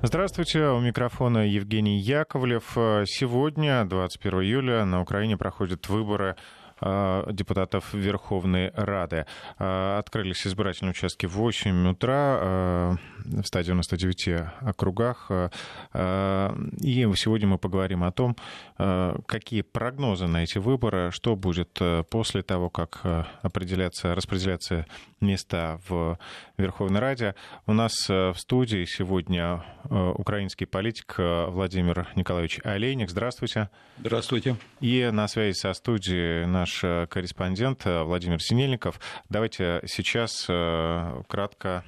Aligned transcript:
Здравствуйте, 0.00 0.64
у 0.68 0.78
микрофона 0.78 1.44
Евгений 1.44 1.98
Яковлев. 1.98 2.70
Сегодня, 3.06 3.84
21 3.84 4.42
июля, 4.42 4.84
на 4.84 5.02
Украине 5.02 5.36
проходят 5.36 5.88
выборы 5.88 6.36
депутатов 6.80 7.92
Верховной 7.92 8.70
Рады. 8.74 9.26
Э, 9.58 9.98
открылись 9.98 10.46
избирательные 10.46 10.92
участки 10.92 11.26
в 11.26 11.32
8 11.32 11.90
утра 11.90 12.38
э, 12.40 12.96
в 13.24 13.44
199 13.44 14.28
округах. 14.60 15.30
И 15.30 17.12
сегодня 17.16 17.48
мы 17.48 17.58
поговорим 17.58 18.04
о 18.04 18.12
том, 18.12 18.36
какие 18.76 19.62
прогнозы 19.62 20.26
на 20.26 20.44
эти 20.44 20.58
выборы, 20.58 21.10
что 21.10 21.36
будет 21.36 21.78
после 22.10 22.42
того, 22.42 22.70
как 22.70 23.00
определяться, 23.42 24.14
распределяться 24.14 24.86
места 25.20 25.80
в 25.88 26.18
Верховной 26.56 27.00
Раде. 27.00 27.34
У 27.66 27.72
нас 27.72 28.08
в 28.08 28.34
студии 28.36 28.84
сегодня 28.84 29.64
украинский 29.90 30.66
политик 30.66 31.16
Владимир 31.18 32.08
Николаевич 32.14 32.60
Олейник. 32.64 33.10
Здравствуйте. 33.10 33.68
Здравствуйте. 33.98 34.56
И 34.80 35.10
на 35.12 35.28
связи 35.28 35.56
со 35.56 35.72
студией 35.72 36.46
наш 36.46 36.67
наш 36.68 36.84
э, 36.84 37.06
корреспондент 37.06 37.86
э, 37.86 38.02
Владимир 38.02 38.42
Синельников. 38.42 39.00
Давайте 39.30 39.80
сейчас 39.86 40.46
э, 40.48 41.22
кратко 41.26 41.84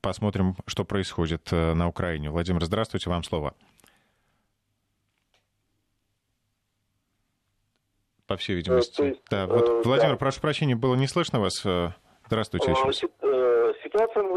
посмотрим, 0.00 0.56
что 0.66 0.84
происходит 0.84 1.50
на 1.50 1.88
Украине. 1.88 2.30
Владимир, 2.30 2.64
здравствуйте, 2.64 3.10
вам 3.10 3.22
слово. 3.22 3.54
По 8.26 8.36
всей 8.36 8.56
видимости. 8.56 9.02
Есть, 9.02 9.22
да, 9.30 9.46
вот, 9.46 9.84
Владимир, 9.84 10.12
да. 10.12 10.18
прошу 10.18 10.40
прощения, 10.40 10.76
было 10.76 10.94
не 10.94 11.08
слышно 11.08 11.40
вас. 11.40 11.64
Здравствуйте 12.26 12.70
еще 12.70 12.84
раз. 12.84 13.02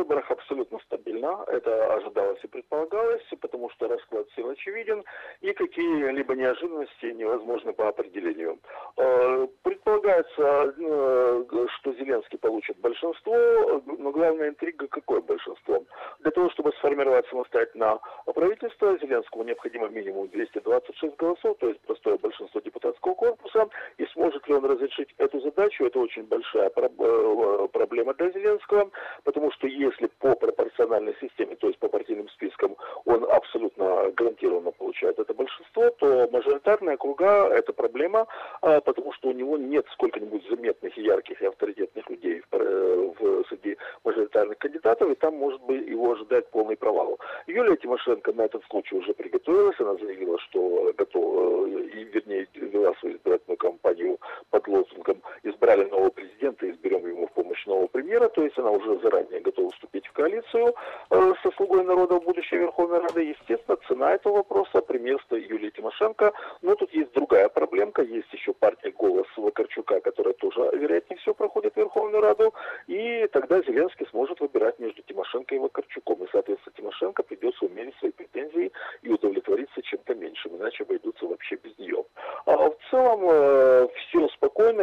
Выборах 0.04 0.30
абсолютно 0.32 0.80
стабильна. 0.80 1.46
Это 1.48 1.94
ожидалось 1.94 2.44
и 2.44 2.48
предполагалось, 2.48 3.24
потому 3.40 3.70
что 3.70 3.88
расклад 3.88 4.28
сил 4.36 4.50
очевиден, 4.50 5.02
и 5.40 5.54
какие-либо 5.54 6.36
неожиданности 6.36 7.06
невозможны 7.06 7.72
по 7.72 7.88
определению. 7.88 8.60
Э, 8.98 9.48
предполагается, 9.64 10.74
э, 10.78 11.46
что 11.80 11.94
Зеленский 11.94 12.38
получит 12.38 12.78
большинство, 12.80 13.82
но 13.86 14.12
главная 14.12 14.50
интрига 14.50 14.88
какое 14.88 15.22
большинство? 15.22 15.86
Для 16.20 16.32
того, 16.32 16.50
чтобы 16.50 16.74
сформировать 16.74 17.26
самостоятельно 17.30 17.98
правительство, 18.26 18.98
Зеленскому 19.00 19.46
необходимо 19.46 19.88
минимум 19.88 20.28
226 20.28 21.16
голосов, 21.16 21.58
то 21.60 21.70
есть 21.70 21.80
простое 21.82 22.18
большинство 22.18 22.60
депутатского 22.60 23.14
корпуса, 23.14 23.70
и 23.98 24.06
сможет 24.08 24.46
ли 24.50 24.56
он 24.56 24.66
разрешить 24.66 25.16
задачу, 25.56 25.86
это 25.86 26.00
очень 26.00 26.24
большая 26.24 26.72
э, 26.76 27.68
проблема 27.72 28.14
для 28.14 28.32
Зеленского, 28.32 28.90
потому 29.24 29.52
что 29.52 29.68
если 29.68 30.08
по 30.20 30.36
пропорциональной 30.36 31.16
системе, 31.22 31.56
то 31.56 31.68
есть 31.68 31.80
по 31.80 31.88
партийным 31.88 32.30
спискам, 32.30 32.76
он 33.06 33.24
абсолютно 33.32 34.12
гарантированно 34.12 34.72
получает 34.72 35.20
это 35.20 35.34
большинство, 35.34 35.90
то 35.92 36.30
мажоритарные 36.32 36.96
округа– 36.96 37.48
это 37.52 37.74
проблема, 37.74 38.28
а, 38.62 38.82
потому 38.82 39.14
что 39.14 39.30
у 39.30 39.34
него 39.34 39.58
нет 39.58 39.86
сколько-нибудь 39.94 40.48
заметных 40.50 40.98
ярких 40.98 41.42
и 41.42 41.46
авторитетных 41.46 42.10
людей 42.10 42.42
в, 42.52 42.56
э, 42.56 43.14
в, 43.20 43.48
среди 43.50 43.78
мажоритарных 44.04 44.58
кандидатов, 44.58 45.12
и 45.12 45.16
там 45.16 45.36
может 45.36 45.62
быть 45.64 45.88
его 45.88 46.12
ожидать 46.12 46.50
полный 46.50 46.76
провал. 46.76 47.20
Юлия 47.48 47.78
Тимошенко 47.78 48.34
на 48.34 48.44
этот 48.44 48.64
случай 48.70 48.96
уже 48.96 49.14
приготовилась, 49.14 49.80
она 49.80 49.96
заявила, 49.96 50.40
что 50.40 50.94
готова, 50.98 51.68
э, 51.68 51.82
и, 51.94 52.04
вернее, 52.06 52.48
вела 52.54 52.94
свою 53.00 53.16
избирательную 53.16 53.58
кампанию 53.58 54.20
под 54.50 54.68
лозунгом 54.68 55.22
«Избрали 55.44 55.86
нового 55.86 56.10
президента, 56.10 56.70
изберем 56.70 57.08
ему 57.08 57.28
в 57.28 57.32
помощь 57.32 57.66
нового 57.66 57.88
премьера», 57.88 58.30
то 58.44 58.48
есть 58.48 58.60
она 58.60 58.72
уже 58.72 59.00
заранее 59.00 59.40
готовы 59.40 59.72
вступить 59.72 60.06
в 60.06 60.12
коалицию 60.12 60.76
э, 61.10 61.34
со 61.42 61.52
«Слугой 61.52 61.86
народа» 61.86 62.16
в 62.16 62.24
будущей 62.26 62.58
Верховной 62.58 63.00
Рады. 63.00 63.24
Естественно, 63.24 63.78
цена 63.88 64.16
этого 64.16 64.38
вопроса– 64.38 64.82
премьерство 64.88 65.38
Юлии 65.38 65.70
Тимошенко. 65.70 66.34
Но 66.62 66.76
тут 66.76 66.94
есть 66.94 67.14
другая 67.14 67.48
проблемка. 67.48 68.02
Есть 68.02 68.34
еще 68.34 68.52
партия 68.52 68.92
«Голос» 68.92 69.28
Вакарчука, 69.38 70.02
которая 70.02 70.34
тоже, 70.34 70.60
вероятнее 70.74 71.18
всего, 71.20 71.34
проходит 71.36 71.74
в 71.76 71.78
Верховную 71.78 72.22
Раду. 72.22 72.54
И 72.88 73.30
тогда 73.32 73.62
Зеленский 73.62 74.08
сможет 74.10 74.42
выбирать 74.42 74.78
между 74.78 75.02
Тимошенко 75.04 75.56
и 75.56 75.60
Вакарчуком. 75.60 76.22
И, 76.26 76.28
соответственно, 76.30 76.74
Тимошенко 76.76 77.24
придется 77.24 77.64
умерить 77.64 77.96
свои 78.00 78.12
претензии 78.12 78.74
и 79.04 79.10
удовлетвориться 79.10 79.82
чем-то 79.82 80.16
меньшим, 80.16 80.58
иначе 80.58 80.84
обойдутся 80.84 81.28
вообще 81.28 81.56
без 81.56 81.78
нее. 81.78 82.04
А 82.46 82.58
в 82.58 82.76
целом 82.92 83.22
э, 83.24 83.88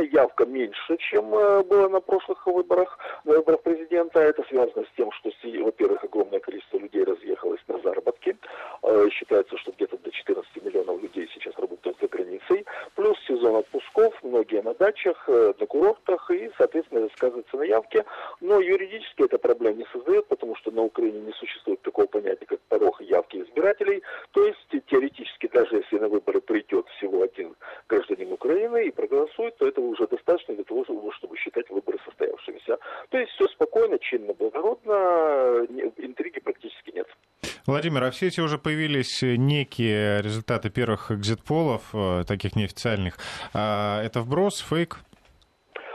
спокойно, 0.01 0.09
явка 0.13 0.47
меньше, 0.47 0.97
чем 0.99 1.35
э, 1.35 1.63
было 1.63 1.89
на 1.89 2.01
прошлых 2.01 2.47
выборах, 2.47 2.99
на 3.25 3.35
выборах 3.35 3.63
президента. 3.63 4.21
Это 4.21 4.43
связано 4.49 4.85
с 4.85 4.97
тем, 4.97 5.11
что, 5.13 5.31
во-первых, 5.65 6.05
огромное 6.05 6.41
количество 6.41 6.79
людей 6.79 7.05
разъехалось 7.05 7.61
на 7.69 7.79
заработки. 7.81 8.37
Э, 8.83 9.09
считается, 9.11 9.57
что 9.59 9.73
где-то 9.73 9.99
до 9.99 10.11
14 10.11 10.65
миллионов 10.65 11.03
людей 11.03 11.29
сейчас 11.35 11.55
работают 11.59 11.99
за 12.01 12.09
границей. 12.09 12.65
Плюс 12.95 13.17
сезон 13.27 13.57
отпусков, 13.57 14.15
многие 14.23 14.63
на 14.63 14.75
дачах, 14.75 15.25
э, 15.29 15.53
на 15.59 15.67
курортах, 15.67 16.31
и, 16.31 16.51
соответственно, 16.57 17.09
сказывается 17.17 17.57
на 17.57 17.63
явке. 17.63 18.05
Но 18.41 18.61
юридически 18.61 19.23
это 19.25 19.39
проблем 19.39 19.79
не 19.79 19.87
создает, 19.93 20.27
потому 20.27 20.57
что 20.57 20.71
на 20.71 20.83
Украине 20.83 21.21
не 21.21 21.33
существует 21.33 21.81
такого 21.83 22.07
понятия, 22.07 22.47
как 22.47 22.61
порог 22.69 23.01
явки 23.01 23.37
избирателей. 23.37 24.03
То 24.33 24.47
есть, 24.47 24.87
теоретически, 24.87 25.49
даже 25.53 25.77
если 25.77 25.99
на 25.99 26.09
выборы 26.09 26.41
придет 26.41 26.87
всего 26.97 27.23
один 27.23 27.55
гражданин 27.89 28.33
Украины 28.33 28.87
и 28.87 28.91
проголосует, 28.91 29.57
то 29.59 29.67
этого 29.67 29.87
уже 29.87 30.07
достаточно 30.07 30.55
для 30.55 30.65
того, 30.65 30.85
чтобы 30.85 31.37
считать 31.37 31.69
выборы 31.71 31.99
состоявшимися. 32.05 32.79
То 33.11 33.19
есть, 33.19 33.33
все 33.33 33.47
спокойно, 33.49 33.99
чинно, 33.99 34.33
благородно, 34.35 35.67
интриги 35.97 36.41
практически 36.41 36.93
нет. 36.95 37.07
Владимир, 37.81 38.05
а 38.05 38.11
все 38.11 38.27
эти 38.27 38.41
уже 38.41 38.59
появились 38.59 39.23
некие 39.23 40.21
результаты 40.21 40.69
первых 40.69 41.11
экзит-полов, 41.11 41.81
э, 41.95 42.25
таких 42.29 42.55
неофициальных. 42.55 43.17
А 43.55 44.05
это 44.05 44.21
вброс, 44.21 44.61
фейк? 44.61 44.99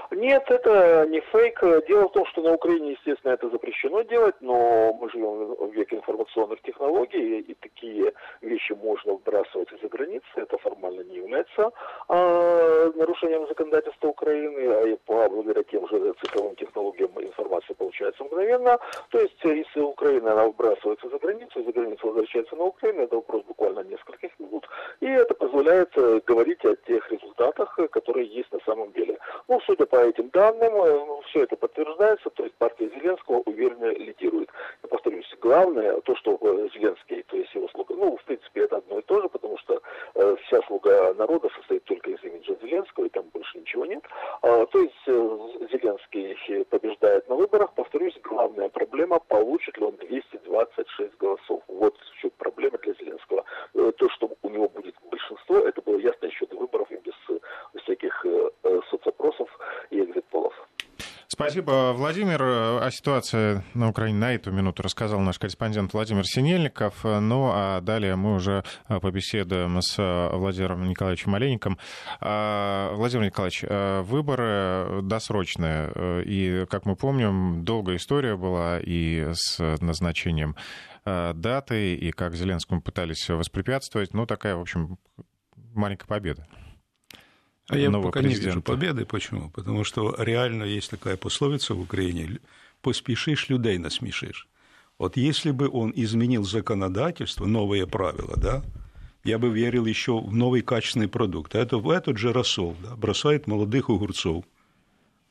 Нет, 0.09 0.43
это 0.49 1.05
не 1.07 1.21
фейк. 1.31 1.54
Дело 1.87 2.09
в 2.09 2.11
том, 2.11 2.25
что 2.27 2.41
на 2.41 2.53
Украине, 2.53 2.91
естественно, 2.91 3.33
это 3.33 3.49
запрещено 3.49 4.01
делать, 4.03 4.35
но 4.39 4.93
мы 4.93 5.09
живем 5.09 5.55
в 5.55 5.73
веке 5.73 5.95
информационных 5.97 6.61
технологий, 6.61 7.39
и 7.39 7.53
такие 7.55 8.13
вещи 8.41 8.73
можно 8.73 9.13
выбрасывать 9.13 9.71
из-за 9.71 9.87
границы. 9.87 10.25
Это 10.35 10.57
формально 10.59 11.01
не 11.01 11.17
является 11.17 11.71
а, 12.07 12.91
нарушением 12.95 13.47
законодательства 13.47 14.07
Украины, 14.07 14.59
а 14.59 14.87
и 14.87 14.97
благодаря 15.07 15.63
тем 15.63 15.87
же 15.87 16.13
цифровым 16.21 16.55
технологиям 16.55 17.11
информация 17.19 17.75
получается 17.75 18.23
мгновенно. 18.23 18.77
То 19.09 19.19
есть, 19.19 19.37
если 19.43 19.81
Украина 19.81 20.33
она 20.33 20.45
выбрасывается 20.45 21.09
за 21.09 21.17
границу, 21.17 21.63
за 21.63 21.71
границу 21.71 22.07
возвращается 22.07 22.55
на 22.55 22.65
Украину, 22.65 23.03
это 23.03 23.15
вопрос 23.15 23.43
буквально 23.43 23.79
нескольких 23.79 24.31
минут. 24.39 24.67
И 24.99 25.07
это 25.07 25.33
позволяет 25.33 25.91
э, 25.97 26.21
говорить 26.25 26.63
о 26.65 26.75
тех 26.75 27.11
результатах, 27.11 27.77
которые 27.91 28.27
есть 28.27 28.51
на 28.51 28.59
самом 28.65 28.91
деле. 28.93 29.17
Ну, 29.47 29.59
судя 29.65 29.85
по 29.85 29.97
этим 29.97 30.29
данным, 30.29 30.73
э, 30.75 31.05
ну, 31.05 31.21
все 31.29 31.43
это 31.43 31.54
подтверждается, 31.55 32.29
то 32.29 32.43
есть 32.43 32.55
партия 32.55 32.89
Зеленского 32.89 33.41
уверенно 33.45 33.91
лидирует. 33.93 34.49
Я 34.83 34.89
повторюсь, 34.89 35.29
главное, 35.41 35.99
то, 36.01 36.15
что 36.15 36.37
э, 36.41 36.69
Зеленский, 36.73 37.23
то 37.23 37.37
есть 37.37 37.53
его 37.53 37.67
слуга, 37.69 37.95
ну, 37.95 38.17
в 38.17 38.23
принципе, 38.23 38.61
это 38.61 38.77
одно 38.77 38.99
и 38.99 39.01
то 39.03 39.21
же, 39.21 39.29
потому 39.29 39.57
что 39.57 39.81
э, 40.15 40.35
вся 40.45 40.61
слуга 40.63 41.13
народа 41.13 41.49
состоит 41.55 41.83
только 41.85 42.11
из 42.11 42.23
имиджа 42.23 42.55
Зеленского, 42.61 43.05
и 43.05 43.09
там 43.09 43.25
больше 43.33 43.57
ничего 43.57 43.85
нет. 43.85 44.03
А, 44.41 44.65
то 44.65 44.79
есть 44.79 44.93
э, 45.07 45.37
Зеленский 45.71 46.65
побеждает 46.65 47.27
на 47.29 47.35
выборах, 47.35 47.73
повторюсь, 47.73 48.17
главная 48.23 48.69
проблема, 48.69 49.19
получит 49.19 49.77
ли 49.77 49.85
он 49.85 49.95
226 49.95 51.17
голосов. 51.17 51.63
Вот 51.67 51.95
в 51.97 52.21
чем 52.21 52.31
проблема 52.37 52.77
для 52.79 52.93
Зеленского. 52.93 53.43
Э, 53.73 53.91
то, 53.97 54.09
что 54.09 54.29
у 54.41 54.49
него 54.49 54.69
будет 54.69 54.95
большинство, 55.09 55.57
это 55.57 55.81
было 55.81 55.97
ясно 55.97 56.25
еще 56.25 56.45
до 56.47 56.57
выборов 56.57 56.91
и 56.91 56.97
без 56.97 57.13
всяких 57.83 58.25
э, 58.25 58.81
соцопросов 58.89 59.49
и 59.89 59.99
экзит-полов. 59.99 60.53
Спасибо, 61.35 61.91
Владимир. 61.91 62.41
О 62.41 62.89
ситуации 62.91 63.61
на 63.73 63.89
Украине 63.89 64.17
на 64.19 64.33
эту 64.33 64.53
минуту 64.53 64.83
рассказал 64.83 65.19
наш 65.19 65.37
корреспондент 65.37 65.91
Владимир 65.91 66.25
Синельников. 66.25 67.03
Ну, 67.03 67.49
а 67.53 67.81
далее 67.81 68.15
мы 68.15 68.35
уже 68.35 68.63
побеседуем 68.87 69.81
с 69.81 69.97
Владимиром 70.31 70.87
Николаевичем 70.87 71.35
Олейником. 71.35 71.77
А, 72.21 72.95
Владимир 72.95 73.25
Николаевич, 73.25 73.65
выборы 74.09 75.01
досрочные. 75.01 76.23
И, 76.25 76.65
как 76.69 76.85
мы 76.85 76.95
помним, 76.95 77.65
долгая 77.65 77.97
история 77.97 78.37
была 78.37 78.79
и 78.79 79.27
с 79.33 79.59
назначением 79.81 80.55
даты, 81.03 81.95
и 81.95 82.11
как 82.13 82.33
Зеленскому 82.33 82.81
пытались 82.81 83.27
воспрепятствовать. 83.27 84.13
Ну, 84.13 84.25
такая, 84.25 84.55
в 84.55 84.61
общем, 84.61 84.97
маленькая 85.73 86.07
победа. 86.07 86.47
А 87.67 87.77
я 87.77 87.91
пока 87.91 88.19
президента. 88.19 88.41
не 88.41 88.45
вижу 88.47 88.61
победы. 88.61 89.05
Почему? 89.05 89.49
Потому 89.49 89.83
что 89.83 90.15
реально 90.17 90.63
есть 90.63 90.89
такая 90.89 91.17
пословица 91.17 91.73
в 91.73 91.81
Украине 91.81 92.39
«поспешишь, 92.81 93.49
людей 93.49 93.77
насмешишь». 93.77 94.47
Вот 94.97 95.17
если 95.17 95.51
бы 95.51 95.69
он 95.69 95.91
изменил 95.95 96.43
законодательство, 96.43 97.45
новые 97.45 97.85
правила, 97.87 98.35
да, 98.37 98.63
я 99.23 99.39
бы 99.39 99.49
верил 99.49 99.85
еще 99.85 100.19
в 100.19 100.33
новый 100.33 100.61
качественный 100.61 101.07
продукт. 101.07 101.55
А 101.55 101.59
это 101.59 101.77
в 101.77 101.89
этот 101.89 102.17
же 102.17 102.31
рассол 102.31 102.75
да, 102.81 102.95
бросает 102.95 103.47
молодых 103.47 103.89
огурцов, 103.89 104.45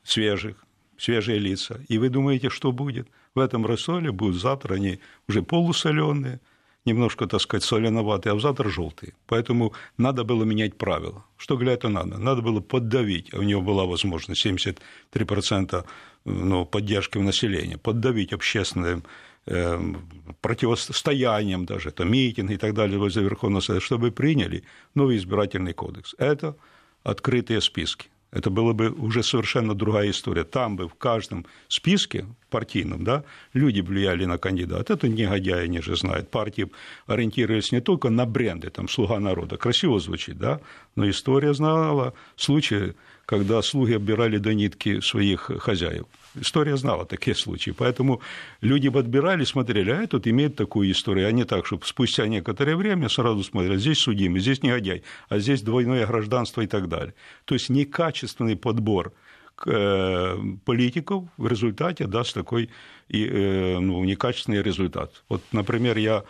свежих, 0.03 0.57
свежие 0.97 1.39
лица. 1.39 1.81
И 1.87 1.97
вы 1.97 2.09
думаете, 2.09 2.49
что 2.49 2.71
будет? 2.71 3.07
в 3.35 3.39
этом 3.39 3.65
рассоле 3.65 4.11
будут 4.11 4.41
завтра 4.41 4.75
они 4.75 4.99
уже 5.27 5.43
полусоленые, 5.43 6.39
немножко, 6.85 7.25
так 7.27 7.41
сказать, 7.41 7.63
соленоватые, 7.63 8.33
а 8.33 8.39
завтра 8.39 8.69
желтые. 8.69 9.13
Поэтому 9.27 9.73
надо 9.97 10.23
было 10.23 10.43
менять 10.43 10.77
правила. 10.77 11.25
Что 11.37 11.57
для 11.57 11.73
этого 11.73 11.91
надо? 11.91 12.17
Надо 12.17 12.41
было 12.41 12.61
поддавить, 12.61 13.33
а 13.33 13.39
у 13.39 13.43
него 13.43 13.61
была 13.61 13.85
возможность 13.85 14.45
73% 14.45 15.85
ну, 16.25 16.65
поддержки 16.65 17.17
в 17.17 17.23
населении, 17.23 17.75
поддавить 17.75 18.33
общественным 18.33 19.03
э, 19.47 19.93
противостоянием 20.41 21.65
даже, 21.65 21.89
это 21.89 22.05
митинг 22.05 22.51
и 22.51 22.57
так 22.57 22.73
далее 22.73 22.99
возле 22.99 23.23
Верховного 23.23 23.61
Совета, 23.61 23.85
чтобы 23.85 24.11
приняли 24.11 24.63
новый 24.95 25.17
избирательный 25.17 25.73
кодекс. 25.73 26.15
Это 26.17 26.55
открытые 27.03 27.61
списки 27.61 28.09
это 28.35 28.49
была 28.49 28.73
бы 28.73 28.89
уже 28.89 29.23
совершенно 29.23 29.73
другая 29.73 30.09
история. 30.09 30.43
Там 30.43 30.75
бы 30.75 30.89
в 30.89 30.95
каждом 30.95 31.45
списке 31.69 32.25
партийном, 32.55 33.03
да, 33.03 33.23
люди 33.53 33.81
влияли 33.81 34.25
на 34.25 34.37
кандидата. 34.37 34.93
Это 34.93 35.09
негодяи, 35.09 35.65
они 35.65 35.81
же 35.81 35.95
знают. 35.95 36.29
Партии 36.29 36.67
ориентировались 37.05 37.73
не 37.73 37.81
только 37.81 38.09
на 38.09 38.25
бренды, 38.25 38.69
там, 38.69 38.87
«Слуга 38.87 39.19
народа», 39.19 39.57
красиво 39.57 39.99
звучит, 39.99 40.37
да, 40.37 40.59
но 40.95 41.09
история 41.09 41.53
знала 41.53 42.13
случаи, 42.37 42.93
когда 43.25 43.61
слуги 43.61 43.95
оббирали 43.95 44.37
до 44.37 44.53
нитки 44.53 45.01
своих 45.01 45.51
хозяев. 45.59 46.05
История 46.41 46.77
знала 46.77 47.05
такие 47.05 47.35
случаи. 47.35 47.71
Поэтому 47.71 48.21
люди 48.61 48.89
подбирали, 48.89 49.45
смотрели, 49.45 49.91
а 49.91 50.03
этот 50.03 50.27
имеет 50.27 50.55
такую 50.55 50.91
историю, 50.91 51.27
а 51.27 51.31
не 51.31 51.43
так, 51.43 51.65
чтобы 51.65 51.85
спустя 51.85 52.27
некоторое 52.27 52.75
время 52.75 53.09
сразу 53.09 53.43
смотрели, 53.43 53.77
здесь 53.77 53.99
судимый, 53.99 54.41
здесь 54.41 54.63
негодяй, 54.63 55.01
а 55.29 55.39
здесь 55.39 55.61
двойное 55.61 56.05
гражданство 56.07 56.61
и 56.61 56.67
так 56.67 56.87
далее. 56.87 57.13
То 57.45 57.55
есть 57.55 57.69
некачественный 57.69 58.55
подбор 58.55 59.11
политиков 59.55 61.23
в 61.37 61.47
результате 61.47 62.07
даст 62.07 62.33
такой 62.33 62.69
э, 63.09 63.79
ну, 63.79 64.03
некачественный 64.03 64.61
результат. 64.61 65.23
Вот, 65.29 65.41
например, 65.51 65.97
я 65.97 66.23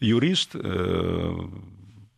юрист, 0.00 0.50
э, 0.54 1.36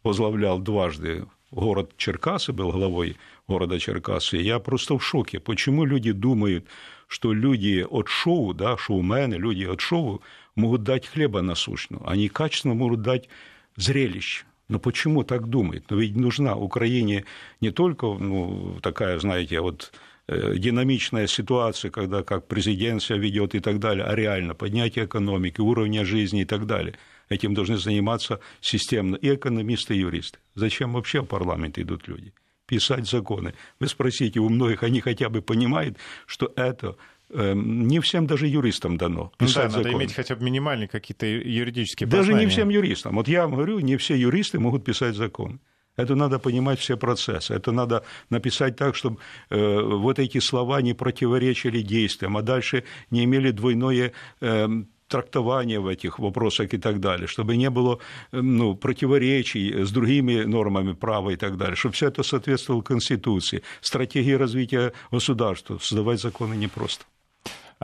возглавлял 0.03 0.59
дважды 0.59 1.27
город 1.51 1.93
Черкасы, 1.97 2.53
был 2.53 2.73
главой 2.73 3.17
города 3.47 3.79
Черкасы, 3.79 4.39
я 4.39 4.59
просто 4.59 4.97
в 4.99 5.05
шоке. 5.05 5.39
Почему 5.41 5.85
люди 5.85 6.13
думают, 6.13 6.67
что 7.07 7.33
люди 7.33 7.87
от 7.89 8.09
шоу, 8.09 8.55
да, 8.55 8.77
шоумены, 8.77 9.35
люди 9.35 9.65
от 9.65 9.81
шоу 9.81 10.23
могут 10.57 10.83
дать 10.83 11.07
хлеба 11.07 11.43
насущного, 11.43 12.11
они 12.11 12.29
качественно 12.29 12.75
могут 12.75 13.03
дать 13.03 13.29
зрелище. 13.77 14.45
Но 14.69 14.79
почему 14.79 15.23
так 15.23 15.49
думают? 15.49 15.91
Но 15.91 15.97
ведь 15.99 16.17
нужна 16.17 16.57
Украине 16.57 17.25
не 17.61 17.71
только 17.71 18.07
ну, 18.07 18.79
такая, 18.81 19.19
знаете, 19.19 19.61
вот 19.61 19.93
э, 19.93 20.12
динамичная 20.29 21.27
ситуация, 21.27 21.91
когда 21.91 22.23
как 22.23 22.47
президент 22.47 23.03
себя 23.03 23.19
ведет 23.19 23.55
и 23.55 23.61
так 23.61 23.79
далее, 23.79 24.05
а 24.05 24.15
реально 24.15 24.55
поднятие 24.55 25.07
экономики, 25.07 25.61
уровня 25.61 26.05
жизни 26.05 26.43
и 26.43 26.45
так 26.45 26.67
далее. 26.67 26.95
Этим 27.29 27.55
должны 27.55 27.79
заниматься 27.79 28.41
системно 28.61 29.17
и 29.17 29.35
экономисты, 29.35 29.95
и 29.95 29.99
юристы. 29.99 30.39
Зачем 30.55 30.93
вообще 30.93 31.23
в 31.23 31.27
парламент 31.27 31.79
идут 31.79 32.09
люди? 32.09 32.33
писать 32.73 33.07
законы. 33.07 33.53
Вы 33.81 33.89
спросите 33.89 34.41
у 34.41 34.49
многих, 34.49 34.83
они 34.83 35.01
хотя 35.01 35.29
бы 35.29 35.43
понимают, 35.43 35.99
что 36.27 36.53
это 36.57 36.97
эм, 37.29 37.87
не 37.87 38.01
всем 38.01 38.27
даже 38.27 38.47
юристам 38.47 38.97
дано. 38.97 39.31
Писать 39.37 39.73
ну, 39.73 39.83
да, 39.83 39.89
надо 39.89 39.93
иметь 39.93 40.15
хотя 40.15 40.37
бы 40.37 40.43
минимальные 40.43 40.89
какие-то 40.89 41.27
юридические 41.27 42.09
Даже 42.09 42.29
познания. 42.29 42.47
не 42.47 42.51
всем 42.51 42.71
юристам. 42.71 43.17
Вот 43.17 43.29
я 43.29 43.43
вам 43.43 43.57
говорю, 43.57 43.81
не 43.81 43.99
все 43.99 44.17
юристы 44.17 44.59
могут 44.59 44.87
писать 44.87 45.17
закон. 45.17 45.61
Это 45.97 46.15
надо 46.15 46.39
понимать 46.39 46.79
все 46.79 46.97
процессы. 46.97 47.55
Это 47.55 47.73
надо 47.73 48.03
написать 48.31 48.77
так, 48.77 48.97
чтобы 48.97 49.19
э, 49.51 49.81
вот 49.83 50.19
эти 50.19 50.41
слова 50.41 50.81
не 50.81 50.95
противоречили 50.95 51.83
действиям, 51.83 52.37
а 52.37 52.43
дальше 52.43 52.85
не 53.11 53.25
имели 53.25 53.51
двойное 53.51 54.13
э, 54.41 54.69
трактования 55.09 55.81
в 55.81 55.87
этих 55.87 56.19
вопросах 56.19 56.73
и 56.73 56.79
так 56.79 56.99
далее, 56.99 57.27
чтобы 57.27 57.57
не 57.57 57.69
было 57.69 57.99
ну, 58.33 58.75
противоречий 58.75 59.85
с 59.85 59.91
другими 59.91 60.45
нормами 60.45 60.95
права 60.95 61.31
и 61.31 61.37
так 61.37 61.57
далее, 61.59 61.77
чтобы 61.77 61.95
все 61.95 62.09
это 62.09 62.23
соответствовало 62.23 62.83
Конституции, 62.83 63.63
стратегии 63.83 64.33
развития 64.33 64.93
государства. 65.11 65.79
Создавать 65.79 66.21
законы 66.21 66.55
непросто. 66.55 67.05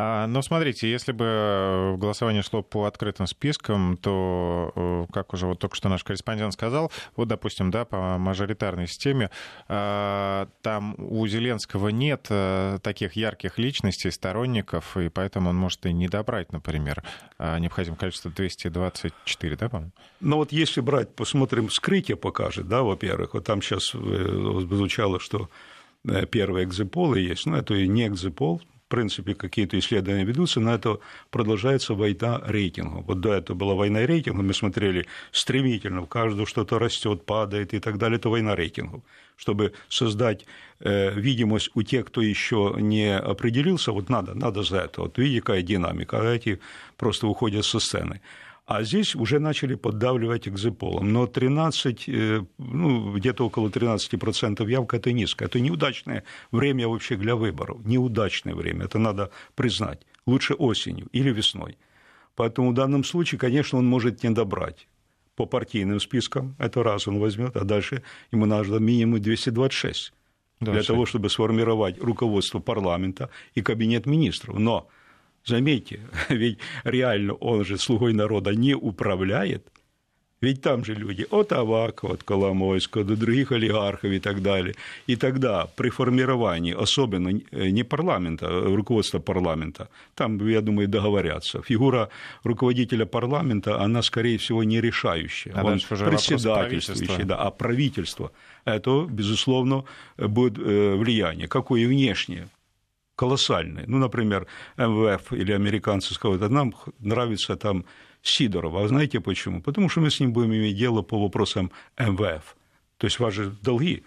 А, 0.01 0.29
но 0.29 0.43
смотрите, 0.43 0.89
если 0.89 1.11
бы 1.11 1.25
э, 1.27 1.97
голосование 1.97 2.43
шло 2.43 2.63
по 2.63 2.85
открытым 2.85 3.27
спискам, 3.27 3.97
то, 3.97 4.71
э, 4.77 5.07
как 5.13 5.35
уже 5.35 5.47
вот 5.47 5.59
только 5.59 5.75
что 5.75 5.89
наш 5.89 6.05
корреспондент 6.05 6.53
сказал, 6.53 6.93
вот, 7.17 7.27
допустим, 7.27 7.73
да, 7.73 7.85
по 7.85 8.17
мажоритарной 8.17 8.87
системе, 8.87 9.33
а, 9.67 10.47
там 10.63 10.95
у 10.99 11.27
Зеленского 11.27 11.89
нет 11.89 12.29
э, 12.31 12.79
таких 12.81 13.15
ярких 13.15 13.59
личностей, 13.59 14.13
сторонников, 14.13 14.97
и 14.97 15.09
поэтому 15.09 15.51
он 15.51 15.57
может 15.57 15.85
и 15.85 15.93
не 15.93 16.07
добрать, 16.07 16.53
например, 16.53 17.03
а, 17.37 17.59
необходимое 17.59 17.99
количество 17.99 18.31
224, 18.31 19.57
да, 19.57 19.69
по-моему? 19.69 19.93
Ну 20.21 20.37
вот 20.37 20.53
если 20.53 20.81
брать, 20.81 21.13
посмотрим, 21.17 21.71
скрытие 21.71 22.17
покажет, 22.17 22.69
да, 22.69 22.85
во-первых, 22.85 23.35
вот 23.35 23.45
там 23.45 23.61
сейчас 23.63 23.91
звучало, 23.91 25.19
что 25.19 25.51
первые 26.31 26.67
экзиполы 26.67 27.19
есть, 27.19 27.47
но 27.47 27.57
это 27.57 27.75
и 27.75 27.89
не 27.89 28.07
экзипол, 28.07 28.63
в 28.89 28.91
принципе, 28.91 29.35
какие-то 29.35 29.79
исследования 29.79 30.25
ведутся, 30.25 30.61
но 30.61 30.73
это 30.73 30.99
продолжается 31.31 31.93
война 31.93 32.41
рейтингу. 32.47 33.03
Вот 33.07 33.21
до 33.21 33.35
этого 33.35 33.55
была 33.55 33.75
война 33.75 34.07
рейтингу, 34.07 34.43
мы 34.43 34.55
смотрели 34.55 35.05
стремительно, 35.31 36.01
в 36.01 36.07
каждого 36.07 36.47
что-то 36.47 36.79
растет, 36.79 37.27
падает 37.27 37.75
и 37.75 37.81
так 37.81 37.99
далее, 37.99 38.17
это 38.17 38.31
война 38.31 38.57
рейтингов. 38.57 39.03
Чтобы 39.37 39.75
создать 39.91 40.47
э, 40.81 41.13
видимость 41.13 41.71
у 41.75 41.83
тех, 41.83 42.07
кто 42.07 42.23
еще 42.23 42.77
не 42.79 43.15
определился, 43.15 43.93
вот 43.93 44.09
надо, 44.09 44.33
надо 44.33 44.63
за 44.63 44.79
это. 44.79 45.03
Вот 45.03 45.19
видите, 45.19 45.43
какая 45.43 45.61
динамика, 45.61 46.23
а 46.23 46.35
эти 46.35 46.59
просто 46.97 47.27
уходят 47.27 47.67
со 47.67 47.81
сцены. 47.81 48.23
А 48.69 48.83
здесь 48.83 49.17
уже 49.17 49.39
начали 49.39 49.77
поддавливать 49.77 50.47
экзиполом. 50.47 51.11
Но 51.11 51.27
13, 51.27 52.09
э, 52.09 52.45
ну, 52.59 53.15
где-то 53.15 53.47
около 53.47 53.71
13% 53.71 54.69
явка– 54.69 54.97
это 54.99 55.11
низко. 55.11 55.47
Это 55.47 55.59
неудачное 55.59 56.23
время 56.53 56.87
вообще 56.87 57.17
для 57.17 57.35
выборов. 57.35 57.79
Неудачное 57.87 58.55
время, 58.55 58.85
это 58.85 58.99
надо 58.99 59.31
признать. 59.55 60.07
Лучше 60.27 60.53
осенью 60.53 61.09
или 61.13 61.33
весной. 61.33 61.79
Поэтому 62.37 62.73
в 62.73 62.75
данном 62.75 63.05
случае, 63.05 63.39
конечно, 63.39 63.79
он 63.79 63.87
может 63.87 64.23
не 64.23 64.31
добрать 64.31 64.87
по 65.35 65.47
партийным 65.47 65.99
спискам, 65.99 66.55
это 66.59 66.83
раз 66.83 67.09
он 67.09 67.21
возьмет, 67.21 67.57
а 67.57 67.65
дальше 67.65 68.03
ему 68.33 68.45
надо 68.45 68.79
минимум 68.81 69.23
226 69.23 70.13
да, 70.61 70.73
для 70.73 70.83
того, 70.83 71.07
чтобы 71.07 71.31
сформировать 71.31 71.99
руководство 71.99 72.59
парламента 72.59 73.31
и 73.55 73.63
кабинет 73.63 74.05
министров. 74.05 74.59
Но 74.59 74.89
Заметьте, 75.45 76.01
ведь 76.29 76.59
реально 76.85 77.35
он 77.35 77.65
же 77.65 77.79
слугой 77.79 78.13
народа 78.13 78.55
не 78.55 78.75
управляет, 78.75 79.63
ведь 80.41 80.63
там 80.63 80.85
же 80.85 80.95
люди 80.95 81.27
от 81.31 81.53
Авакова, 81.53 82.15
от 82.15 82.23
Коломойского 82.23 83.05
до 83.05 83.17
других 83.17 83.53
олигархов 83.53 84.13
и 84.13 84.21
так 84.21 84.41
далее. 84.41 84.75
И 85.09 85.17
тогда 85.17 85.67
при 85.77 85.91
формировании, 85.91 86.75
особенно 86.75 87.31
э, 87.51 87.71
не 87.71 87.83
парламента, 87.83 88.47
а 88.47 88.77
руководства 88.77 89.19
парламента, 89.19 89.89
там, 90.15 90.49
я 90.49 90.61
думаю, 90.61 90.89
договорятся. 90.89 91.61
Фигура 91.63 92.09
руководителя 92.45 93.05
парламента, 93.05 93.81
она, 93.81 94.03
скорее 94.03 94.39
всего, 94.39 94.63
не 94.63 94.81
решающая. 94.81 95.53
А 95.55 95.65
Он 95.65 95.81
председательствующий, 95.81 97.25
да, 97.25 97.37
а 97.37 97.51
правительство. 97.51 98.31
Это, 98.65 99.07
безусловно, 99.11 99.85
будет 100.17 100.59
э, 100.59 100.95
влияние. 100.95 101.49
Какое 101.49 101.89
внешнее? 101.89 102.49
Колоссальные. 103.19 103.85
Ну, 103.89 103.99
например, 103.99 104.47
МВФ 104.77 105.33
или 105.33 105.53
американцы 105.53 106.15
скажут, 106.15 106.51
нам 106.51 106.73
нравится 107.01 107.57
там 107.57 107.85
Сидоров. 108.23 108.75
А 108.75 108.89
знаете 108.89 109.21
почему? 109.21 109.61
Потому 109.61 109.89
что 109.89 110.01
мы 110.01 110.11
с 110.11 110.21
ним 110.21 110.33
будем 110.33 110.55
иметь 110.55 110.77
дело 110.77 111.03
по 111.03 111.19
вопросам 111.19 111.71
МВФ. 111.99 112.57
То 112.97 113.07
есть 113.07 113.19
ваши 113.19 113.51
долги. 113.63 114.05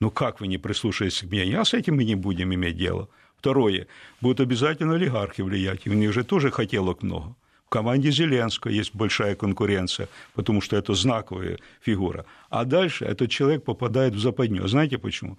Ну 0.00 0.10
как 0.10 0.40
вы 0.40 0.46
не 0.46 0.58
прислушаетесь 0.58 1.20
к 1.20 1.30
мнению? 1.30 1.60
А 1.60 1.64
с 1.64 1.74
этим 1.74 1.96
мы 1.96 2.04
не 2.04 2.16
будем 2.16 2.54
иметь 2.54 2.76
дело. 2.76 3.08
Второе. 3.38 3.86
Будут 4.22 4.40
обязательно 4.40 4.94
олигархи 4.94 5.42
влиять. 5.42 5.86
У 5.86 5.92
них 5.92 6.12
же 6.12 6.24
тоже 6.24 6.50
хотелок 6.50 7.02
много. 7.02 7.34
В 7.66 7.68
команде 7.68 8.10
Зеленского 8.10 8.70
есть 8.70 8.94
большая 8.94 9.34
конкуренция, 9.34 10.08
потому 10.34 10.62
что 10.62 10.76
это 10.76 10.94
знаковая 10.94 11.58
фигура. 11.82 12.24
А 12.48 12.64
дальше 12.64 13.04
этот 13.04 13.30
человек 13.30 13.64
попадает 13.64 14.14
в 14.14 14.18
западню. 14.18 14.66
Знаете 14.68 14.98
почему? 14.98 15.36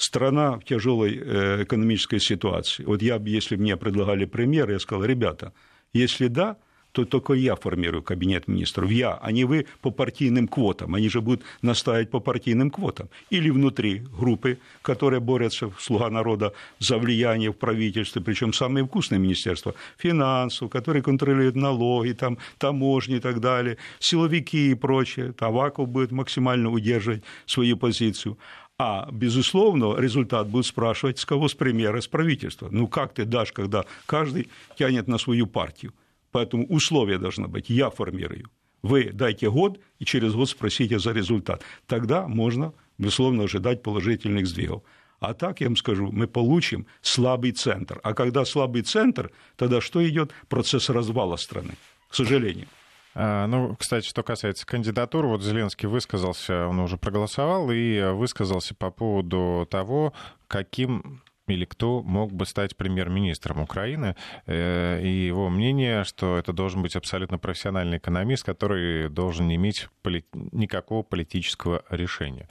Страна 0.00 0.58
в 0.58 0.64
тяжелой 0.64 1.20
э, 1.22 1.62
экономической 1.64 2.20
ситуации. 2.20 2.84
Вот 2.84 3.02
я, 3.02 3.20
если 3.24 3.56
мне 3.56 3.76
предлагали 3.76 4.24
премьер, 4.24 4.70
я 4.70 4.78
сказал, 4.78 5.04
ребята, 5.04 5.52
если 5.92 6.28
да, 6.28 6.56
то 6.92 7.04
только 7.04 7.34
я 7.34 7.54
формирую 7.54 8.02
кабинет 8.02 8.48
министров. 8.48 8.90
Я, 8.90 9.18
а 9.22 9.30
не 9.30 9.44
вы 9.44 9.66
по 9.80 9.90
партийным 9.90 10.48
квотам. 10.48 10.94
Они 10.94 11.08
же 11.08 11.20
будут 11.20 11.42
настаивать 11.62 12.10
по 12.10 12.18
партийным 12.20 12.70
квотам. 12.70 13.08
Или 13.30 13.50
внутри 13.50 14.02
группы, 14.18 14.58
которые 14.82 15.20
борются, 15.20 15.70
слуга 15.78 16.10
народа, 16.10 16.52
за 16.80 16.98
влияние 16.98 17.50
в 17.50 17.56
правительстве, 17.56 18.22
причем 18.22 18.52
самые 18.52 18.84
вкусные 18.84 19.20
министерства, 19.20 19.74
финансов, 19.98 20.70
которые 20.70 21.02
контролируют 21.02 21.56
налоги, 21.56 22.12
там, 22.12 22.38
таможни 22.58 23.16
и 23.16 23.20
так 23.20 23.40
далее, 23.40 23.76
силовики 24.00 24.70
и 24.70 24.74
прочее. 24.74 25.32
Таваков 25.32 25.88
будет 25.88 26.10
максимально 26.10 26.70
удерживать 26.70 27.22
свою 27.46 27.76
позицию. 27.76 28.36
А, 28.82 29.06
безусловно, 29.12 29.94
результат 29.98 30.48
будет 30.48 30.64
спрашивать, 30.64 31.18
с 31.18 31.26
кого 31.26 31.48
с 31.48 31.54
премьера, 31.54 32.00
с 32.00 32.08
правительства. 32.08 32.70
Ну, 32.70 32.88
как 32.88 33.12
ты 33.12 33.26
дашь, 33.26 33.52
когда 33.52 33.84
каждый 34.06 34.48
тянет 34.78 35.06
на 35.06 35.18
свою 35.18 35.46
партию? 35.46 35.92
Поэтому 36.32 36.64
условия 36.64 37.18
должны 37.18 37.46
быть, 37.46 37.68
я 37.68 37.90
формирую. 37.90 38.48
Вы 38.82 39.10
дайте 39.12 39.50
год, 39.50 39.78
и 39.98 40.06
через 40.06 40.32
год 40.32 40.48
спросите 40.48 40.98
за 40.98 41.12
результат. 41.12 41.62
Тогда 41.86 42.26
можно, 42.26 42.72
безусловно, 42.96 43.44
ожидать 43.44 43.82
положительных 43.82 44.46
сдвигов. 44.46 44.82
А 45.18 45.34
так, 45.34 45.60
я 45.60 45.66
вам 45.66 45.76
скажу, 45.76 46.10
мы 46.10 46.26
получим 46.26 46.86
слабый 47.02 47.52
центр. 47.52 48.00
А 48.02 48.14
когда 48.14 48.46
слабый 48.46 48.80
центр, 48.80 49.30
тогда 49.56 49.82
что 49.82 50.00
идет? 50.08 50.32
Процесс 50.48 50.88
развала 50.88 51.36
страны, 51.36 51.74
к 52.08 52.14
сожалению. 52.14 52.66
А, 53.14 53.46
ну, 53.46 53.76
кстати, 53.76 54.06
что 54.06 54.22
касается 54.22 54.66
кандидатур, 54.66 55.26
вот 55.26 55.42
Зеленский 55.42 55.88
высказался, 55.88 56.66
он 56.66 56.78
уже 56.78 56.96
проголосовал 56.96 57.70
и 57.70 58.12
высказался 58.12 58.74
по 58.74 58.90
поводу 58.90 59.66
того, 59.70 60.12
каким 60.46 61.22
или 61.50 61.64
кто 61.64 62.02
мог 62.02 62.32
бы 62.32 62.46
стать 62.46 62.76
премьер-министром 62.76 63.60
Украины. 63.60 64.16
Э, 64.46 65.00
и 65.02 65.08
его 65.08 65.48
мнение, 65.48 66.04
что 66.04 66.38
это 66.38 66.52
должен 66.52 66.82
быть 66.82 66.96
абсолютно 66.96 67.38
профессиональный 67.38 67.98
экономист, 67.98 68.44
который 68.44 69.08
должен 69.08 69.48
не 69.48 69.56
иметь 69.56 69.88
поли... 70.02 70.24
никакого 70.32 71.02
политического 71.02 71.82
решения. 71.90 72.48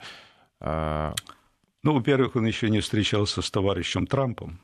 А, 0.60 1.14
ну, 1.82 1.94
во-первых, 1.94 2.36
он 2.36 2.46
еще 2.46 2.68
не 2.68 2.80
встречался 2.80 3.42
с 3.42 3.50
товарищем 3.50 4.06
Трампом. 4.06 4.60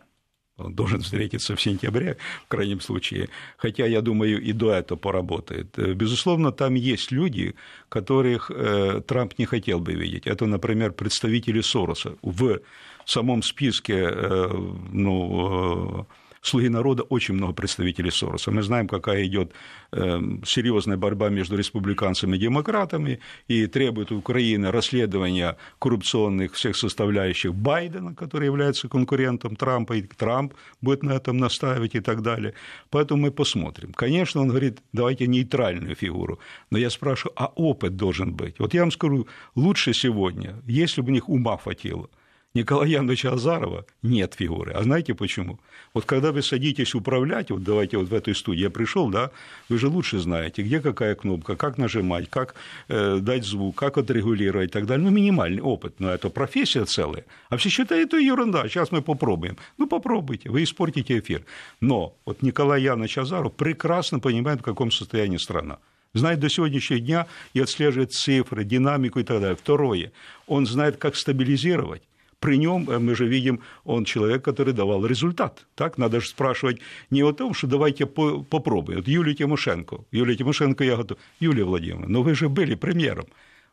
Он 0.59 0.75
должен 0.75 1.01
встретиться 1.01 1.55
в 1.55 1.61
сентябре, 1.61 2.17
в 2.45 2.49
крайнем 2.49 2.81
случае. 2.81 3.29
Хотя, 3.59 3.87
я 3.87 4.01
думаю, 4.01 4.41
и 4.41 4.53
до 4.53 4.73
этого 4.73 4.99
поработает. 4.99 5.77
Безусловно, 5.77 6.51
там 6.51 6.75
есть 6.75 7.13
люди, 7.13 7.55
которых 7.89 8.51
э, 8.51 9.03
Трамп 9.07 9.39
не 9.39 9.45
хотел 9.45 9.81
бы 9.81 9.93
видеть. 9.93 10.27
Это, 10.27 10.47
например, 10.47 10.93
представители 10.93 11.61
Сороса. 11.61 12.17
В 12.23 12.61
самом 13.05 13.43
списке 13.43 14.09
э, 14.11 14.49
ну, 14.93 16.01
э, 16.01 16.05
«Слуги 16.47 16.69
народа» 16.69 17.03
очень 17.03 17.35
много 17.35 17.55
представителей 17.55 18.13
Сороса. 18.13 18.53
Мы 18.53 18.63
знаем, 18.63 18.87
какая 18.87 19.27
идет 19.27 19.53
эм, 19.91 20.45
серьезная 20.45 20.97
борьба 20.97 21.29
между 21.29 21.57
республиканцами 21.57 22.37
и 22.37 22.39
демократами, 22.39 23.19
и 23.49 23.67
требует 23.67 24.13
Украины 24.13 24.71
расследования 24.71 25.57
коррупционных 25.81 26.55
всех 26.55 26.77
составляющих 26.77 27.53
Байдена, 27.53 28.15
который 28.15 28.45
является 28.45 28.89
конкурентом 28.89 29.57
Трампа, 29.57 29.95
и 29.95 30.03
Трамп 30.03 30.55
будет 30.81 31.03
на 31.03 31.15
этом 31.15 31.39
настаивать 31.39 31.97
и 31.97 32.01
так 32.01 32.23
далее. 32.23 32.55
Поэтому 32.91 33.23
мы 33.23 33.33
посмотрим. 33.33 33.93
Конечно, 33.93 34.41
он 34.41 34.49
говорит, 34.49 34.79
давайте 34.93 35.27
нейтральную 35.27 35.97
фигуру, 35.97 36.39
но 36.71 36.79
я 36.79 36.91
спрашиваю, 36.91 37.33
а 37.35 37.47
опыт 37.57 37.97
должен 37.97 38.33
быть? 38.33 38.61
Вот 38.61 38.73
я 38.73 38.83
вам 38.83 38.93
скажу, 38.93 39.27
лучше 39.57 39.93
сегодня, 39.95 40.55
если 40.65 41.03
бы 41.03 41.09
у 41.09 41.13
них 41.13 41.29
ума 41.29 41.57
хватило– 41.57 42.09
Николая 42.57 42.89
Яновича 42.89 43.33
Азарова 43.33 43.85
нет 44.03 44.33
фигуры. 44.35 44.73
А 44.73 44.83
знаете 44.83 45.15
почему? 45.15 45.61
Вот 45.93 46.07
когда 46.07 46.33
вы 46.33 46.41
садитесь 46.41 46.95
управлять, 46.95 47.51
вот 47.51 47.63
давайте 47.63 47.99
вот 47.99 48.09
в 48.09 48.15
этой 48.15 48.35
студии 48.35 48.63
я 48.63 48.71
пришел, 48.71 49.11
да, 49.11 49.31
вы 49.69 49.77
же 49.77 49.89
лучше 49.89 50.19
знаете, 50.19 50.63
где 50.63 50.81
какая 50.81 51.15
кнопка, 51.17 51.55
как 51.55 51.77
нажимать, 51.77 52.31
как 52.31 52.55
э, 52.89 53.19
дать 53.21 53.45
звук, 53.45 53.77
как 53.77 53.99
отрегулировать 53.99 54.71
и 54.71 54.73
так 54.73 54.87
далее. 54.87 55.05
Ну, 55.05 55.11
минимальный 55.11 55.61
опыт, 55.61 55.97
но 55.99 56.11
это 56.11 56.31
профессия 56.31 56.87
целая. 56.87 57.27
А 57.51 57.59
все 57.59 57.69
считают, 57.69 58.09
это 58.09 58.17
ерунда, 58.17 58.67
сейчас 58.69 58.91
мы 58.91 59.03
попробуем. 59.03 59.59
Ну, 59.77 59.87
попробуйте, 59.87 60.49
вы 60.49 60.63
испортите 60.63 61.19
эфир. 61.19 61.43
Но 61.83 62.17
вот 62.25 62.41
Николай 62.41 62.81
Янович 62.83 63.19
Азаров 63.19 63.53
прекрасно 63.53 64.19
понимает, 64.19 64.61
в 64.61 64.65
каком 64.65 64.91
состоянии 64.91 65.37
страна 65.37 65.77
знает 66.15 66.41
до 66.41 66.49
сегодняшнего 66.49 67.01
дня 67.01 67.27
и 67.53 67.61
отслеживает 67.61 68.13
цифры, 68.13 68.65
динамику 68.65 69.21
и 69.21 69.25
так 69.25 69.43
далее. 69.43 69.57
Второе, 69.57 70.13
он 70.47 70.65
знает, 70.65 70.97
как 70.97 71.17
стабилизировать 71.17 72.01
при 72.47 72.59
нем 72.59 72.89
э, 72.91 72.99
мы 72.99 73.17
же 73.17 73.27
видим, 73.27 73.59
он 73.85 74.05
человек, 74.05 74.45
который 74.45 74.73
давал 74.73 75.07
результат. 75.07 75.67
Так, 75.75 75.99
надо 75.99 76.21
же 76.21 76.29
спрашивать 76.29 76.81
не 77.11 77.25
о 77.25 77.33
том, 77.33 77.55
что 77.55 77.67
давайте 77.67 78.07
попробуем. 78.07 78.99
Вот 78.99 79.09
Юлия 79.09 79.35
Тимошенко. 79.35 79.97
Юлия 80.13 80.37
Тимошенко, 80.37 80.85
я 80.85 80.97
готов. 80.97 81.19
Юлия 81.41 81.65
Владимировна, 81.65 82.07
но 82.09 82.23
вы 82.23 82.35
же 82.35 82.49
были 82.49 82.77
премьером. 82.77 83.25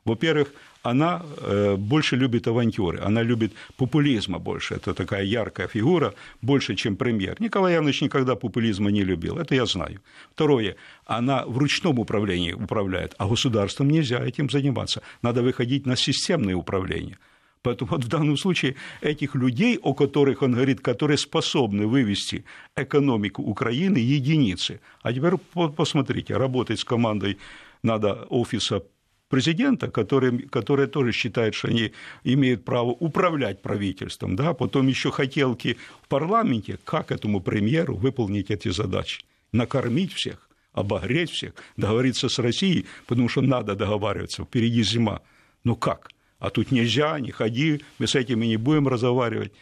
Во-первых, 0.06 0.48
она 0.82 1.22
э, 1.22 1.76
больше 1.78 2.18
любит 2.18 2.48
авантюры, 2.48 3.00
она 3.08 3.24
любит 3.24 3.52
популизма 3.78 4.40
больше. 4.40 4.74
Это 4.74 4.94
такая 4.94 5.24
яркая 5.24 5.68
фигура, 5.68 6.14
больше, 6.42 6.76
чем 6.76 6.96
премьер. 6.96 7.36
Николай 7.40 7.74
Янович 7.74 8.02
никогда 8.02 8.36
популизма 8.36 8.92
не 8.92 9.04
любил, 9.04 9.38
это 9.38 9.56
я 9.56 9.66
знаю. 9.66 10.00
Второе, 10.32 10.76
она 11.06 11.46
в 11.46 11.58
ручном 11.58 12.00
управлении 12.00 12.54
управляет, 12.54 13.14
а 13.20 13.28
государством 13.28 13.90
нельзя 13.90 14.26
этим 14.26 14.50
заниматься. 14.50 15.02
Надо 15.22 15.44
выходить 15.44 15.86
на 15.86 15.96
системное 15.96 16.56
управление– 16.56 17.18
Поэтому 17.64 17.92
вот 17.92 18.04
в 18.04 18.08
данном 18.08 18.38
случае 18.38 18.76
этих 19.02 19.36
людей, 19.36 19.80
о 19.82 19.94
которых 19.94 20.42
он 20.42 20.52
говорит, 20.52 20.82
которые 20.82 21.18
способны 21.18 21.88
вывести 21.88 22.44
экономику 22.76 23.42
Украины, 23.42 23.98
единицы. 23.98 24.80
А 25.02 25.14
теперь 25.14 25.38
посмотрите, 25.76 26.38
работать 26.38 26.80
с 26.80 26.84
командой 26.84 27.38
надо 27.82 28.26
офиса 28.30 28.84
президента, 29.30 29.90
который, 29.90 30.40
который 30.50 30.88
тоже 30.88 31.12
считает, 31.12 31.56
что 31.56 31.70
они 31.70 31.94
имеют 32.26 32.66
право 32.66 32.92
управлять 32.92 33.62
правительством, 33.62 34.36
да, 34.36 34.54
потом 34.54 34.88
еще 34.88 35.10
хотелки 35.10 35.78
в 36.04 36.08
парламенте, 36.08 36.78
как 36.84 37.12
этому 37.12 37.42
премьеру 37.42 37.96
выполнить 37.96 38.52
эти 38.52 38.70
задачи, 38.70 39.24
накормить 39.54 40.14
всех, 40.14 40.50
обогреть 40.74 41.32
всех, 41.32 41.54
договориться 41.78 42.28
с 42.28 42.40
Россией, 42.40 42.86
потому 43.08 43.30
что 43.30 43.42
надо 43.42 43.74
договариваться, 43.76 44.44
впереди 44.44 44.84
зима. 44.84 45.22
Но 45.64 45.76
как? 45.76 46.12
А 46.44 46.50
тут 46.50 46.72
нельзя, 46.72 47.18
не 47.22 47.32
ходи, 47.32 47.82
мы 48.00 48.06
с 48.06 48.16
этими 48.16 48.46
не 48.46 48.58
будем 48.58 48.90
разговаривать. 48.90 49.54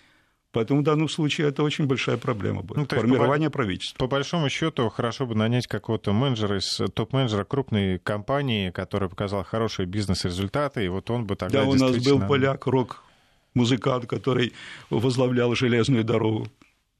Поэтому 0.51 0.81
в 0.81 0.83
данном 0.83 1.09
случае 1.09 1.49
это 1.49 1.61
очень 1.61 1.85
большая 1.85 2.17
проблема 2.17 2.63
будет. 2.63 2.77
Ну, 2.77 2.99
Формирование 2.99 3.51
по, 3.51 3.57
правительства. 3.57 3.99
По 3.99 4.07
большому 4.07 4.49
счету, 4.49 4.89
хорошо 4.89 5.27
бы 5.27 5.35
нанять 5.35 5.67
какого-то 5.67 6.11
менеджера 6.11 6.57
из 6.57 6.81
топ-менеджера 6.95 7.43
крупной 7.43 7.99
компании, 7.99 8.71
который 8.71 9.09
показал 9.09 9.43
хорошие 9.43 9.85
бизнес-результаты, 9.85 10.83
и 10.83 10.87
вот 10.87 11.11
он 11.11 11.25
бы 11.25 11.35
тогда 11.35 11.61
Да, 11.61 11.69
у 11.69 11.75
нас 11.75 11.95
был 12.03 12.19
поляк, 12.19 12.65
рок-музыкант, 12.65 14.07
который 14.07 14.51
возглавлял 14.89 15.53
железную 15.53 16.03
дорогу. 16.03 16.47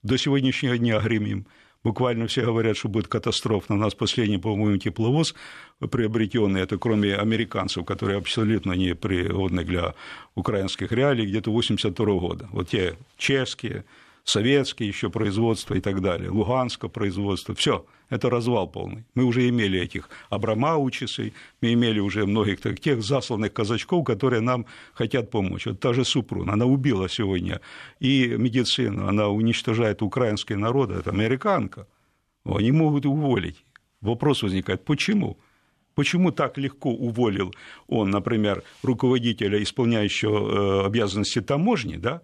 До 0.04 0.16
сегодняшнего 0.16 0.78
дня 0.78 1.00
гремим. 1.00 1.48
Буквально 1.84 2.28
все 2.28 2.46
говорят, 2.46 2.78
что 2.78 2.90
будет 2.90 3.08
катастрофа. 3.08 3.74
У 3.74 3.78
нас 3.78 3.96
последний, 3.96 4.38
по-моему, 4.38 4.78
тепловоз 4.78 5.34
приобретенный, 5.80 6.62
это 6.62 6.78
кроме 6.78 7.16
американцев, 7.16 7.86
которые 7.86 8.18
абсолютно 8.18 8.74
не 8.74 8.94
пригодны 8.94 9.64
для 9.64 9.96
украинских 10.36 10.92
реалий, 10.92 11.26
где-то 11.26 11.52
82 11.52 12.06
года. 12.20 12.48
Вот 12.52 12.70
те 12.70 12.98
чешские, 13.18 13.84
советские 14.24 14.90
еще 14.90 15.10
производства 15.10 15.75
и 15.75 15.82
так 15.82 16.01
далее, 16.01 16.30
Луганское 16.30 16.90
производство, 16.90 17.56
все, 17.56 17.86
это 18.10 18.30
развал 18.30 18.68
полный. 18.68 19.06
Мы 19.16 19.24
уже 19.24 19.48
имели 19.50 19.80
этих 19.80 20.10
Абрамаучисей, 20.30 21.34
мы 21.62 21.74
имели 21.74 22.00
уже 22.00 22.25
многих 22.25 22.62
тех 22.80 23.01
засланных 23.01 23.54
казачков, 23.54 24.06
которые 24.06 24.42
нам 24.42 24.66
хотят 24.94 25.32
помочь. 25.32 25.66
Вот 25.66 25.80
та 25.80 25.94
же 25.94 26.06
Супрун, 26.06 26.50
она 26.50 26.66
убила 26.66 27.10
сегодня 27.10 27.62
и 28.00 28.36
медицину, 28.38 29.08
она 29.08 29.30
уничтожает 29.30 30.01
украинский 30.01 30.56
народ, 30.56 30.92
это 30.92 31.10
американка. 31.10 31.88
Они 32.44 32.72
могут 32.72 33.06
уволить. 33.06 33.63
Вопрос 34.01 34.44
возникает, 34.44 34.84
почему? 34.84 35.38
Почему 35.94 36.32
так 36.32 36.58
легко 36.58 36.90
уволил 36.90 37.54
он, 37.88 38.10
например, 38.10 38.63
руководителя, 38.82 39.62
исполняющего 39.62 40.84
э, 40.84 40.86
обязанности 40.86 41.42
таможни, 41.42 41.98
да, 41.98 42.22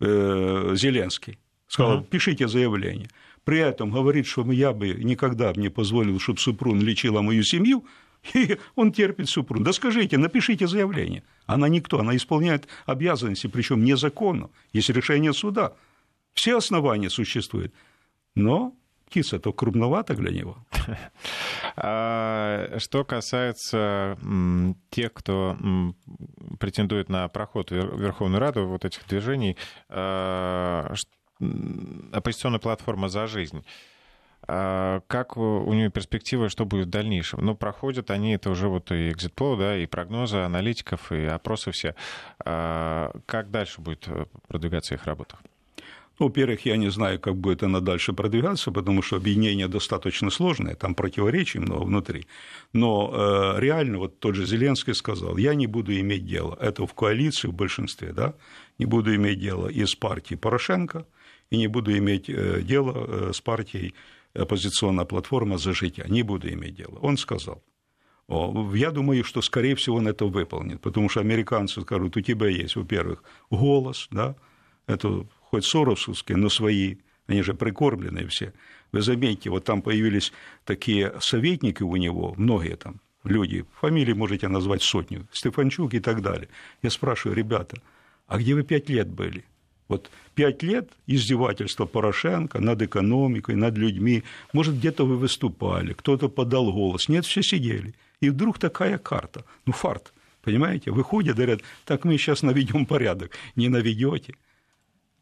Зеленский. 0.00 1.38
Сказал, 1.66 2.02
пишите 2.02 2.48
заявление. 2.48 3.10
При 3.44 3.58
этом 3.58 3.90
говорит, 3.90 4.26
что 4.26 4.50
я 4.52 4.72
бы 4.72 4.88
никогда 4.88 5.52
не 5.54 5.68
позволил, 5.68 6.18
чтобы 6.20 6.38
Супрун 6.38 6.80
лечила 6.80 7.22
мою 7.22 7.42
семью, 7.42 7.86
и 8.34 8.58
он 8.74 8.92
терпит 8.92 9.28
Супрун. 9.28 9.62
Да 9.64 9.72
скажите, 9.72 10.18
напишите 10.18 10.66
заявление. 10.66 11.22
Она 11.46 11.68
никто, 11.68 11.98
она 11.98 12.16
исполняет 12.16 12.68
обязанности, 12.86 13.46
причем 13.46 13.84
незаконно. 13.84 14.50
Есть 14.72 14.90
решение 14.90 15.32
суда. 15.32 15.74
Все 16.34 16.56
основания 16.56 17.10
существуют. 17.10 17.72
Но 18.34 18.74
птица 19.08 19.38
то 19.38 19.52
крупновато 19.52 20.14
для 20.14 20.30
него. 20.30 20.56
А, 21.80 22.76
что 22.78 23.04
касается 23.04 24.18
тех, 24.90 25.12
кто 25.12 25.56
претендует 26.58 27.08
на 27.08 27.28
проход 27.28 27.70
в 27.70 27.74
Верховную 27.74 28.40
Раду, 28.40 28.66
вот 28.66 28.84
этих 28.84 29.06
движений, 29.06 29.56
а, 29.88 30.92
оппозиционная 32.12 32.58
платформа 32.58 33.08
«За 33.08 33.28
жизнь», 33.28 33.64
а, 34.48 35.02
как 35.06 35.36
у 35.36 35.72
нее 35.72 35.90
перспективы, 35.90 36.48
что 36.48 36.64
будет 36.64 36.88
в 36.88 36.90
дальнейшем? 36.90 37.44
Ну, 37.44 37.54
проходят 37.54 38.10
они, 38.10 38.34
это 38.34 38.50
уже 38.50 38.66
вот 38.66 38.90
и 38.90 39.10
экзитпол, 39.10 39.56
да, 39.56 39.76
и 39.76 39.86
прогнозы 39.86 40.38
аналитиков, 40.38 41.12
и 41.12 41.26
опросы 41.26 41.70
все. 41.70 41.94
Как 42.38 43.50
дальше 43.50 43.80
будет 43.80 44.08
э, 44.08 44.26
продвигаться 44.48 44.94
их 44.94 45.04
работа? 45.04 45.38
Во-первых, 46.18 46.66
я 46.66 46.76
не 46.76 46.90
знаю, 46.90 47.20
как 47.20 47.36
будет 47.36 47.62
она 47.62 47.80
дальше 47.80 48.12
продвигаться, 48.12 48.72
потому 48.72 49.02
что 49.02 49.16
объединение 49.16 49.68
достаточно 49.68 50.30
сложное, 50.30 50.74
там 50.74 50.94
противоречий 50.94 51.60
много 51.60 51.84
внутри. 51.84 52.26
Но 52.72 53.10
э, 53.12 53.60
реально, 53.60 53.98
вот 53.98 54.18
тот 54.18 54.34
же 54.34 54.44
Зеленский 54.44 54.94
сказал, 54.94 55.36
я 55.36 55.54
не 55.54 55.66
буду 55.66 55.92
иметь 56.00 56.26
дело, 56.26 56.58
это 56.60 56.86
в 56.86 56.94
коалиции, 56.94 57.48
в 57.48 57.54
большинстве, 57.54 58.12
да, 58.12 58.34
не 58.78 58.86
буду 58.86 59.14
иметь 59.14 59.38
дело 59.38 59.68
и 59.68 59.84
с 59.84 59.94
партией 59.94 60.38
Порошенко, 60.38 61.06
и 61.50 61.56
не 61.56 61.68
буду 61.68 61.96
иметь 61.96 62.28
э, 62.28 62.62
дело 62.62 62.92
э, 62.96 63.32
с 63.32 63.40
партией 63.40 63.94
оппозиционная 64.34 65.04
платформа 65.04 65.56
«За 65.58 65.72
життя». 65.72 66.04
Не 66.08 66.22
буду 66.22 66.48
иметь 66.48 66.74
дело. 66.74 66.98
Он 67.00 67.16
сказал. 67.16 67.62
Я 68.74 68.90
думаю, 68.90 69.24
что, 69.24 69.40
скорее 69.40 69.74
всего, 69.74 69.96
он 69.96 70.06
это 70.06 70.26
выполнит, 70.26 70.82
потому 70.82 71.08
что 71.08 71.20
американцы 71.20 71.80
скажут, 71.80 72.16
у 72.16 72.20
тебя 72.20 72.48
есть, 72.48 72.76
во-первых, 72.76 73.22
голос, 73.50 74.06
да, 74.10 74.36
это 74.86 75.26
хоть 75.50 75.64
соросовские, 75.64 76.36
но 76.36 76.48
свои, 76.48 76.96
они 77.26 77.42
же 77.42 77.54
прикормленные 77.54 78.26
все. 78.26 78.52
Вы 78.92 79.02
заметите, 79.02 79.50
вот 79.50 79.64
там 79.64 79.82
появились 79.82 80.32
такие 80.64 81.12
советники 81.20 81.82
у 81.82 81.96
него, 81.96 82.34
многие 82.36 82.76
там 82.76 83.00
люди, 83.24 83.64
фамилии 83.80 84.12
можете 84.12 84.48
назвать 84.48 84.82
сотню, 84.82 85.26
Стефанчук 85.32 85.94
и 85.94 86.00
так 86.00 86.22
далее. 86.22 86.48
Я 86.82 86.90
спрашиваю, 86.90 87.36
ребята, 87.36 87.80
а 88.26 88.38
где 88.38 88.54
вы 88.54 88.62
пять 88.62 88.88
лет 88.88 89.08
были? 89.08 89.44
Вот 89.88 90.10
пять 90.34 90.62
лет 90.62 90.90
издевательства 91.06 91.86
Порошенко 91.86 92.60
над 92.60 92.82
экономикой, 92.82 93.54
над 93.54 93.78
людьми. 93.78 94.22
Может, 94.52 94.76
где-то 94.76 95.06
вы 95.06 95.16
выступали, 95.16 95.94
кто-то 95.94 96.28
подал 96.28 96.70
голос. 96.72 97.08
Нет, 97.08 97.24
все 97.24 97.42
сидели. 97.42 97.94
И 98.20 98.28
вдруг 98.28 98.58
такая 98.58 98.98
карта. 98.98 99.44
Ну, 99.64 99.72
фарт. 99.72 100.12
Понимаете? 100.42 100.90
Выходят, 100.90 101.36
говорят, 101.36 101.60
так 101.86 102.04
мы 102.04 102.18
сейчас 102.18 102.42
наведем 102.42 102.84
порядок. 102.84 103.30
Не 103.56 103.68
наведете. 103.68 104.34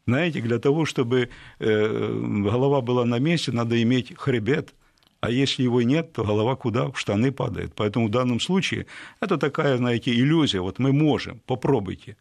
Знаете, 0.07 0.41
для 0.41 0.57
того, 0.57 0.85
чтобы 0.85 1.29
э, 1.59 2.43
голова 2.43 2.81
была 2.81 3.03
на 3.03 3.19
месте, 3.19 3.51
надо 3.51 3.81
иметь 3.83 4.17
хребет. 4.17 4.73
А 5.19 5.29
если 5.29 5.63
его 5.63 5.81
нет, 5.81 6.13
то 6.13 6.23
голова 6.23 6.55
куда? 6.55 6.89
В 6.91 6.97
штаны 6.97 7.33
падает. 7.33 7.73
Поэтому 7.75 8.07
в 8.07 8.11
данном 8.11 8.39
случае 8.39 8.85
это 9.19 9.37
такая, 9.37 9.75
знаете, 9.77 10.13
иллюзия. 10.13 10.61
Вот 10.61 10.79
мы 10.79 10.93
можем, 10.93 11.41
попробуйте. 11.45 12.15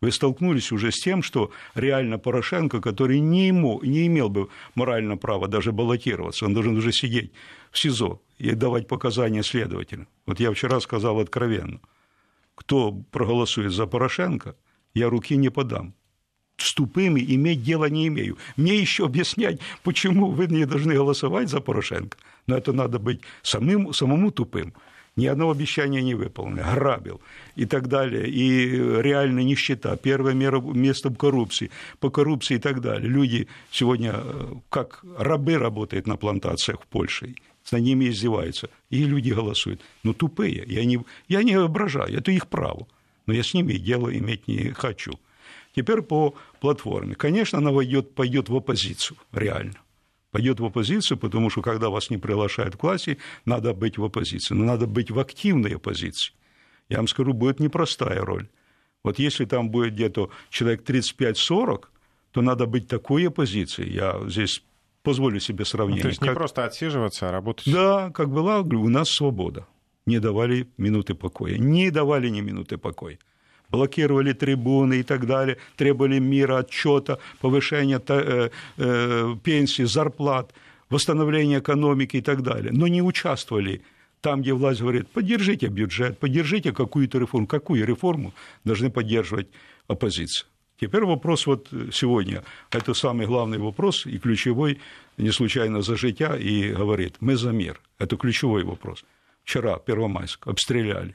Вы 0.00 0.12
столкнулись 0.12 0.70
уже 0.70 0.92
с 0.92 1.00
тем, 1.00 1.22
что 1.22 1.50
реально 1.74 2.18
Порошенко, 2.18 2.80
который 2.80 3.18
не, 3.18 3.48
ему, 3.48 3.80
не 3.82 4.06
имел 4.06 4.28
бы 4.28 4.48
морального 4.76 5.18
права 5.18 5.48
даже 5.48 5.72
баллотироваться, 5.72 6.44
он 6.44 6.54
должен 6.54 6.76
уже 6.76 6.92
сидеть 6.92 7.32
в 7.72 7.78
СИЗО 7.78 8.20
и 8.38 8.50
давать 8.52 8.86
показания 8.86 9.42
следователям. 9.42 10.06
Вот 10.26 10.38
я 10.38 10.52
вчера 10.52 10.78
сказал 10.80 11.18
откровенно, 11.18 11.80
кто 12.54 12.92
проголосует 12.92 13.72
за 13.72 13.86
Порошенко, 13.86 14.54
я 14.92 15.08
руки 15.08 15.36
не 15.36 15.48
подам. 15.48 15.94
С 16.56 16.72
тупыми 16.74 17.20
иметь 17.20 17.62
дело 17.62 17.86
не 17.86 18.06
имею. 18.08 18.38
Мне 18.56 18.78
еще 18.78 19.06
объяснять, 19.06 19.60
почему 19.82 20.30
вы 20.30 20.46
не 20.46 20.66
должны 20.66 20.94
голосовать 20.94 21.48
за 21.48 21.60
Порошенко. 21.60 22.16
Но 22.46 22.56
это 22.56 22.72
надо 22.72 22.98
быть 22.98 23.20
самым, 23.42 23.92
самому 23.92 24.30
тупым. 24.30 24.72
Ни 25.16 25.26
одного 25.26 25.52
обещания 25.52 26.02
не 26.02 26.14
выполнил, 26.14 26.64
грабил. 26.74 27.20
И 27.54 27.66
так 27.66 27.88
далее, 27.88 28.28
и 28.28 28.68
реальная 29.00 29.44
нищета, 29.44 29.96
первое 29.96 30.34
место 30.34 31.08
в 31.08 31.16
коррупции, 31.16 31.70
по 32.00 32.10
коррупции 32.10 32.56
и 32.56 32.58
так 32.58 32.80
далее. 32.80 33.08
Люди 33.08 33.46
сегодня 33.70 34.12
э, 34.16 34.54
как 34.70 35.04
рабы 35.16 35.56
работают 35.56 36.08
на 36.08 36.16
плантациях 36.16 36.82
в 36.82 36.86
Польше, 36.86 37.34
за 37.64 37.78
ними 37.78 38.06
издеваются, 38.06 38.68
и 38.90 39.04
люди 39.04 39.30
голосуют. 39.30 39.80
Ну, 40.02 40.14
тупые, 40.14 40.64
я 40.66 40.84
не, 40.84 41.00
я 41.28 41.44
не 41.44 41.54
ображаю, 41.54 42.18
это 42.18 42.32
их 42.32 42.48
право, 42.48 42.86
но 43.26 43.34
я 43.34 43.44
с 43.44 43.54
ними 43.54 43.74
дело 43.74 44.12
иметь 44.16 44.48
не 44.48 44.70
хочу. 44.70 45.12
Теперь 45.74 46.02
по 46.02 46.34
платформе. 46.60 47.14
Конечно, 47.14 47.58
она 47.58 47.72
войдет, 47.72 48.14
пойдет 48.14 48.48
в 48.48 48.56
оппозицию, 48.56 49.18
реально 49.32 49.74
пойдет 50.30 50.58
в 50.58 50.64
оппозицию, 50.64 51.16
потому 51.16 51.48
что 51.48 51.62
когда 51.62 51.90
вас 51.90 52.10
не 52.10 52.18
приглашают 52.18 52.76
к 52.76 52.82
власти, 52.82 53.18
надо 53.44 53.72
быть 53.72 53.98
в 53.98 54.04
оппозиции. 54.04 54.52
Но 54.52 54.64
надо 54.64 54.88
быть 54.88 55.12
в 55.12 55.20
активной 55.20 55.76
оппозиции. 55.76 56.34
Я 56.88 56.96
вам 56.96 57.06
скажу, 57.06 57.32
будет 57.32 57.60
непростая 57.60 58.20
роль. 58.20 58.48
Вот 59.04 59.20
если 59.20 59.44
там 59.44 59.70
будет 59.70 59.94
где-то 59.94 60.30
человек 60.50 60.82
35-40, 60.82 61.84
то 62.32 62.42
надо 62.42 62.66
быть 62.66 62.88
такой 62.88 63.28
оппозицией. 63.28 63.92
Я 63.92 64.28
здесь 64.28 64.64
позволю 65.04 65.38
себе 65.38 65.64
сравнение. 65.64 66.02
Ну, 66.02 66.02
то 66.02 66.08
есть 66.08 66.20
не 66.20 66.28
как... 66.28 66.36
просто 66.36 66.64
отсиживаться, 66.64 67.28
а 67.28 67.30
работать. 67.30 67.72
Да, 67.72 68.10
как 68.10 68.28
была, 68.28 68.58
у 68.58 68.88
нас 68.88 69.10
свобода. 69.10 69.68
Не 70.04 70.18
давали 70.18 70.66
минуты 70.78 71.14
покоя. 71.14 71.56
Не 71.58 71.92
давали 71.92 72.28
ни 72.28 72.40
минуты 72.40 72.76
покоя 72.76 73.18
блокировали 73.70 74.32
трибуны 74.32 75.00
и 75.00 75.02
так 75.02 75.26
далее, 75.26 75.56
требовали 75.76 76.18
мира, 76.18 76.58
отчета, 76.58 77.18
повышения 77.40 78.00
э, 78.08 78.50
э, 78.76 79.36
пенсий, 79.42 79.84
зарплат, 79.84 80.52
восстановления 80.90 81.58
экономики 81.58 82.18
и 82.18 82.20
так 82.20 82.42
далее, 82.42 82.72
но 82.72 82.86
не 82.88 83.02
участвовали 83.02 83.82
там, 84.20 84.40
где 84.40 84.54
власть 84.54 84.80
говорит, 84.80 85.08
поддержите 85.08 85.66
бюджет, 85.66 86.18
поддержите 86.18 86.72
какую-то 86.72 87.18
реформу. 87.18 87.46
Какую 87.46 87.84
реформу 87.84 88.32
должны 88.64 88.90
поддерживать 88.90 89.48
оппозиция? 89.86 90.46
Теперь 90.80 91.04
вопрос 91.04 91.46
вот 91.46 91.68
сегодня, 91.92 92.42
это 92.70 92.94
самый 92.94 93.26
главный 93.26 93.58
вопрос 93.58 94.06
и 94.06 94.18
ключевой, 94.18 94.80
не 95.18 95.30
случайно 95.30 95.82
за 95.82 95.96
життя, 95.96 96.36
и 96.36 96.72
говорит, 96.72 97.16
мы 97.20 97.36
за 97.36 97.52
мир. 97.52 97.80
Это 97.98 98.16
ключевой 98.16 98.64
вопрос. 98.64 99.04
Вчера, 99.44 99.78
Первомайск, 99.78 100.46
обстреляли 100.46 101.14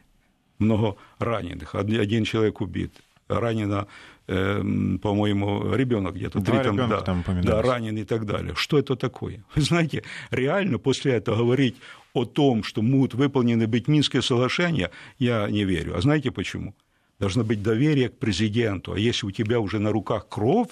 много 0.59 0.95
раненых, 1.17 1.75
один 1.75 2.23
человек 2.23 2.61
убит, 2.61 2.93
ранено, 3.27 3.87
э, 4.27 4.61
по-моему, 5.01 5.73
ребенок 5.73 6.15
где-то, 6.15 6.41
три 6.41 6.59
там, 6.63 6.75
да, 6.75 7.01
там 7.01 7.23
да, 7.43 7.61
ранен 7.61 7.97
и 7.97 8.03
так 8.03 8.25
далее. 8.25 8.53
Что 8.55 8.77
это 8.77 8.95
такое? 8.95 9.43
Вы 9.55 9.61
знаете, 9.61 10.03
реально 10.31 10.77
после 10.77 11.13
этого 11.13 11.37
говорить 11.37 11.77
о 12.13 12.25
том, 12.25 12.63
что 12.63 12.81
могут 12.81 13.13
выполнены 13.13 13.67
быть 13.67 13.87
Минские 13.87 14.21
соглашения, 14.21 14.91
я 15.19 15.49
не 15.49 15.63
верю. 15.63 15.95
А 15.97 16.01
знаете 16.01 16.31
почему? 16.31 16.75
Должно 17.19 17.43
быть 17.43 17.61
доверие 17.61 18.09
к 18.09 18.17
президенту. 18.17 18.93
А 18.93 18.99
если 18.99 19.27
у 19.27 19.31
тебя 19.31 19.59
уже 19.59 19.79
на 19.79 19.91
руках 19.91 20.27
кровь, 20.29 20.69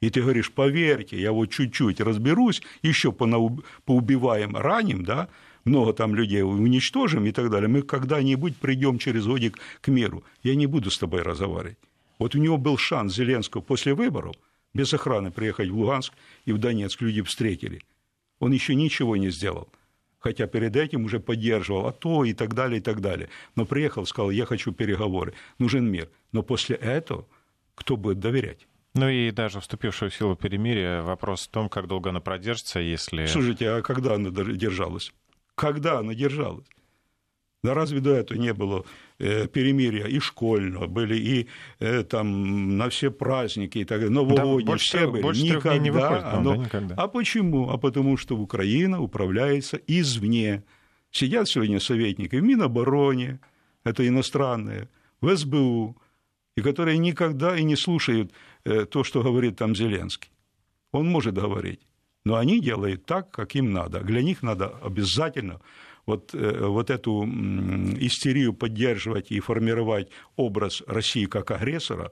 и 0.00 0.10
ты 0.10 0.20
говоришь, 0.20 0.52
поверьте, 0.52 1.18
я 1.18 1.32
вот 1.32 1.46
чуть-чуть 1.46 2.00
разберусь, 2.00 2.62
еще 2.82 3.12
поубиваем, 3.12 4.56
раним, 4.56 5.04
да, 5.04 5.28
много 5.66 5.92
там 5.92 6.14
людей 6.14 6.42
уничтожим 6.42 7.26
и 7.26 7.32
так 7.32 7.50
далее, 7.50 7.68
мы 7.68 7.82
когда-нибудь 7.82 8.56
придем 8.56 8.98
через 8.98 9.26
годик 9.26 9.58
к 9.82 9.88
миру. 9.88 10.24
Я 10.42 10.54
не 10.54 10.66
буду 10.66 10.90
с 10.90 10.98
тобой 10.98 11.22
разговаривать. 11.22 11.76
Вот 12.18 12.34
у 12.34 12.38
него 12.38 12.56
был 12.56 12.78
шанс 12.78 13.14
Зеленского 13.14 13.60
после 13.60 13.92
выборов 13.92 14.36
без 14.76 14.92
охраны 14.94 15.30
приехать 15.30 15.70
в 15.70 15.76
Луганск 15.76 16.12
и 16.44 16.52
в 16.52 16.58
Донецк, 16.58 17.00
люди 17.00 17.22
встретили. 17.22 17.80
Он 18.38 18.52
еще 18.52 18.74
ничего 18.74 19.16
не 19.16 19.30
сделал. 19.30 19.68
Хотя 20.18 20.46
перед 20.46 20.76
этим 20.76 21.04
уже 21.04 21.20
поддерживал, 21.20 21.86
а 21.86 21.92
то 21.92 22.24
и 22.24 22.34
так 22.34 22.54
далее, 22.54 22.78
и 22.78 22.82
так 22.82 23.00
далее. 23.00 23.28
Но 23.54 23.64
приехал, 23.64 24.06
сказал, 24.06 24.30
я 24.30 24.44
хочу 24.44 24.72
переговоры, 24.72 25.34
нужен 25.58 25.90
мир. 25.90 26.10
Но 26.32 26.42
после 26.42 26.76
этого 26.76 27.26
кто 27.74 27.96
будет 27.96 28.20
доверять? 28.20 28.66
Ну 28.94 29.08
и 29.08 29.30
даже 29.30 29.60
вступившего 29.60 30.10
в 30.10 30.14
силу 30.14 30.36
перемирия, 30.36 31.02
вопрос 31.02 31.46
в 31.46 31.50
том, 31.50 31.68
как 31.68 31.86
долго 31.86 32.10
оно 32.10 32.20
продержится, 32.20 32.80
если... 32.80 33.26
Слушайте, 33.26 33.70
а 33.70 33.82
когда 33.82 34.14
оно 34.14 34.30
держалось? 34.30 35.12
Когда 35.56 35.98
она 35.98 36.14
держалась? 36.14 36.66
Да 37.64 37.74
разве 37.74 37.98
до 38.00 38.14
этого 38.14 38.38
не 38.38 38.52
было 38.52 38.84
э, 39.18 39.48
перемирия 39.48 40.06
и 40.06 40.20
школьного, 40.20 40.86
были 40.86 41.16
и 41.16 41.48
э, 41.80 42.04
там 42.04 42.76
на 42.76 42.88
все 42.90 43.10
праздники 43.10 43.78
и 43.78 43.84
так 43.84 43.98
далее, 43.98 44.14
новогодние, 44.14 44.74
да, 44.74 44.76
все 44.76 45.10
были. 45.10 45.22
Больше 45.22 45.42
никогда, 45.42 45.78
не 45.78 45.90
выходит, 45.90 46.24
оно... 46.24 46.50
да, 46.52 46.56
никогда. 46.58 46.94
А 46.94 47.08
почему? 47.08 47.70
А 47.70 47.78
потому 47.78 48.16
что 48.16 48.36
Украина 48.36 49.02
управляется 49.02 49.80
извне. 49.88 50.62
Сидят 51.10 51.48
сегодня 51.48 51.80
советники 51.80 52.36
в 52.36 52.42
Минобороне, 52.42 53.40
это 53.82 54.06
иностранные, 54.06 54.88
в 55.20 55.34
СБУ, 55.34 55.96
и 56.56 56.60
которые 56.60 56.98
никогда 56.98 57.56
и 57.56 57.64
не 57.64 57.74
слушают 57.74 58.32
э, 58.64 58.84
то, 58.84 59.02
что 59.02 59.22
говорит 59.22 59.56
там 59.56 59.74
Зеленский. 59.74 60.30
Он 60.92 61.08
может 61.08 61.34
говорить 61.34 61.80
но 62.26 62.34
они 62.34 62.60
делают 62.60 63.04
так, 63.06 63.30
как 63.30 63.54
им 63.54 63.72
надо. 63.72 64.00
Для 64.00 64.20
них 64.20 64.42
надо 64.42 64.72
обязательно 64.82 65.60
вот, 66.06 66.34
э, 66.34 66.66
вот 66.66 66.90
эту 66.90 67.24
истерию 68.00 68.52
поддерживать 68.52 69.30
и 69.30 69.38
формировать 69.38 70.08
образ 70.34 70.82
России 70.88 71.26
как 71.26 71.52
агрессора 71.52 72.10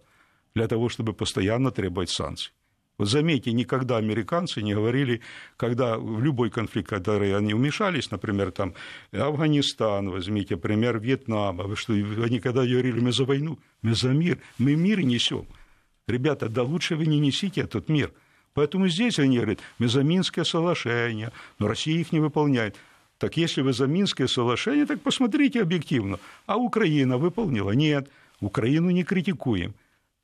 для 0.55 0.69
того, 0.69 0.89
чтобы 0.89 1.15
постоянно 1.15 1.73
требовать 1.73 2.11
санкций. 2.11 2.53
Вот 2.97 3.09
заметьте, 3.09 3.51
никогда 3.53 3.97
американцы 3.97 4.63
не 4.63 4.73
говорили, 4.73 5.21
когда 5.57 5.99
в 5.99 6.23
любой 6.23 6.49
конфликт, 6.49 6.89
который 6.89 7.37
они 7.37 7.53
вмешались, 7.53 8.13
например, 8.13 8.53
там 8.53 8.75
Афганистан, 9.11 10.11
возьмите 10.11 10.57
пример 10.57 11.01
Вьетнама, 11.01 11.75
что, 11.75 11.93
они 11.93 12.39
когда 12.39 12.65
говорили, 12.65 13.01
мы 13.01 13.11
за 13.11 13.25
войну, 13.25 13.59
мы 13.83 13.97
за 13.97 14.11
мир, 14.11 14.39
мы 14.59 14.77
мир 14.77 15.01
несем. 15.01 15.49
Ребята, 16.07 16.49
да 16.49 16.63
лучше 16.63 16.95
вы 16.95 17.07
не 17.07 17.19
несите 17.19 17.63
этот 17.63 17.89
мир– 17.89 18.13
Поэтому 18.55 18.89
здесь 18.89 19.19
они 19.19 19.37
говорят, 19.37 19.59
мы 19.79 19.89
за 19.89 20.03
Минское 20.05 20.45
соглашение, 20.45 21.33
но 21.59 21.67
Россия 21.67 21.99
их 21.99 22.13
не 22.13 22.21
выполняет. 22.21 22.77
Так 23.19 23.37
если 23.37 23.63
вы 23.63 23.73
за 23.73 23.87
Минское 23.87 24.29
соглашение, 24.29 24.87
так 24.87 25.01
посмотрите 25.01 25.61
объективно. 25.61 26.19
А 26.47 26.57
Украина 26.57 27.19
выполнила? 27.19 27.73
Нет. 27.73 28.09
Украину 28.41 28.91
не 28.91 29.03
критикуем. 29.03 29.75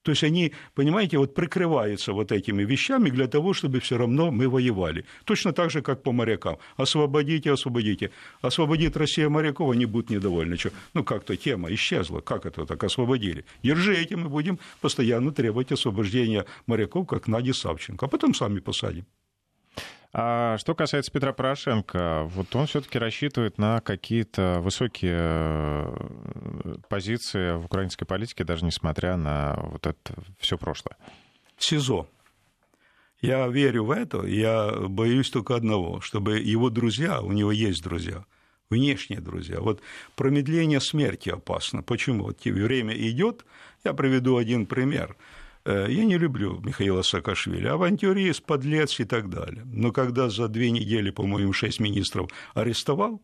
То 0.03 0.13
есть 0.13 0.25
они, 0.25 0.53
понимаете, 0.75 1.19
вот 1.19 1.35
прикрываются 1.35 2.13
вот 2.13 2.33
этими 2.33 2.65
вещами 2.65 3.11
для 3.11 3.27
того, 3.27 3.53
чтобы 3.53 3.81
все 3.81 3.99
равно 3.99 4.31
мы 4.31 4.49
воевали. 4.49 5.05
Точно 5.25 5.53
так 5.53 5.71
же, 5.71 5.83
как 5.83 6.03
по 6.03 6.13
морякам. 6.13 6.57
Освободите, 6.77 7.53
освободите. 7.53 8.11
Освободит 8.41 8.97
Россия 8.97 9.29
моряков, 9.29 9.71
они 9.73 9.85
будут 9.85 10.11
недовольны. 10.11 10.57
Что? 10.57 10.71
Ну, 10.95 11.05
как-то 11.05 11.37
тема 11.37 11.73
исчезла. 11.75 12.21
Как 12.21 12.47
это 12.47 12.65
так 12.65 12.83
освободили? 12.83 13.45
Держите, 13.63 14.17
мы 14.17 14.29
будем 14.29 14.59
постоянно 14.81 15.33
требовать 15.33 15.73
освобождения 15.73 16.47
моряков, 16.67 17.07
как 17.07 17.29
Нади 17.29 17.53
Савченко. 17.53 18.07
А 18.07 18.09
потом 18.09 18.35
сами 18.35 18.61
посадим. 18.61 19.05
А 20.13 20.59
что 20.59 20.75
касается 20.75 21.13
Петра 21.13 21.33
Порошенко, 21.33 22.25
вот 22.25 22.55
он 22.57 22.67
все-таки 22.67 22.99
рассчитывает 22.99 23.59
на 23.59 23.81
какие-то 23.81 24.59
высокие 24.61 25.17
э, 25.17 26.77
позиции 26.89 27.57
в 27.57 27.67
украинской 27.67 28.05
политике, 28.07 28.43
даже 28.43 28.65
несмотря 28.65 29.17
на 29.17 29.57
вот 29.63 29.87
это 29.87 30.15
все 30.39 30.59
прошлое. 30.59 30.97
СИЗО. 31.59 32.09
Я 33.21 33.47
верю 33.49 33.85
в 33.85 33.91
это, 33.93 34.27
я 34.27 34.73
боюсь 34.89 35.31
только 35.31 35.55
одного, 35.55 36.01
чтобы 36.01 36.39
его 36.39 36.71
друзья, 36.71 37.21
у 37.21 37.31
него 37.31 37.53
есть 37.53 37.83
друзья, 37.83 38.25
внешние 38.69 39.21
друзья. 39.21 39.61
Вот 39.61 39.81
промедление 40.17 40.81
смерти 40.81 41.29
опасно. 41.29 41.83
Почему? 41.83 42.25
Вот 42.25 42.45
время 42.45 42.95
идет. 42.97 43.45
Я 43.85 43.93
приведу 43.93 44.37
один 44.39 44.67
пример. 44.67 45.17
Э, 45.71 45.87
я 45.89 46.05
не 46.05 46.19
люблю 46.19 46.61
Михаила 46.65 47.03
Саакашвили, 47.03 47.69
авантюрист, 47.69 48.43
подлец 48.45 49.01
и 49.01 49.05
так 49.05 49.29
далее. 49.31 49.63
Но 49.73 49.93
когда 49.93 50.29
за 50.29 50.49
две 50.49 50.71
недели, 50.71 51.11
по-моему, 51.11 51.53
шесть 51.53 51.81
министров 51.81 52.29
арестовал, 52.55 53.23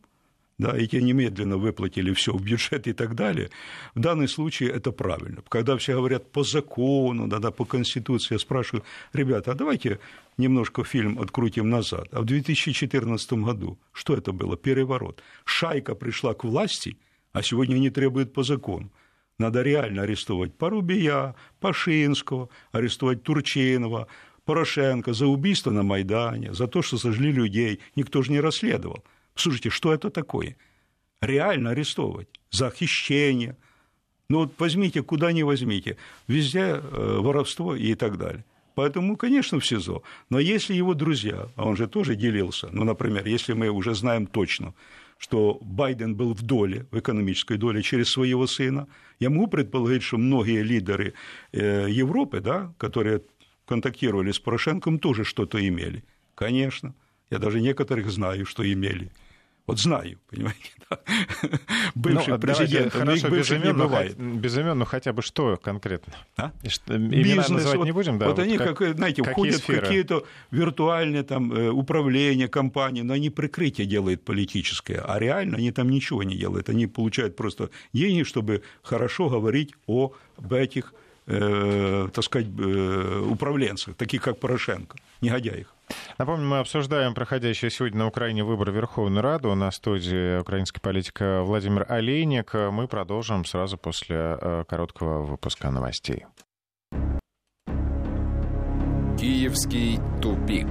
да, 0.57 0.75
и 0.77 0.87
те 0.87 1.01
немедленно 1.01 1.57
выплатили 1.57 2.13
все 2.13 2.31
в 2.31 2.41
бюджет 2.41 2.87
и 2.87 2.93
так 2.93 3.15
далее, 3.15 3.49
в 3.95 3.99
данном 3.99 4.27
случае 4.27 4.69
это 4.69 4.91
правильно. 4.91 5.43
Когда 5.49 5.75
все 5.77 5.93
говорят 5.93 6.31
по 6.31 6.43
закону, 6.43 7.27
да, 7.27 7.39
да, 7.39 7.51
по 7.51 7.65
Конституции, 7.65 8.35
я 8.35 8.39
спрашиваю, 8.39 8.83
ребята, 9.13 9.51
а 9.51 9.55
давайте 9.55 9.99
немножко 10.37 10.83
фильм 10.83 11.19
открутим 11.19 11.69
назад. 11.69 12.07
А 12.11 12.21
в 12.21 12.25
2014 12.25 13.33
году 13.33 13.77
что 13.91 14.15
это 14.15 14.31
было? 14.31 14.55
Переворот. 14.55 15.21
Шайка 15.45 15.95
пришла 15.95 16.33
к 16.33 16.43
власти, 16.45 16.97
а 17.33 17.43
сегодня 17.43 17.75
они 17.75 17.89
требуют 17.89 18.33
по 18.33 18.43
закону. 18.43 18.89
Надо 19.39 19.61
реально 19.61 20.03
арестовать 20.03 20.55
Порубия, 20.55 21.35
Пашинского, 21.59 22.49
арестовать 22.71 23.23
Турчинова, 23.23 24.07
Порошенко 24.45 25.13
за 25.13 25.27
убийство 25.27 25.71
на 25.71 25.83
Майдане, 25.83 26.53
за 26.53 26.67
то, 26.67 26.81
что 26.81 26.97
сожгли 26.97 27.31
людей. 27.31 27.79
Никто 27.95 28.21
же 28.21 28.31
не 28.31 28.39
расследовал. 28.39 29.03
Слушайте, 29.35 29.69
что 29.69 29.93
это 29.93 30.09
такое? 30.09 30.55
Реально 31.21 31.71
арестовывать 31.71 32.29
за 32.49 32.71
хищение. 32.71 33.57
Ну 34.29 34.39
вот 34.39 34.53
возьмите, 34.57 35.03
куда 35.03 35.31
ни 35.31 35.43
возьмите, 35.43 35.97
везде 36.27 36.59
э, 36.59 37.17
воровство 37.19 37.75
и 37.75 37.93
так 37.95 38.17
далее. 38.17 38.43
Поэтому, 38.75 39.17
конечно, 39.17 39.59
в 39.59 39.65
СИЗО. 39.65 40.03
Но 40.29 40.39
если 40.39 40.75
его 40.75 40.93
друзья, 40.93 41.49
а 41.55 41.65
он 41.65 41.75
же 41.75 41.87
тоже 41.87 42.15
делился, 42.15 42.69
ну, 42.71 42.83
например, 42.83 43.27
если 43.27 43.53
мы 43.53 43.69
уже 43.69 43.95
знаем 43.95 44.27
точно, 44.27 44.73
что 45.17 45.57
Байден 45.61 46.15
был 46.15 46.33
в 46.33 46.41
доле, 46.41 46.85
в 46.91 46.99
экономической 46.99 47.57
доле 47.57 47.81
через 47.81 48.09
своего 48.09 48.47
сына, 48.47 48.87
я 49.19 49.29
могу 49.29 49.47
предположить, 49.47 50.03
что 50.03 50.17
многие 50.17 50.63
лидеры 50.63 51.13
э, 51.51 51.87
Европы, 51.89 52.39
да, 52.39 52.73
которые 52.77 53.21
контактировали 53.65 54.31
с 54.31 54.39
Порошенком, 54.39 54.99
тоже 54.99 55.23
что-то 55.23 55.65
имели. 55.65 56.03
Конечно. 56.35 56.93
Я 57.29 57.39
даже 57.39 57.59
некоторых 57.59 58.09
знаю, 58.09 58.45
что 58.45 58.63
имели. 58.63 59.11
Вот 59.67 59.79
знаю, 59.79 60.17
понимаете, 60.29 60.71
да. 60.89 60.99
Бывший 61.93 62.29
ну, 62.29 62.39
президент, 62.39 62.93
хорошо, 62.93 63.29
без 63.29 63.51
имен, 63.51 63.67
не 63.67 63.73
бывает. 63.73 64.17
Без 64.17 64.57
имен, 64.57 64.79
но 64.79 64.85
хотя 64.85 65.11
бы 65.11 65.21
что 65.21 65.57
конкретно? 65.57 66.13
А? 66.37 66.53
Что, 66.65 66.97
Бизнес, 66.97 67.49
называть 67.49 67.77
вот, 67.77 67.85
не 67.85 67.91
будем, 67.91 68.17
да? 68.17 68.27
Вот, 68.27 68.37
вот 68.37 68.43
они, 68.43 68.57
как, 68.57 68.77
как, 68.77 68.95
знаете, 68.95 69.23
входят 69.23 69.57
сферы? 69.57 69.79
в 69.79 69.81
какие-то 69.83 70.25
виртуальные 70.51 71.23
там 71.23 71.51
э, 71.51 71.69
управления 71.69 72.47
компании, 72.47 73.01
но 73.01 73.13
они 73.13 73.29
прикрытие 73.29 73.85
делают 73.85 74.23
политическое, 74.23 75.01
а 75.05 75.19
реально 75.19 75.57
они 75.57 75.71
там 75.71 75.89
ничего 75.89 76.23
не 76.23 76.37
делают. 76.37 76.69
Они 76.69 76.87
получают 76.87 77.35
просто 77.35 77.69
деньги, 77.91 78.23
чтобы 78.23 78.63
хорошо 78.81 79.27
говорить 79.27 79.73
об 79.85 80.53
этих, 80.53 80.93
э, 81.27 82.07
так 82.13 82.23
сказать, 82.23 82.47
э, 82.57 83.23
управленцах, 83.29 83.95
таких 83.95 84.21
как 84.21 84.39
Порошенко, 84.39 84.97
негодяев. 85.21 85.67
Напомню, 86.17 86.47
мы 86.47 86.59
обсуждаем 86.59 87.13
проходящие 87.13 87.71
сегодня 87.71 87.99
на 87.99 88.07
Украине 88.07 88.43
выборы 88.43 88.73
Верховной 88.73 89.21
Рады. 89.21 89.47
У 89.47 89.55
нас 89.55 89.75
в 89.75 89.77
студии 89.77 90.39
украинский 90.39 90.81
политик 90.81 91.19
Владимир 91.21 91.85
Олейник. 91.87 92.53
Мы 92.53 92.87
продолжим 92.87 93.45
сразу 93.45 93.77
после 93.77 94.15
э, 94.17 94.63
короткого 94.67 95.23
выпуска 95.23 95.69
новостей. 95.69 96.25
Киевский 99.17 99.99
тупик. 100.21 100.67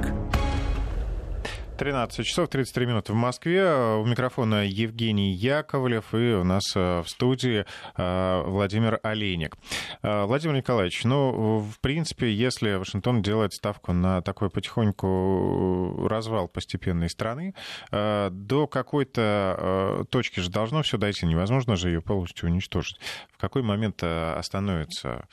13 1.76 2.24
часов 2.24 2.48
33 2.48 2.86
минуты 2.86 3.12
в 3.12 3.16
Москве. 3.16 3.70
У 3.96 4.06
микрофона 4.06 4.66
Евгений 4.66 5.32
Яковлев 5.32 6.14
и 6.14 6.32
у 6.32 6.42
нас 6.42 6.62
э, 6.74 7.00
в 7.02 7.08
студии 7.08 7.66
э, 7.96 8.42
Владимир 8.46 8.98
Олейник. 9.02 9.56
Э, 10.02 10.24
Владимир 10.24 10.56
Николаевич, 10.56 11.04
ну, 11.04 11.58
в 11.58 11.78
принципе, 11.80 12.32
если 12.32 12.76
Вашингтон 12.76 13.20
делает 13.20 13.52
ставку 13.52 13.92
на 13.92 14.22
такой 14.22 14.48
потихоньку 14.48 16.06
развал 16.08 16.48
постепенной 16.48 17.10
страны, 17.10 17.54
до 17.90 18.66
какой-то 18.66 20.06
точки 20.10 20.40
же 20.40 20.50
должно 20.50 20.82
все 20.82 20.96
дойти. 20.96 21.26
Невозможно 21.26 21.76
же 21.76 21.90
ее 21.90 22.00
полностью 22.00 22.48
уничтожить. 22.48 22.98
В 23.32 23.38
какой 23.38 23.62
момент 23.62 24.02
остановится 24.02 25.28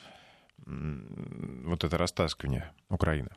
вот 0.66 1.84
это 1.84 1.96
растаскивание 1.96 2.72
Украины? 2.88 3.30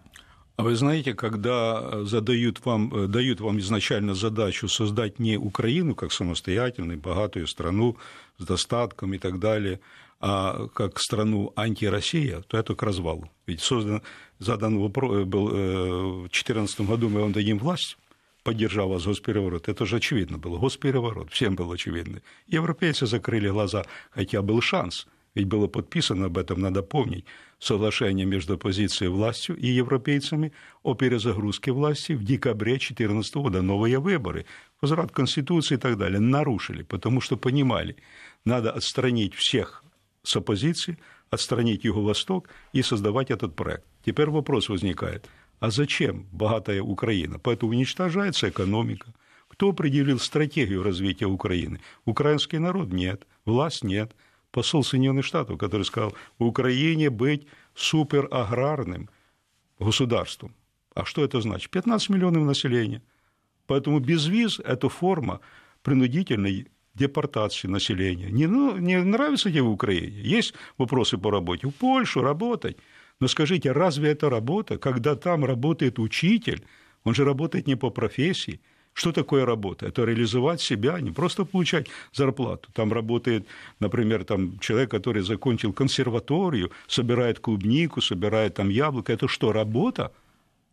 А 0.58 0.63
вы 0.63 0.76
знаете, 0.76 1.13
когда 1.13 2.04
задают 2.04 2.65
вам, 2.65 2.91
э, 2.91 3.08
дают 3.08 3.41
вам 3.41 3.60
изначально 3.60 4.15
задачу 4.15 4.67
создать 4.67 5.20
не 5.20 5.38
Украину 5.38 5.93
как 5.93 6.12
самостоятельную, 6.12 7.00
богатую 7.00 7.46
страну 7.46 7.96
с 8.39 8.43
достатком 8.43 9.13
и 9.13 9.20
так 9.20 9.38
далее, 9.39 9.80
а 10.20 10.67
как 10.74 11.00
страну 11.00 11.54
антироссия, 11.56 12.41
то 12.48 12.58
это 12.58 12.74
к 12.74 12.82
развалу. 12.82 13.30
Ведь 13.46 13.62
создан, 13.62 14.02
задан 14.39 14.80
вопрос, 14.80 15.17
э, 15.17 15.26
был 15.26 15.50
э, 15.50 16.24
в 16.26 16.30
2014 16.30 16.82
году 16.82 17.10
мы 17.10 17.22
вам 17.22 17.34
дадим 17.34 17.60
власть, 17.60 17.96
поддержал 18.41 18.89
вас 18.89 19.06
госпереворот. 19.06 19.70
Это 19.70 19.86
же 19.86 19.98
очевидно 19.98 20.39
было. 20.39 20.58
Госпереворот. 20.58 21.32
Всем 21.32 21.56
было 21.56 21.76
очевидно. 21.76 22.24
Европейцы 22.48 23.06
закрыли 23.06 23.50
глаза, 23.50 23.86
хотя 24.10 24.41
был 24.41 24.62
шанс– 24.62 25.06
ведь 25.38 25.46
было 25.46 25.67
подписано 25.67 26.26
об 26.26 26.38
этом, 26.39 26.60
надо 26.62 26.82
помнить, 26.82 27.26
соглашение 27.60 28.26
между 28.26 28.54
оппозицией 28.54 29.10
и 29.10 29.13
властью 29.13 29.56
и 29.58 29.67
европейцами 29.67 30.54
о 30.84 30.93
перезагрузке 30.93 31.72
власти 31.72 32.13
в 32.13 32.24
декабре 32.24 32.74
2014 32.74 33.36
года. 33.36 33.62
Новые 33.62 34.00
выборы, 34.00 34.46
возврат 34.82 35.12
Конституции 35.12 35.76
и 35.76 35.80
так 35.80 35.98
далее 35.98 36.20
нарушили, 36.20 36.84
потому 36.84 37.22
что 37.22 37.38
понимали, 37.38 37.96
надо 38.46 38.72
отстранить 38.72 39.34
всех 39.34 39.84
с 40.24 40.36
оппозиции, 40.36 40.98
отстранить 41.30 41.84
Юго-Восток 41.84 42.50
и 42.74 42.82
создавать 42.82 43.32
этот 43.32 43.56
проект. 43.56 43.86
Теперь 44.06 44.30
вопрос 44.30 44.70
возникает, 44.70 45.28
а 45.60 45.72
зачем 45.72 46.28
богатая 46.32 46.82
Украина? 46.82 47.39
Поэтому 47.39 47.72
уничтожается 47.72 48.50
экономика. 48.50 49.13
Кто 49.48 49.70
определил 49.70 50.20
стратегию 50.20 50.84
развития 50.84 51.26
Украины? 51.26 51.80
Украинский 52.06 52.60
народ 52.60 52.93
нет, 52.93 53.26
власть 53.46 53.84
нет– 53.84 54.15
посол 54.52 54.84
Соединенных 54.84 55.26
Штатов, 55.26 55.58
который 55.58 55.84
сказал, 55.84 56.14
Украине 56.40 57.10
быть 57.10 57.48
супераграрным 57.76 59.10
государством. 59.80 60.56
А 60.94 61.06
что 61.06 61.24
это 61.24 61.42
значит? 61.42 61.70
15 61.70 62.10
миллионов 62.10 62.44
населения. 62.44 63.02
Поэтому 63.68 64.00
без 64.00 64.28
виз– 64.28 64.60
это 64.66 64.90
форма 64.90 65.42
принудительной 65.84 66.68
депортации 66.96 67.68
населения. 67.68 68.32
Не, 68.32 68.48
ну, 68.48 68.78
не 68.78 69.04
нравится 69.04 69.50
тебе 69.50 69.62
в 69.62 69.70
Украине? 69.70 70.22
Есть 70.22 70.54
вопросы 70.78 71.18
по 71.18 71.30
работе? 71.30 71.68
В 71.68 71.72
Польшу 71.72 72.22
работать. 72.22 72.78
Но 73.20 73.28
скажите, 73.28 73.72
разве 73.72 74.10
это 74.10 74.30
работа, 74.30 74.78
когда 74.78 75.16
там 75.16 75.46
работает 75.46 76.00
учитель, 76.00 76.64
он 77.04 77.14
же 77.14 77.26
работает 77.26 77.68
не 77.68 77.76
по 77.76 77.90
профессии– 77.90 78.60
что 78.98 79.12
такое 79.12 79.46
работа? 79.46 79.86
Это 79.86 80.06
реализовать 80.06 80.60
себя, 80.60 81.00
не 81.00 81.12
просто 81.12 81.46
получать 81.46 81.88
зарплату. 82.14 82.70
Там 82.74 82.92
работает, 82.92 83.46
например, 83.80 84.24
там 84.24 84.58
человек, 84.60 84.90
который 84.90 85.22
закончил 85.22 85.72
консерваторию, 85.72 86.72
собирает 86.88 87.40
клубнику, 87.40 88.02
собирает 88.02 88.56
там 88.56 88.70
яблоко. 88.70 89.14
Это 89.14 89.28
что, 89.28 89.52
работа? 89.52 90.12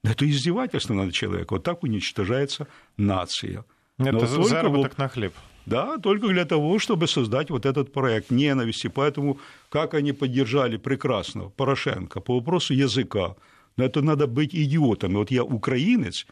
Это 0.02 0.24
издевательство 0.24 0.94
над 0.94 1.12
человеком. 1.12 1.58
Вот 1.58 1.64
так 1.64 1.82
уничтожается 1.82 2.66
нация. 2.96 3.64
Это 3.98 4.12
Но 4.12 4.26
заработок 4.26 4.92
вот, 4.92 4.98
на 4.98 5.08
хлеб. 5.08 5.32
Да, 5.66 5.98
только 5.98 6.28
для 6.28 6.46
того, 6.46 6.78
чтобы 6.78 7.08
создать 7.08 7.50
вот 7.50 7.66
этот 7.66 7.92
проект 7.92 8.30
ненависти. 8.30 8.88
Поэтому 8.88 9.38
как 9.68 9.92
они 9.92 10.12
поддержали 10.12 10.78
прекрасно 10.78 11.50
Порошенко 11.50 12.20
по 12.20 12.36
вопросу 12.36 12.72
языка. 12.72 13.34
Но 13.76 13.84
это 13.84 14.00
надо 14.00 14.26
быть 14.26 14.54
идиотом. 14.54 15.14
Вот 15.14 15.30
я 15.30 15.42
украинец, 15.42 16.26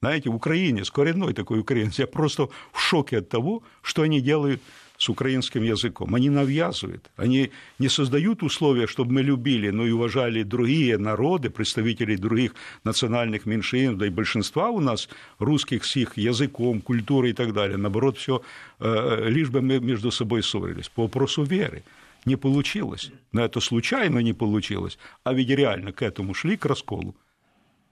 знаете, 0.00 0.28
украинец, 0.28 0.90
коренной 0.90 1.34
такой 1.34 1.60
украинец, 1.60 1.98
я 1.98 2.06
просто 2.06 2.48
в 2.72 2.80
шоке 2.80 3.18
от 3.18 3.28
того, 3.28 3.62
что 3.82 4.02
они 4.02 4.20
делают 4.20 4.60
с 4.96 5.08
украинским 5.08 5.62
языком. 5.62 6.14
Они 6.14 6.28
навязывают, 6.28 7.10
они 7.16 7.50
не 7.78 7.88
создают 7.88 8.42
условия, 8.42 8.86
чтобы 8.86 9.12
мы 9.12 9.22
любили, 9.22 9.70
но 9.70 9.86
и 9.86 9.92
уважали 9.92 10.42
другие 10.42 10.98
народы, 10.98 11.50
представителей 11.50 12.16
других 12.16 12.54
национальных 12.84 13.46
меньшинств, 13.46 13.98
да 13.98 14.06
и 14.06 14.10
большинства 14.10 14.70
у 14.70 14.80
нас 14.80 15.08
русских 15.38 15.84
с 15.84 15.96
их 15.96 16.16
языком, 16.16 16.80
культурой 16.80 17.30
и 17.30 17.34
так 17.34 17.52
далее. 17.52 17.76
Наоборот, 17.76 18.18
все 18.18 18.42
э, 18.80 19.28
лишь 19.28 19.50
бы 19.50 19.62
мы 19.62 19.78
между 19.78 20.10
собой 20.10 20.42
ссорились 20.42 20.88
по 20.88 21.02
вопросу 21.02 21.44
веры. 21.44 21.82
Не 22.24 22.36
получилось. 22.36 23.12
Но 23.32 23.44
это 23.44 23.60
случайно 23.60 24.18
не 24.18 24.32
получилось, 24.32 24.98
а 25.22 25.32
ведь 25.32 25.50
реально 25.50 25.92
к 25.92 26.02
этому 26.02 26.34
шли, 26.34 26.56
к 26.56 26.66
расколу. 26.66 27.14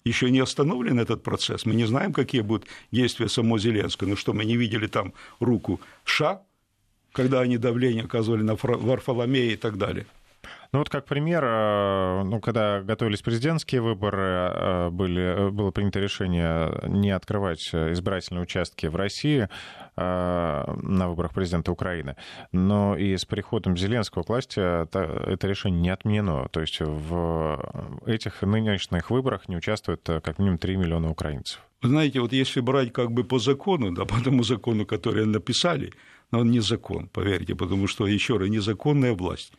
Еще 0.07 0.31
не 0.31 0.39
остановлен 0.39 1.01
этот 1.01 1.25
процесс. 1.25 1.67
Мы 1.67 1.75
не 1.75 1.85
знаем, 1.85 2.13
какие 2.13 2.41
будут 2.41 2.69
действия 2.93 3.29
самого 3.29 3.59
Зеленского. 3.59 4.09
Ну 4.11 4.17
что, 4.17 4.33
мы 4.33 4.45
не 4.45 4.57
видели 4.57 4.87
там 4.87 5.13
руку 5.41 5.81
США, 6.05 6.43
когда 7.11 7.41
они 7.41 7.59
давление 7.59 8.05
оказывали 8.05 8.43
на 8.43 8.55
Варфоломея 8.55 9.55
и 9.55 9.57
так 9.57 9.79
далее. 9.79 10.07
Ну 10.77 10.81
вот 10.81 10.91
как 10.91 11.07
пример, 11.07 11.43
э, 11.43 12.23
ну, 12.25 12.39
когда 12.39 12.83
готовились 12.83 13.23
президентские 13.23 13.81
выборы, 13.81 14.19
э, 14.21 14.91
были, 14.91 15.49
было 15.49 15.71
принято 15.71 16.01
решение 16.01 16.71
не 16.87 17.13
открывать 17.13 17.63
избирательные 17.73 18.43
участки 18.43 18.85
в 18.85 18.95
России 18.95 19.49
э, 19.97 20.75
на 20.83 21.09
выборах 21.09 21.33
президента 21.33 21.73
Украины. 21.73 22.17
Но 22.53 22.95
и 22.95 23.17
с 23.17 23.25
приходом 23.25 23.75
Зеленского 23.75 24.23
к 24.23 24.29
власти 24.29 24.61
это 24.61 25.49
решение 25.49 25.81
не 25.81 25.89
отменено. 25.89 26.47
То 26.51 26.61
есть 26.61 26.79
в 26.79 28.03
этих 28.05 28.43
нынешних 28.43 29.11
выборах 29.11 29.49
не 29.49 29.57
участвует 29.57 30.03
как 30.05 30.39
минимум 30.39 30.59
3 30.59 30.77
миллиона 30.77 31.09
украинцев. 31.09 31.63
Вы 31.81 31.89
знаете, 31.89 32.21
вот 32.21 32.35
если 32.35 32.61
брать 32.61 32.93
как 32.93 33.13
бы 33.13 33.25
по 33.25 33.39
закону, 33.39 33.93
да, 33.93 34.05
по 34.15 34.23
тому 34.23 34.43
закону, 34.43 34.85
который 34.85 35.25
написали, 35.25 35.95
но 36.31 36.41
он 36.41 36.51
не 36.51 36.61
закон, 36.61 37.09
поверьте, 37.09 37.55
потому 37.55 37.87
что, 37.87 38.07
еще 38.07 38.37
раз, 38.37 38.51
незаконная 38.51 39.15
власть 39.15 39.55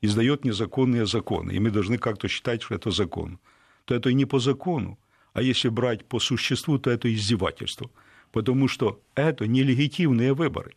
издает 0.00 0.44
незаконные 0.44 1.06
законы, 1.06 1.52
и 1.52 1.58
мы 1.58 1.70
должны 1.70 1.98
как-то 1.98 2.28
считать, 2.28 2.62
что 2.62 2.74
это 2.74 2.90
закон, 2.90 3.38
то 3.84 3.94
это 3.94 4.12
не 4.12 4.24
по 4.24 4.38
закону, 4.38 4.98
а 5.32 5.42
если 5.42 5.68
брать 5.68 6.04
по 6.04 6.20
существу, 6.20 6.78
то 6.78 6.90
это 6.90 7.12
издевательство, 7.12 7.90
потому 8.32 8.68
что 8.68 9.00
это 9.14 9.46
нелегитимные 9.46 10.34
выборы. 10.34 10.74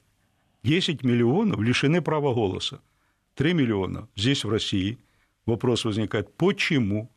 10 0.63 1.03
миллионов 1.03 1.59
лишены 1.61 2.01
права 2.01 2.33
голоса, 2.33 2.81
3 3.35 3.53
миллиона 3.53 4.07
здесь, 4.15 4.43
в 4.43 4.49
России. 4.49 4.97
Вопрос 5.45 5.85
возникает, 5.85 6.33
почему? 6.35 7.09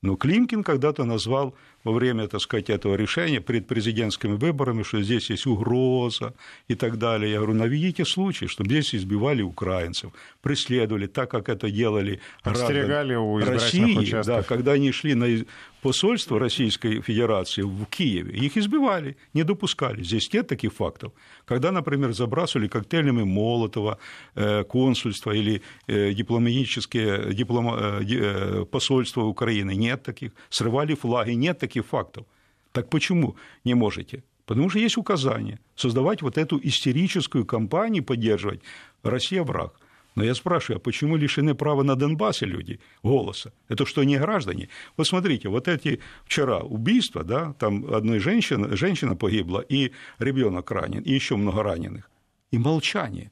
Но 0.00 0.16
Климкин 0.16 0.64
когда-то 0.64 1.04
назвал 1.04 1.54
во 1.84 1.92
время, 1.92 2.28
так 2.28 2.40
сказать, 2.40 2.70
этого 2.70 2.94
решения 2.94 3.40
перед 3.40 3.66
президентскими 3.66 4.34
выборами, 4.34 4.82
что 4.82 5.02
здесь 5.02 5.30
есть 5.30 5.46
угроза 5.46 6.34
и 6.68 6.74
так 6.74 6.98
далее. 6.98 7.32
Я 7.32 7.38
говорю, 7.38 7.54
наведите 7.54 8.04
случай, 8.04 8.46
чтобы 8.46 8.70
здесь 8.70 8.94
избивали 8.94 9.42
украинцев, 9.42 10.12
преследовали 10.40 11.06
так, 11.06 11.30
как 11.30 11.48
это 11.48 11.70
делали 11.70 12.20
Подстерегали 12.42 13.14
у 13.14 13.38
России, 13.38 13.98
участков. 13.98 14.26
да, 14.26 14.42
когда 14.42 14.72
они 14.72 14.92
шли 14.92 15.14
на 15.14 15.44
посольство 15.82 16.38
Российской 16.38 17.00
Федерации 17.00 17.62
в 17.62 17.84
Киеве, 17.86 18.32
их 18.46 18.56
избивали, 18.56 19.16
не 19.34 19.42
допускали. 19.44 20.04
Здесь 20.04 20.32
нет 20.32 20.46
таких 20.46 20.72
фактов. 20.72 21.12
Когда, 21.44 21.72
например, 21.72 22.12
забрасывали 22.12 22.68
коктейлями 22.68 23.24
Молотова 23.24 23.98
э, 24.36 24.64
консульство 24.64 25.32
или 25.32 25.60
э, 25.88 26.12
дипломатические 26.14 27.34
диплом, 27.34 27.74
э, 27.74 28.64
посольства 28.70 29.22
Украины, 29.22 29.74
нет 29.74 30.02
таких. 30.02 30.32
Срывали 30.50 30.94
флаги, 30.94 31.32
нет 31.32 31.58
таких 31.58 31.71
таких 31.72 31.86
фактов. 31.86 32.24
Так 32.72 32.88
почему 32.88 33.36
не 33.64 33.74
можете? 33.74 34.22
Потому 34.46 34.70
что 34.70 34.78
есть 34.78 34.98
указание 34.98 35.58
создавать 35.76 36.22
вот 36.22 36.36
эту 36.38 36.60
истерическую 36.62 37.44
кампанию, 37.46 38.04
поддерживать 38.04 38.60
«Россия 39.02 39.42
враг». 39.42 39.78
Но 40.14 40.24
я 40.24 40.34
спрашиваю, 40.34 40.76
а 40.76 40.80
почему 40.80 41.16
лишены 41.16 41.54
права 41.54 41.82
на 41.82 41.96
Донбассе 41.96 42.46
люди 42.46 42.78
голоса? 43.02 43.52
Это 43.68 43.86
что, 43.86 44.04
не 44.04 44.18
граждане? 44.18 44.68
Вот 44.96 45.06
смотрите, 45.06 45.48
вот 45.48 45.68
эти 45.68 46.00
вчера 46.26 46.58
убийства, 46.58 47.24
да, 47.24 47.54
там 47.58 47.86
одной 47.94 48.18
женщины, 48.18 48.76
женщина 48.76 49.16
погибла, 49.16 49.60
и 49.60 49.92
ребенок 50.18 50.70
ранен, 50.70 51.02
и 51.02 51.14
еще 51.14 51.36
много 51.36 51.62
раненых. 51.62 52.10
И 52.52 52.58
молчание. 52.58 53.30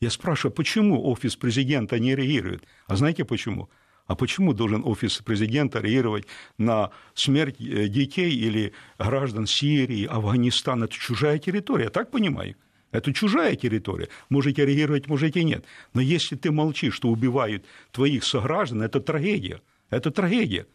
Я 0.00 0.10
спрашиваю, 0.10 0.52
почему 0.56 1.08
офис 1.08 1.36
президента 1.36 2.00
не 2.00 2.16
реагирует? 2.16 2.64
А 2.88 2.96
знаете 2.96 3.24
почему? 3.24 3.68
А 4.08 4.16
почему 4.16 4.54
должен 4.54 4.82
офис 4.86 5.18
президента 5.18 5.80
реагировать 5.80 6.26
на 6.56 6.90
смерть 7.14 7.60
э, 7.60 7.88
детей 7.88 8.34
или 8.34 8.72
граждан 8.98 9.46
Сирии, 9.46 10.06
Афганистана? 10.06 10.84
Это 10.84 10.94
чужая 10.94 11.38
территория, 11.38 11.84
я 11.84 11.90
так 11.90 12.10
понимаю? 12.10 12.56
Это 12.90 13.12
чужая 13.12 13.54
территория. 13.54 14.08
Можете 14.30 14.64
реагировать, 14.64 15.08
можете 15.08 15.44
нет. 15.44 15.66
Но 15.92 16.00
если 16.00 16.36
ты 16.36 16.50
молчишь, 16.50 16.94
что 16.94 17.10
убивают 17.10 17.66
твоих 17.92 18.24
сограждан, 18.24 18.80
это 18.80 18.98
трагедия. 19.00 19.60
Это 19.90 20.10
трагедия. 20.10 20.66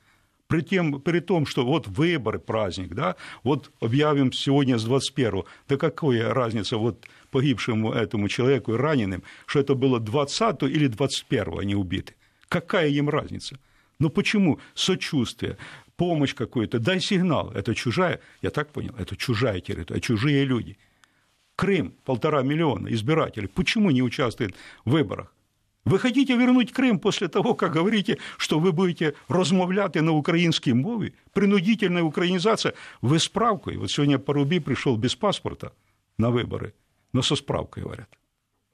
При, 0.48 0.62
тем, 0.62 1.02
при 1.02 1.20
том, 1.20 1.48
что 1.48 1.66
вот 1.66 1.88
выборы, 1.88 2.38
праздник, 2.38 2.94
да, 2.94 3.16
вот 3.42 3.72
объявим 3.80 4.32
сегодня 4.32 4.78
с 4.78 4.88
21-го, 4.88 5.48
да 5.68 5.78
какая 5.78 6.32
разница 6.32 6.78
вот 6.78 7.08
погибшему 7.32 7.94
этому 7.94 8.28
человеку 8.28 8.76
и 8.76 8.78
раненым, 8.78 9.24
что 9.48 9.60
это 9.60 9.74
было 9.74 10.00
20 10.00 10.62
или 10.64 10.86
21 10.86 11.60
они 11.60 11.74
убиты. 11.74 12.14
Какая 12.53 12.89
им 12.89 13.09
разница? 13.09 13.59
Ну 13.99 14.11
почему 14.11 14.61
сочувствие, 14.75 15.57
помощь 15.97 16.35
какую-то, 16.35 16.79
дай 16.79 17.01
сигнал. 17.01 17.51
Это 17.53 17.75
чужая, 17.75 18.21
я 18.43 18.51
так 18.51 18.71
понял, 18.71 18.95
это 18.99 19.17
чужая 19.17 19.61
территория, 19.61 20.01
чужие 20.01 20.45
люди. 20.45 20.77
Крым, 21.57 21.93
полтора 22.05 22.43
миллиона 22.43 22.89
избирателей, 22.89 23.49
почему 23.49 23.91
не 23.91 24.03
участвует 24.03 24.55
в 24.85 24.91
выборах? 24.93 25.35
Ви 25.85 25.99
хотите 25.99 26.37
вернуть 26.37 26.73
Крым 26.73 26.99
после 26.99 27.29
того, 27.29 27.55
как 27.55 27.73
говорите, 27.73 28.19
что 28.37 28.59
вы 28.59 28.73
будете 28.73 29.13
розмовляти 29.29 30.03
на 30.03 30.13
українській 30.13 30.75
мові? 30.75 31.13
Принудительная 31.33 32.03
українізація. 32.03 32.75
Ви 33.03 33.19
справкою. 33.19 33.81
Вот 33.81 33.91
сегодня 33.91 34.19
Парубі 34.19 34.61
пришел 34.61 34.97
без 34.97 35.15
паспорта 35.15 35.71
на 36.19 36.31
выборы, 36.31 36.73
но 37.13 37.23
со 37.23 37.37
справкой, 37.37 37.83
говорят. 37.83 38.07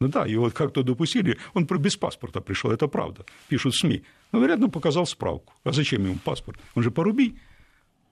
Ну 0.02 0.08
да, 0.08 0.26
его 0.26 0.50
как-то 0.50 0.84
допустили, 0.84 1.38
он 1.54 1.66
без 1.66 1.98
паспорта 1.98 2.40
пришел, 2.40 2.72
это 2.72 2.88
правда, 2.88 3.26
пишут 3.50 3.76
СМИ. 3.76 4.04
Но, 4.32 4.40
говорят, 4.40 4.60
ну, 4.60 4.70
показал 4.70 5.06
справку. 5.06 5.54
А 5.66 5.74
зачем 5.74 6.06
ему 6.06 6.16
паспорт? 6.24 6.58
Он 6.76 6.84
же 6.84 6.92
поруби. 6.92 7.36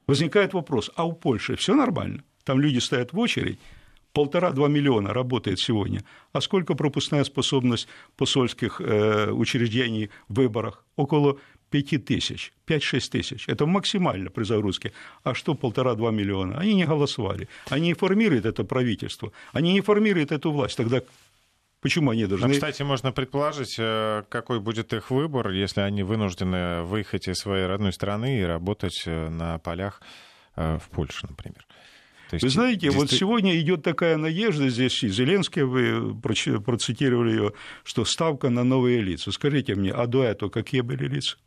Возникает 0.06 0.54
вопрос, 0.54 0.91
а 0.95 1.06
у 1.06 1.13
Польши 1.13 1.56
все 1.56 1.76
нормально? 1.76 2.23
Там 2.43 2.60
люди 2.60 2.80
стоят 2.80 3.13
в 3.13 3.19
очередь, 3.19 3.60
полтора-два 4.13 4.67
миллиона 4.67 5.13
работает 5.13 5.60
сегодня. 5.60 6.04
А 6.34 6.41
сколько 6.41 6.76
пропускная 6.76 7.23
способность 7.23 7.88
посольских 8.15 8.82
э, 8.82 9.32
учреждений 9.32 10.10
в 10.28 10.36
выборах? 10.36 10.86
Около 10.95 11.38
5 11.69 12.06
тысяч, 12.06 12.54
5-6 12.67 13.12
тысяч. 13.12 13.47
Это 13.47 13.65
максимально 13.65 14.30
при 14.30 14.43
загрузке. 14.43 14.91
А 15.23 15.34
что 15.34 15.56
полтора-два 15.56 16.12
миллиона? 16.12 16.58
Они 16.58 16.73
не 16.73 16.86
голосовали. 16.86 17.47
Они 17.69 17.89
не 17.89 17.93
формируют 17.93 18.45
это 18.45 18.63
правительство. 18.63 19.32
Они 19.54 19.73
не 19.73 19.82
формируют 19.82 20.32
эту 20.32 20.52
власть. 20.52 20.78
Тогда 20.78 21.02
Почему 21.82 22.12
они 22.12 22.26
должны... 22.26 22.48
Ну, 22.48 22.54
кстати, 22.54 22.82
можно 22.82 23.12
предположить, 23.12 23.76
э, 23.78 24.24
какой 24.30 24.60
будет 24.60 24.94
их 24.94 25.12
выбор, 25.12 25.52
если 25.52 25.82
они 25.82 26.02
вынуждены 26.02 26.82
выехать 26.82 27.28
из 27.28 27.38
своей 27.38 27.68
родной 27.68 27.94
страны 27.94 28.40
и 28.40 28.44
работать 28.44 29.04
э, 29.06 29.30
на 29.30 29.60
полях 29.60 30.02
э, 30.56 30.80
в 30.80 30.90
Польше, 30.90 31.28
например. 31.30 31.66
есть, 32.32 32.44
вы 32.44 32.50
знаете, 32.50 32.90
здесь... 32.90 32.96
вот 32.96 33.12
сегодня 33.12 33.60
идет 33.60 33.84
такая 33.84 34.18
надежда 34.18 34.70
здесь, 34.70 35.04
и 35.04 35.10
Зеленский, 35.10 35.62
вы 35.62 36.20
процитировали 36.62 37.30
ее, 37.32 37.54
что 37.84 38.06
ставка 38.06 38.50
на 38.50 38.63
новые 38.63 39.02
лица. 39.02 39.32
Скажите 39.32 39.76
мне, 39.76 39.92
а 39.92 40.08
до 40.08 40.24
этого 40.24 40.50
какие 40.50 40.82
были 40.82 41.08
лица? 41.08 41.38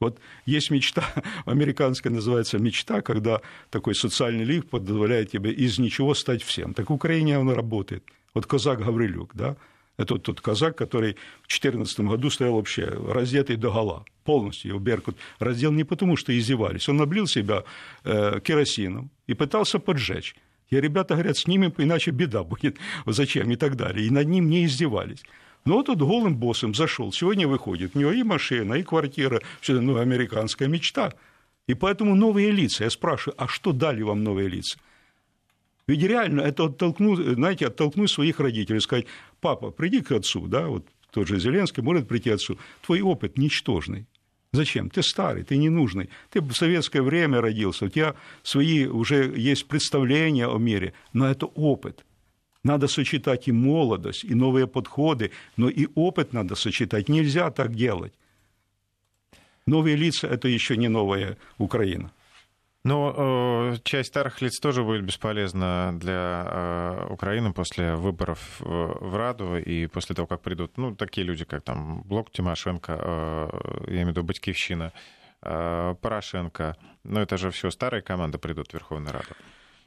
Вот 0.00 0.18
есть 0.46 0.70
мечта, 0.70 1.04
американская 1.44 2.12
называется 2.12 2.58
мечта, 2.58 3.02
когда 3.02 3.40
такой 3.70 3.94
социальный 3.94 4.44
лифт 4.44 4.68
позволяет 4.68 5.30
тебе 5.30 5.52
из 5.52 5.78
ничего 5.78 6.14
стать 6.14 6.42
всем. 6.42 6.74
Так 6.74 6.90
в 6.90 6.92
Украине 6.92 7.38
он 7.38 7.50
работает. 7.50 8.02
Вот 8.34 8.46
казак 8.46 8.80
Гаврилюк, 8.80 9.34
да, 9.34 9.56
это 9.96 10.18
тот 10.18 10.40
казак, 10.40 10.76
который 10.76 11.14
в 11.42 11.48
2014 11.48 12.00
году 12.00 12.30
стоял 12.30 12.54
вообще 12.54 12.84
раздетый 12.84 13.56
до 13.56 13.70
гола, 13.70 14.04
полностью 14.24 14.70
его 14.70 14.80
Беркут 14.80 15.16
раздел 15.38 15.72
не 15.72 15.84
потому, 15.84 16.16
что 16.16 16.36
издевались. 16.36 16.88
Он 16.88 17.00
облил 17.02 17.26
себя 17.26 17.64
э, 18.04 18.40
керосином 18.42 19.10
и 19.26 19.34
пытался 19.34 19.78
поджечь. 19.78 20.34
И 20.70 20.80
ребята 20.80 21.14
говорят, 21.14 21.36
с 21.36 21.46
ними 21.46 21.72
иначе 21.76 22.12
беда 22.12 22.44
будет, 22.44 22.78
зачем 23.06 23.50
и 23.50 23.56
так 23.56 23.76
далее. 23.76 24.06
И 24.06 24.10
над 24.10 24.26
ним 24.26 24.48
не 24.48 24.64
издевались. 24.64 25.22
Но 25.66 25.74
вот 25.74 25.86
тут 25.86 25.98
голым 25.98 26.36
боссом 26.36 26.74
зашел. 26.74 27.12
Сегодня 27.12 27.46
выходит. 27.46 27.94
У 27.94 27.98
него 27.98 28.12
и 28.12 28.22
машина, 28.22 28.74
и 28.74 28.82
квартира. 28.82 29.42
Все 29.60 29.74
это 29.74 29.82
ну, 29.82 29.98
американская 29.98 30.68
мечта. 30.68 31.12
И 31.66 31.74
поэтому 31.74 32.14
новые 32.14 32.50
лица. 32.50 32.84
Я 32.84 32.90
спрашиваю, 32.90 33.34
а 33.36 33.46
что 33.48 33.72
дали 33.72 34.02
вам 34.02 34.24
новые 34.24 34.48
лица? 34.48 34.78
Ведь 35.90 36.04
реально 36.04 36.42
это 36.42 36.66
оттолкнуть, 36.66 37.34
знаете, 37.34 37.66
оттолкнуть 37.66 38.10
своих 38.10 38.38
родителей, 38.38 38.80
сказать, 38.80 39.06
папа, 39.40 39.70
приди 39.72 40.00
к 40.02 40.12
отцу, 40.12 40.46
да, 40.46 40.68
вот 40.68 40.86
тот 41.10 41.26
же 41.26 41.40
Зеленский 41.40 41.82
может 41.82 42.06
прийти 42.06 42.30
отцу, 42.30 42.58
твой 42.80 43.00
опыт 43.00 43.38
ничтожный. 43.38 44.06
Зачем? 44.52 44.88
Ты 44.88 45.02
старый, 45.02 45.42
ты 45.42 45.56
ненужный. 45.56 46.08
Ты 46.30 46.42
в 46.42 46.52
советское 46.52 47.02
время 47.02 47.40
родился, 47.40 47.86
у 47.86 47.88
тебя 47.88 48.14
свои 48.44 48.86
уже 48.86 49.34
есть 49.36 49.66
представления 49.66 50.46
о 50.46 50.58
мире, 50.58 50.92
но 51.12 51.26
это 51.26 51.46
опыт. 51.46 52.04
Надо 52.62 52.86
сочетать 52.86 53.48
и 53.48 53.52
молодость, 53.52 54.22
и 54.22 54.34
новые 54.34 54.68
подходы, 54.68 55.32
но 55.56 55.68
и 55.68 55.88
опыт 55.96 56.32
надо 56.32 56.54
сочетать. 56.54 57.08
Нельзя 57.08 57.50
так 57.50 57.74
делать. 57.74 58.12
Новые 59.66 59.96
лица– 59.96 60.28
это 60.30 60.46
еще 60.46 60.76
не 60.76 60.88
новая 60.88 61.36
Украина. 61.58 62.12
Но 62.82 63.72
э, 63.74 63.76
часть 63.84 64.08
старых 64.08 64.40
лиц 64.40 64.58
тоже 64.58 64.82
будет 64.82 65.04
бесполезна 65.04 65.92
для 65.98 66.46
э, 66.46 67.06
Украины 67.10 67.52
после 67.52 67.94
выборов 67.94 68.60
э, 68.60 68.64
в 68.64 69.16
Раду 69.16 69.58
и 69.58 69.86
после 69.86 70.16
того, 70.16 70.26
как 70.26 70.40
придут, 70.40 70.78
ну, 70.78 70.94
такие 70.96 71.26
люди, 71.26 71.44
как 71.44 71.62
там 71.62 72.02
Блок 72.02 72.30
Тимошенко, 72.30 72.98
э, 72.98 73.48
я 73.88 73.92
имею 73.92 74.06
в 74.06 74.10
виду 74.10 74.22
Батькивщина, 74.22 74.92
Порошенко. 75.42 76.76
Но 77.02 77.22
это 77.22 77.38
же 77.38 77.50
все 77.50 77.70
старые 77.70 78.02
команды 78.02 78.36
придут 78.36 78.68
в 78.68 78.74
Верховную 78.74 79.14
Раду. 79.14 79.34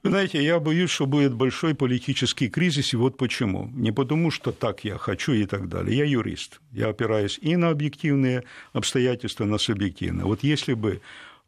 Знаете, 0.06 0.44
я 0.44 0.60
боюсь, 0.60 0.90
что 0.90 1.06
будет 1.06 1.34
большой 1.34 1.76
политический 1.76 2.50
кризис, 2.50 2.94
и 2.94 2.98
вот 2.98 3.18
почему. 3.18 3.70
Не 3.72 3.92
потому, 3.92 4.32
что 4.32 4.52
так 4.52 4.84
я 4.84 4.98
хочу 4.98 5.32
и 5.32 5.46
так 5.46 5.70
далее. 5.70 5.96
Я 5.96 6.06
юрист. 6.06 6.60
Я 6.72 6.90
опираюсь 6.90 7.40
и 7.40 7.56
на 7.56 7.70
объективные 7.70 8.44
обстоятельства, 8.74 9.46
на 9.46 9.58
субъективные. 9.60 10.26
Вот 10.26 10.44
если 10.44 10.74
бы 10.74 11.02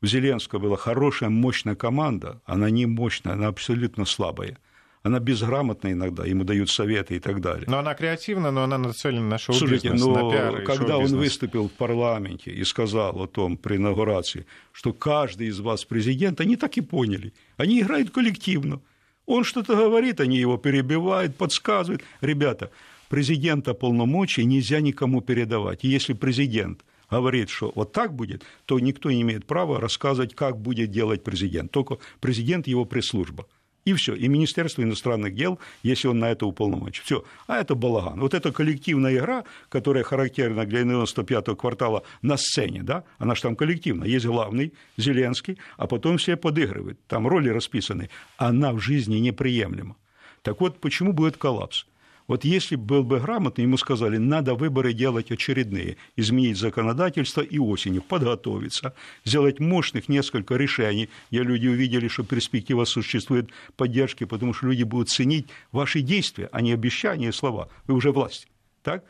у 0.05 0.07
Зеленского 0.07 0.59
была 0.59 0.77
хорошая, 0.77 1.29
мощная 1.29 1.75
команда, 1.75 2.39
она 2.45 2.69
не 2.69 2.85
мощная, 2.85 3.33
она 3.33 3.47
абсолютно 3.47 4.05
слабая 4.05 4.57
она 5.03 5.19
безграмотна 5.19 5.91
иногда, 5.91 6.25
ему 6.25 6.43
дают 6.43 6.69
советы 6.71 7.15
и 7.15 7.19
так 7.19 7.39
далее. 7.39 7.65
Но 7.67 7.77
она 7.77 7.93
креативна, 7.93 8.49
но 8.51 8.63
она 8.63 8.79
нацелена 8.79 9.29
на 9.29 9.37
шоу-бизнес, 9.37 9.81
Слушайте, 9.81 9.93
но 9.93 10.13
на 10.13 10.31
пиар 10.31 10.63
когда 10.63 10.97
он 10.97 11.15
выступил 11.15 11.67
в 11.67 11.71
парламенте 11.71 12.49
и 12.49 12.63
сказал 12.65 13.21
о 13.21 13.27
том 13.27 13.55
при 13.55 13.75
инаугурации, 13.75 14.47
что 14.71 14.93
каждый 14.93 15.47
из 15.49 15.59
вас 15.59 15.85
президент, 15.85 16.41
они 16.41 16.55
так 16.55 16.77
и 16.77 16.81
поняли. 16.81 17.33
Они 17.57 17.81
играют 17.81 18.09
коллективно. 18.09 18.81
Он 19.27 19.43
что-то 19.43 19.75
говорит, 19.75 20.19
они 20.19 20.37
его 20.37 20.57
перебивают, 20.57 21.37
подсказывают. 21.37 22.03
Ребята, 22.21 22.71
президента 23.07 23.75
полномочий 23.75 24.45
нельзя 24.45 24.81
никому 24.81 25.21
передавать. 25.21 25.85
И 25.85 25.87
если 25.87 26.13
президент 26.13 26.81
говорит, 27.09 27.49
что 27.49 27.71
вот 27.75 27.91
так 27.91 28.13
будет, 28.13 28.43
то 28.65 28.79
никто 28.79 29.11
не 29.11 29.21
имеет 29.21 29.45
права 29.45 29.79
рассказывать, 29.79 30.35
как 30.35 30.57
будет 30.57 30.91
делать 30.91 31.23
президент. 31.23 31.71
Только 31.71 31.97
президент 32.19 32.67
его 32.67 32.85
пресс-служба 32.85 33.45
и 33.85 33.93
все. 33.93 34.15
И 34.15 34.27
Министерство 34.27 34.81
иностранных 34.81 35.35
дел, 35.35 35.59
если 35.83 36.07
он 36.07 36.19
на 36.19 36.31
это 36.31 36.45
уполномочен. 36.45 37.03
Все. 37.05 37.23
А 37.47 37.59
это 37.59 37.75
балаган. 37.75 38.19
Вот 38.19 38.33
эта 38.33 38.51
коллективная 38.51 39.15
игра, 39.15 39.43
которая 39.69 40.03
характерна 40.03 40.65
для 40.65 40.81
95-го 40.81 41.55
квартала 41.55 42.03
на 42.21 42.35
сцене, 42.37 42.83
да, 42.83 43.03
она 43.19 43.35
же 43.35 43.43
там 43.43 43.55
коллективная. 43.55 44.07
Есть 44.07 44.25
главный, 44.25 44.73
Зеленский, 44.97 45.57
а 45.77 45.87
потом 45.87 46.17
все 46.17 46.35
подыгрывают. 46.35 46.99
Там 47.07 47.27
роли 47.27 47.49
расписаны. 47.49 48.09
Она 48.37 48.73
в 48.73 48.79
жизни 48.79 49.17
неприемлема. 49.17 49.95
Так 50.41 50.59
вот, 50.59 50.79
почему 50.79 51.13
будет 51.13 51.37
коллапс? 51.37 51.85
Вот 52.27 52.43
если 52.43 52.75
был 52.75 53.03
бы 53.03 53.19
грамотный, 53.19 53.63
ему 53.63 53.77
сказали, 53.77 54.17
надо 54.17 54.55
выборы 54.55 54.93
делать 54.93 55.31
очередные, 55.31 55.97
изменить 56.15 56.57
законодательство 56.57 57.41
и 57.41 57.59
осенью, 57.59 58.01
подготовиться, 58.01 58.95
сделать 59.23 59.59
мощных 59.59 60.09
несколько 60.09 60.55
решений, 60.55 61.09
где 61.29 61.43
люди 61.43 61.67
увидели, 61.67 62.07
что 62.07 62.23
перспектива 62.23 62.85
существует 62.85 63.49
поддержки, 63.75 64.23
потому 64.23 64.53
что 64.53 64.67
люди 64.67 64.83
будут 64.83 65.09
ценить 65.09 65.47
ваши 65.71 66.01
действия, 66.01 66.49
а 66.51 66.61
не 66.61 66.73
обещания 66.73 67.29
и 67.29 67.31
слова. 67.31 67.69
Вы 67.87 67.93
уже 67.93 68.11
власть. 68.11 68.47
Так? 68.81 69.03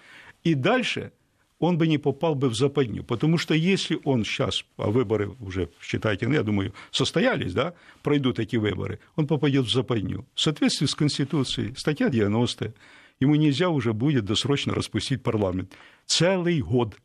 И 0.43 0.54
дальше 0.54 1.12
он 1.60 1.78
бы 1.78 1.88
не 1.88 1.97
попал 1.97 2.36
бы 2.36 2.49
в 2.49 2.56
западню. 2.56 3.04
Потому 3.04 3.38
что 3.38 3.54
если 3.54 3.99
он 4.04 4.25
сейчас, 4.25 4.65
а 4.78 4.89
выборы 4.89 5.30
уже, 5.39 5.69
считайте, 5.82 6.28
ну, 6.28 6.34
я 6.34 6.43
думаю, 6.43 6.73
состоялись, 6.91 7.54
да, 7.54 7.73
пройдут 8.04 8.39
эти 8.39 8.58
выборы, 8.58 8.99
он 9.15 9.25
попадет 9.25 9.65
в 9.65 9.71
западню. 9.71 10.25
В 10.34 10.41
соответствии 10.41 10.86
с 10.86 10.95
Конституцией, 10.95 11.73
статья 11.78 12.10
90 12.10 12.73
ему 13.19 13.36
нельзя 13.36 13.69
уже 13.69 13.93
будет 13.93 14.25
досрочно 14.25 14.73
распустить 14.73 15.23
парламент. 15.23 15.73
Целый 16.06 16.62
год. 16.62 16.95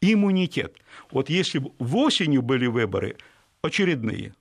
Иммунитет. 0.00 0.76
Вот 1.10 1.30
если 1.30 1.58
бы 1.58 1.70
в 1.78 1.96
осенью 1.96 2.42
были 2.42 2.66
выборы, 2.66 3.16
очередные 3.62 4.34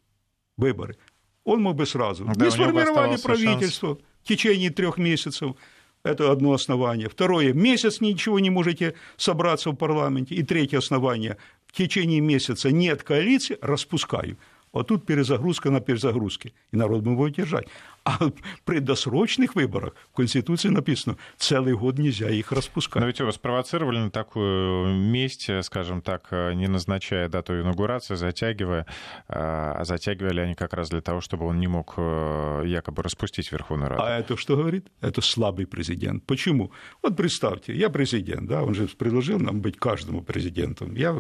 выборы, 0.57 0.97
он 1.45 1.61
мог 1.61 1.75
бы 1.75 1.85
сразу. 1.85 2.25
Да, 2.35 2.45
не 2.45 2.51
сформировали 2.51 3.17
правительство 3.21 3.89
шанс. 3.89 4.01
в 4.23 4.27
течение 4.27 4.69
трех 4.69 4.97
месяцев. 4.97 5.55
Это 6.03 6.31
одно 6.31 6.51
основание. 6.51 7.07
Второе, 7.07 7.53
месяц 7.53 8.01
ничего 8.01 8.39
не 8.39 8.49
можете 8.49 8.95
собраться 9.15 9.71
в 9.71 9.75
парламенте. 9.75 10.35
И 10.35 10.43
третье 10.43 10.79
основание, 10.79 11.37
в 11.65 11.71
течение 11.71 12.19
месяца 12.19 12.71
нет 12.71 13.03
коалиции, 13.03 13.57
распускаю. 13.61 14.37
Вот 14.73 14.87
тут 14.87 15.05
перезагрузка 15.05 15.69
на 15.69 15.79
перезагрузке, 15.79 16.51
и 16.71 16.77
народ 16.77 17.03
будет 17.03 17.35
держать. 17.35 17.67
А 18.05 18.17
при 18.65 18.79
досрочных 18.79 19.55
выборах 19.55 19.93
в 20.11 20.15
Конституции 20.15 20.69
написано, 20.69 21.17
целый 21.37 21.75
год 21.75 21.99
нельзя 21.99 22.29
их 22.29 22.51
распускать. 22.51 22.99
Но 23.01 23.07
ведь 23.07 23.19
его 23.19 23.31
спровоцировали 23.31 23.99
на 23.99 24.09
такую 24.09 24.93
месть, 24.93 25.49
скажем 25.63 26.01
так, 26.01 26.31
не 26.31 26.67
назначая 26.67 27.29
дату 27.29 27.61
инаугурации, 27.61 28.15
затягивая, 28.15 28.87
а 29.27 29.83
затягивали 29.85 30.41
они 30.41 30.55
как 30.55 30.73
раз 30.73 30.89
для 30.89 31.01
того, 31.01 31.21
чтобы 31.21 31.45
он 31.45 31.59
не 31.59 31.67
мог 31.67 31.93
э, 31.97 32.63
якобы 32.65 33.03
распустить 33.03 33.51
Верховную 33.51 33.89
Раду. 33.89 34.03
А 34.03 34.17
это 34.17 34.35
что 34.37 34.57
говорит? 34.57 34.87
Это 34.99 35.21
слабый 35.21 35.67
президент. 35.67 36.25
Почему? 36.25 36.71
Вот 37.01 37.15
представьте, 37.15 37.73
я 37.73 37.89
президент, 37.89 38.47
да, 38.47 38.63
он 38.63 38.73
же 38.73 38.87
предложил 38.87 39.39
нам 39.39 39.61
быть 39.61 39.77
каждому 39.77 40.23
президентом. 40.23 40.95
Я 40.95 41.19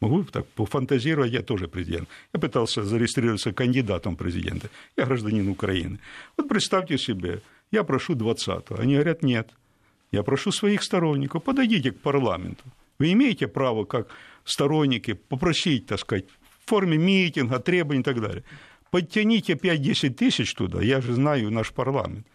Могу 0.00 0.22
так 0.24 0.46
пофантазировать, 0.46 1.32
я 1.32 1.42
тоже 1.42 1.66
президент. 1.66 2.08
Я 2.32 2.40
пытался 2.40 2.84
зарегистрироваться 2.84 3.52
кандидатом 3.52 4.16
президента. 4.16 4.68
Я 4.96 5.06
гражданин 5.06 5.48
Украины. 5.48 5.98
Вот 6.36 6.48
представьте 6.48 6.98
себе, 6.98 7.40
я 7.72 7.82
прошу 7.82 8.14
20-го. 8.14 8.80
Они 8.80 8.94
говорят, 8.94 9.22
нет. 9.22 9.50
Я 10.12 10.22
прошу 10.22 10.52
своих 10.52 10.82
сторонников, 10.82 11.42
подойдите 11.42 11.90
к 11.90 12.00
парламенту. 12.00 12.64
Вы 12.98 13.12
имеете 13.12 13.48
право, 13.48 13.84
как 13.84 14.08
сторонники, 14.44 15.14
попросить, 15.14 15.86
так 15.86 15.98
сказать, 15.98 16.24
в 16.64 16.68
форме 16.68 16.96
митинга, 16.96 17.58
требований 17.58 18.00
и 18.00 18.04
так 18.04 18.20
далее. 18.20 18.44
Подтяните 18.90 19.54
5-10 19.54 20.14
тысяч 20.14 20.54
туда, 20.54 20.80
я 20.80 21.00
же 21.00 21.12
знаю 21.12 21.50
наш 21.50 21.72
парламент 21.72 22.26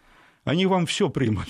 они 0.44 0.66
вам 0.66 0.86
все 0.86 1.08
примут. 1.08 1.46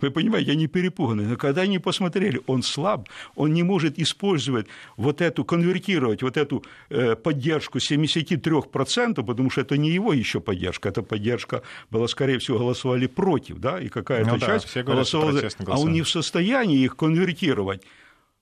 Вы 0.00 0.10
понимаете, 0.10 0.52
они 0.52 0.66
перепуганы. 0.66 1.22
Но 1.22 1.36
когда 1.36 1.62
они 1.62 1.78
посмотрели, 1.78 2.40
он 2.46 2.62
слаб, 2.62 3.08
он 3.34 3.52
не 3.52 3.62
может 3.62 3.98
использовать 3.98 4.66
вот 4.96 5.20
эту, 5.20 5.44
конвертировать 5.44 6.22
вот 6.22 6.36
эту 6.36 6.64
э, 6.90 7.16
поддержку 7.16 7.78
73%, 7.78 9.24
потому 9.24 9.50
что 9.50 9.60
это 9.60 9.76
не 9.76 9.90
его 9.90 10.12
еще 10.12 10.40
поддержка, 10.40 10.88
эта 10.88 11.02
поддержка 11.02 11.62
была, 11.90 12.08
скорее 12.08 12.38
всего, 12.38 12.58
голосовали 12.58 13.06
против, 13.06 13.58
да, 13.58 13.80
и 13.80 13.88
какая-то 13.88 14.32
ну, 14.32 14.38
часть 14.38 14.72
да, 14.74 14.82
голосовала, 14.82 15.40
а 15.66 15.80
он 15.80 15.92
не 15.92 16.02
в 16.02 16.08
состоянии 16.08 16.78
их 16.78 16.96
конвертировать 16.96 17.82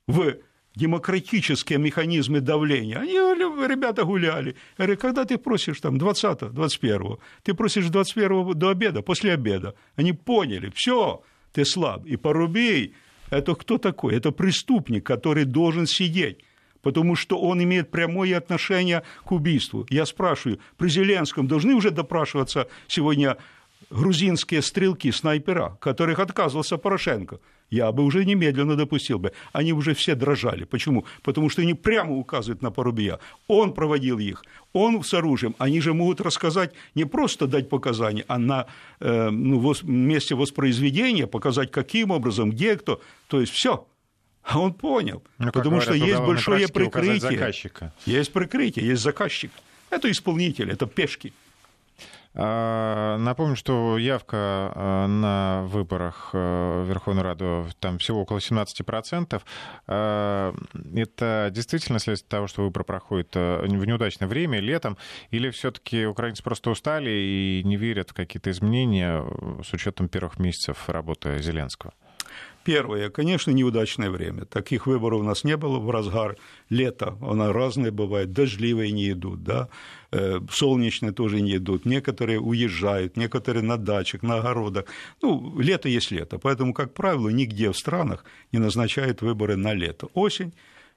в 0.07 0.37
демократические 0.77 1.79
механизмы 1.79 2.40
давления, 2.40 2.99
они, 2.99 3.14
ребята, 3.66 4.05
гуляли. 4.05 4.55
Я 4.79 4.85
говорю, 4.85 4.97
когда 4.99 5.25
ты 5.25 5.38
просишь 5.38 5.81
там 5.81 5.97
20-го, 5.97 6.49
21-го, 6.49 7.19
ты 7.42 7.55
просишь 7.55 7.87
21-го 7.87 8.55
до 8.55 8.69
обеда, 8.69 9.03
после 9.03 9.33
обеда. 9.33 9.75
Они 9.97 10.12
поняли, 10.12 10.71
все, 10.75 11.23
ты 11.57 11.64
слаб. 11.64 12.05
И 12.05 12.16
Порубей, 12.16 12.92
это 13.31 13.55
кто 13.55 13.79
такой? 13.79 14.14
Это 14.14 14.31
преступник, 14.31 15.05
который 15.07 15.45
должен 15.45 15.87
сидеть 15.87 16.38
потому 16.83 17.16
что 17.16 17.40
он 17.40 17.61
имеет 17.61 17.90
прямое 17.90 18.38
отношение 18.38 19.03
к 19.25 19.33
убийству. 19.33 19.85
Я 19.90 20.07
спрашиваю, 20.07 20.61
при 20.77 20.88
Зеленском 20.88 21.49
должны 21.49 21.75
уже 21.75 21.90
допрашиваться 21.90 22.69
сегодня 22.87 23.38
грузинские 23.91 24.62
стрелки, 24.62 25.11
снайпера, 25.11 25.77
которых 25.81 26.19
отказывался 26.19 26.77
Порошенко– 26.77 27.41
я 27.71 27.91
бы 27.91 28.05
уже 28.05 28.25
немедленно 28.25 28.77
допустил 28.77 29.19
бы. 29.19 29.33
Они 29.53 29.73
уже 29.73 29.95
все 29.95 30.15
дрожали. 30.15 30.65
Почему? 30.65 31.05
Потому 31.23 31.51
что 31.51 31.62
они 31.62 31.75
прямо 31.75 32.12
указывают 32.15 32.62
на 32.62 32.71
Порубия. 32.71 33.19
Он 33.49 33.73
проводил 33.75 34.19
их, 34.19 34.45
он 34.73 35.03
с 35.03 35.12
оружием. 35.15 35.55
Они 35.59 35.81
же 35.81 35.93
могут 35.93 36.21
рассказать, 36.21 36.73
не 36.95 37.05
просто 37.05 37.47
дать 37.47 37.69
показания, 37.69 38.25
а 38.29 38.39
на 38.39 38.67
э, 39.01 39.31
ну, 39.31 39.75
месте 39.83 40.35
воспроизведения 40.35 41.27
показать, 41.27 41.71
каким 41.73 42.12
образом, 42.12 42.51
где 42.51 42.77
кто. 42.77 43.01
То 43.27 43.41
есть 43.41 43.53
все. 43.53 43.87
А 44.45 44.61
он 44.61 44.75
понял. 44.75 45.25
Ну, 45.39 45.47
потому 45.47 45.81
говорят, 45.81 45.83
что 45.83 45.95
есть 45.95 46.21
большое 46.21 46.69
прикрытие. 46.69 47.53
Есть 48.07 48.33
прикрытие, 48.33 48.87
есть 48.87 49.03
заказчик. 49.03 49.51
Это 49.91 50.09
исполнитель, 50.09 50.71
это 50.71 50.87
пешки. 50.87 51.33
А, 52.38 53.16
напомню, 53.16 53.57
что 53.57 53.96
явка 53.96 54.37
а, 54.37 55.07
на 55.07 55.62
выборах 55.66 56.31
а, 56.35 56.85
в 56.85 56.88
Верховную 56.88 57.25
Раду 57.25 57.66
там 57.81 57.99
всего 57.99 58.20
около 58.20 58.38
17%. 58.38 59.42
Это 59.87 61.49
действительно 61.51 61.99
следствие 61.99 62.29
того, 62.29 62.46
что 62.46 62.62
выборы 62.62 62.85
проходят 62.85 63.35
в 63.35 63.85
неудачное 63.85 64.29
время, 64.29 64.61
летом, 64.61 64.99
или 65.31 65.51
все-таки 65.51 66.07
украинцы 66.07 66.43
просто 66.43 66.70
устали 66.70 67.11
и 67.11 67.62
не 67.64 67.76
верят 67.76 68.11
в 68.11 68.14
какие-то 68.14 68.51
изменения 68.51 69.24
с 69.62 69.72
учетом 69.72 70.09
первых 70.09 70.39
месяцев 70.39 70.89
работы 70.89 71.39
Зеленского? 71.39 71.95
Первое, 72.67 73.11
конечно, 73.11 73.53
неудачное 73.53 74.11
время. 74.11 74.45
Таких 74.45 74.89
выборов 74.89 75.21
у 75.21 75.23
нас 75.23 75.45
не 75.45 75.57
было 75.57 75.79
в 75.79 75.89
разгар 75.89 76.37
лета. 76.69 77.17
Оно 77.21 77.53
разное 77.53 77.93
бывает. 77.93 78.33
Дождливые 78.33 78.91
не 78.91 79.12
идут, 79.12 79.45
да? 79.45 79.69
Э, 80.11 80.41
солнечные 80.51 81.12
тоже 81.12 81.41
не 81.43 81.59
идут. 81.59 81.85
Некоторые 81.85 82.41
уезжают, 82.41 83.17
некоторые 83.17 83.62
на 83.62 83.77
дачах, 83.77 84.25
на 84.25 84.39
огородах. 84.39 84.87
Ну, 85.23 85.61
лето 85.61 85.89
есть 85.89 86.11
лето. 86.11 86.41
Поэтому, 86.41 86.75
как 86.75 86.93
правило, 86.93 87.29
нигде 87.29 87.71
в 87.71 87.77
странах 87.77 88.25
не 88.51 88.59
назначают 88.59 89.23
выборы 89.23 89.55
на 89.55 89.73
лето. 89.73 90.09
Осень 90.14 90.53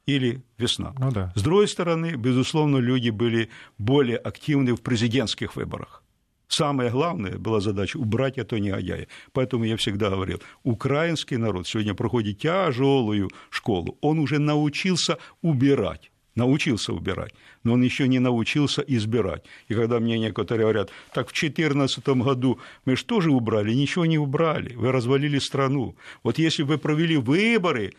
или 0.08 0.42
весна. 0.58 0.96
Ну, 0.98 1.12
да. 1.12 1.32
С 1.36 1.44
другой 1.44 1.68
стороны, 1.68 2.16
безусловно, 2.16 2.78
люди 2.78 3.12
были 3.12 3.50
более 3.78 4.18
активны 4.18 4.74
в 4.74 4.82
президентских 4.82 5.56
выборах. 5.56 6.02
Самое 6.50 6.90
главное 6.90 7.38
была 7.38 7.60
задача 7.60 7.98
убрать 7.98 8.40
это 8.40 8.60
негодяя. 8.60 9.08
Поэтому 9.34 9.66
я 9.66 9.78
всегда 9.78 10.10
говорил, 10.10 10.42
украинский 10.64 11.38
народ 11.38 11.68
сегодня 11.68 11.94
проходит 11.94 12.40
тяжелую 12.40 13.30
школу. 13.52 13.98
Он 14.02 14.20
уже 14.20 14.40
научился 14.40 15.18
убирать 15.42 16.12
научился 16.36 16.94
убирать, 16.94 17.34
но 17.64 17.74
он 17.74 17.84
еще 17.84 18.08
не 18.08 18.20
научился 18.20 18.82
избирать. 18.82 19.44
И 19.68 19.74
когда 19.74 20.00
мне 20.00 20.18
некоторые 20.20 20.62
говорят, 20.64 20.90
так 21.14 21.28
в 21.30 21.34
2014 21.34 22.08
году 22.08 22.60
мы 22.86 22.96
же 22.96 23.04
тоже 23.04 23.30
убрали, 23.30 23.74
ничего 23.74 24.06
не 24.06 24.18
убрали, 24.18 24.74
вы 24.76 24.92
развалили 24.92 25.40
страну. 25.40 25.96
Вот 26.24 26.40
если 26.40 26.64
бы 26.64 26.78
провели 26.78 27.18
выборы, 27.18 27.94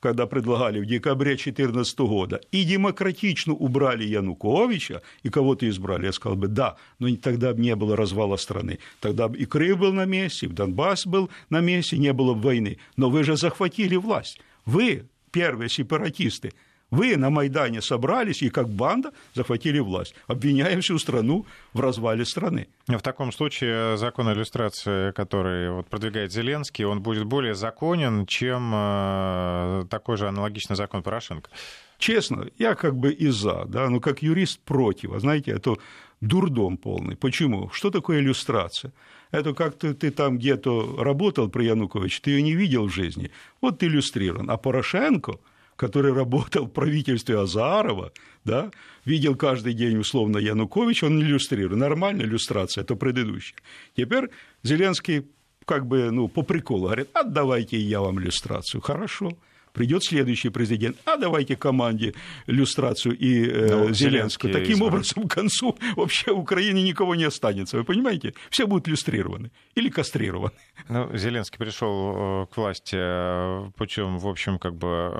когда 0.00 0.26
предлагали 0.26 0.80
в 0.80 0.86
декабре 0.86 1.32
2014 1.32 1.98
года, 2.00 2.40
и 2.52 2.64
демократично 2.64 3.52
убрали 3.52 4.04
Януковича, 4.04 5.02
и 5.22 5.28
кого-то 5.28 5.68
избрали, 5.68 6.06
я 6.06 6.12
сказал 6.12 6.36
бы, 6.36 6.48
да, 6.48 6.76
но 6.98 7.14
тогда 7.16 7.52
бы 7.52 7.60
не 7.60 7.74
было 7.74 7.96
развала 7.96 8.36
страны. 8.36 8.78
Тогда 9.00 9.28
бы 9.28 9.38
и 9.38 9.44
Крым 9.44 9.78
был 9.78 9.92
на 9.92 10.04
месте, 10.04 10.46
и 10.46 10.48
Донбасс 10.48 11.06
был 11.06 11.30
на 11.50 11.60
месте, 11.60 11.98
не 11.98 12.12
было 12.12 12.34
бы 12.34 12.40
войны. 12.40 12.78
Но 12.96 13.10
вы 13.10 13.24
же 13.24 13.36
захватили 13.36 13.96
власть. 13.96 14.40
Вы, 14.64 15.08
первые 15.30 15.68
сепаратисты, 15.68 16.52
вы 16.90 17.16
на 17.16 17.30
Майдане 17.30 17.82
собрались 17.82 18.42
и 18.42 18.50
как 18.50 18.68
банда 18.68 19.12
захватили 19.34 19.78
власть, 19.78 20.14
обвиняя 20.26 20.80
всю 20.80 20.98
страну 20.98 21.46
в 21.72 21.80
развале 21.80 22.24
страны. 22.24 22.68
В 22.86 23.00
таком 23.00 23.32
случае 23.32 23.96
закон 23.98 24.28
о 24.28 24.32
иллюстрации, 24.32 25.12
который 25.12 25.70
вот 25.70 25.88
продвигает 25.88 26.32
Зеленский, 26.32 26.84
он 26.84 27.02
будет 27.02 27.24
более 27.24 27.54
законен, 27.54 28.26
чем 28.26 28.72
э, 28.74 29.84
такой 29.90 30.16
же 30.16 30.28
аналогичный 30.28 30.76
закон 30.76 31.02
Порошенко. 31.02 31.50
Честно, 31.98 32.46
я 32.58 32.74
как 32.74 32.96
бы 32.96 33.12
и 33.12 33.28
за, 33.28 33.64
да, 33.66 33.90
но 33.90 34.00
как 34.00 34.22
юрист 34.22 34.60
против. 34.60 35.12
А 35.12 35.20
знаете, 35.20 35.50
это 35.50 35.76
дурдом 36.20 36.76
полный. 36.76 37.16
Почему? 37.16 37.70
Что 37.70 37.90
такое 37.90 38.20
иллюстрация? 38.20 38.92
Это 39.30 39.52
как 39.52 39.76
ты, 39.76 39.92
ты 39.92 40.10
там 40.10 40.38
где-то 40.38 41.02
работал 41.02 41.50
при 41.50 41.64
Януковиче, 41.64 42.20
ты 42.22 42.30
ее 42.30 42.42
не 42.42 42.54
видел 42.54 42.86
в 42.86 42.94
жизни. 42.94 43.30
Вот 43.60 43.80
ты 43.80 43.86
иллюстрирован. 43.86 44.50
А 44.50 44.56
Порошенко– 44.56 45.34
который 45.78 46.12
работал 46.12 46.66
в 46.66 46.70
правительстве 46.70 47.38
Азарова, 47.38 48.12
да, 48.44 48.70
видел 49.04 49.36
каждый 49.36 49.74
день 49.74 49.96
условно 49.96 50.38
Янукович, 50.38 51.04
он 51.04 51.20
иллюстрирует. 51.22 51.78
Нормальная 51.78 52.26
иллюстрация, 52.26 52.82
это 52.82 52.96
предыдущая. 52.96 53.56
Теперь 53.96 54.28
Зеленский 54.64 55.28
как 55.64 55.86
бы, 55.86 56.10
ну, 56.10 56.28
по 56.28 56.42
приколу 56.42 56.86
говорит, 56.86 57.08
отдавайте 57.14 57.78
я 57.78 58.00
вам 58.00 58.18
иллюстрацию. 58.18 58.80
Хорошо 58.80 59.38
придет 59.72 60.04
следующий 60.04 60.48
президент, 60.50 60.96
а 61.04 61.16
давайте 61.16 61.56
команде 61.56 62.14
иллюстрацию 62.46 63.16
и 63.16 63.48
э, 63.48 63.68
ну, 63.70 63.92
Зеленскую. 63.92 64.52
Таким 64.52 64.74
избран. 64.74 64.88
образом, 64.88 65.28
к 65.28 65.34
концу 65.34 65.76
вообще 65.96 66.32
в 66.32 66.38
Украине 66.38 66.82
никого 66.82 67.14
не 67.14 67.24
останется, 67.24 67.76
вы 67.76 67.84
понимаете? 67.84 68.34
Все 68.50 68.66
будут 68.66 68.88
иллюстрированы 68.88 69.50
или 69.74 69.88
кастрированы. 69.88 70.52
Ну, 70.88 71.16
Зеленский 71.16 71.58
пришел 71.58 72.44
э, 72.44 72.46
к 72.52 72.56
власти 72.56 72.96
э, 72.98 73.70
путем, 73.76 74.18
в 74.18 74.28
общем, 74.28 74.58
как 74.58 74.74
бы 74.74 75.12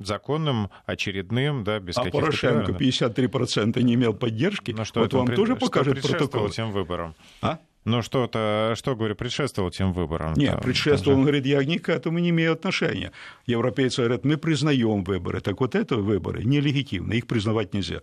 законным, 0.00 0.70
очередным, 0.84 1.64
да, 1.64 1.80
без 1.80 1.96
а 1.96 2.04
каких-то... 2.04 2.26
Порошенко 2.26 2.72
53% 2.72 3.82
не 3.82 3.94
имел 3.94 4.14
поддержки. 4.14 4.72
Ну, 4.72 4.84
что 4.84 5.00
вот 5.00 5.12
вам 5.12 5.26
пред... 5.26 5.36
тоже 5.36 5.56
покажет 5.56 6.00
протокол. 6.02 6.48
тем 6.50 6.70
выборам? 6.70 7.14
А? 7.40 7.58
Ну, 7.86 8.02
что-то, 8.02 8.74
что, 8.74 8.96
говорю, 8.96 9.14
предшествовало 9.14 9.70
тем 9.70 9.92
выборам? 9.92 10.34
Нет, 10.34 10.54
там, 10.54 10.60
предшествовал, 10.60 11.18
он 11.18 11.22
говорит, 11.22 11.46
я 11.46 11.64
ни 11.64 11.78
к 11.78 11.88
этому 11.88 12.18
не 12.18 12.30
имею 12.30 12.52
отношения. 12.52 13.12
Европейцы 13.46 14.02
говорят, 14.02 14.24
мы 14.24 14.36
признаем 14.36 15.04
выборы. 15.04 15.40
Так 15.40 15.60
вот, 15.60 15.76
это 15.76 15.94
выборы 15.96 16.42
нелегитимны, 16.42 17.14
их 17.14 17.28
признавать 17.28 17.74
нельзя. 17.74 18.00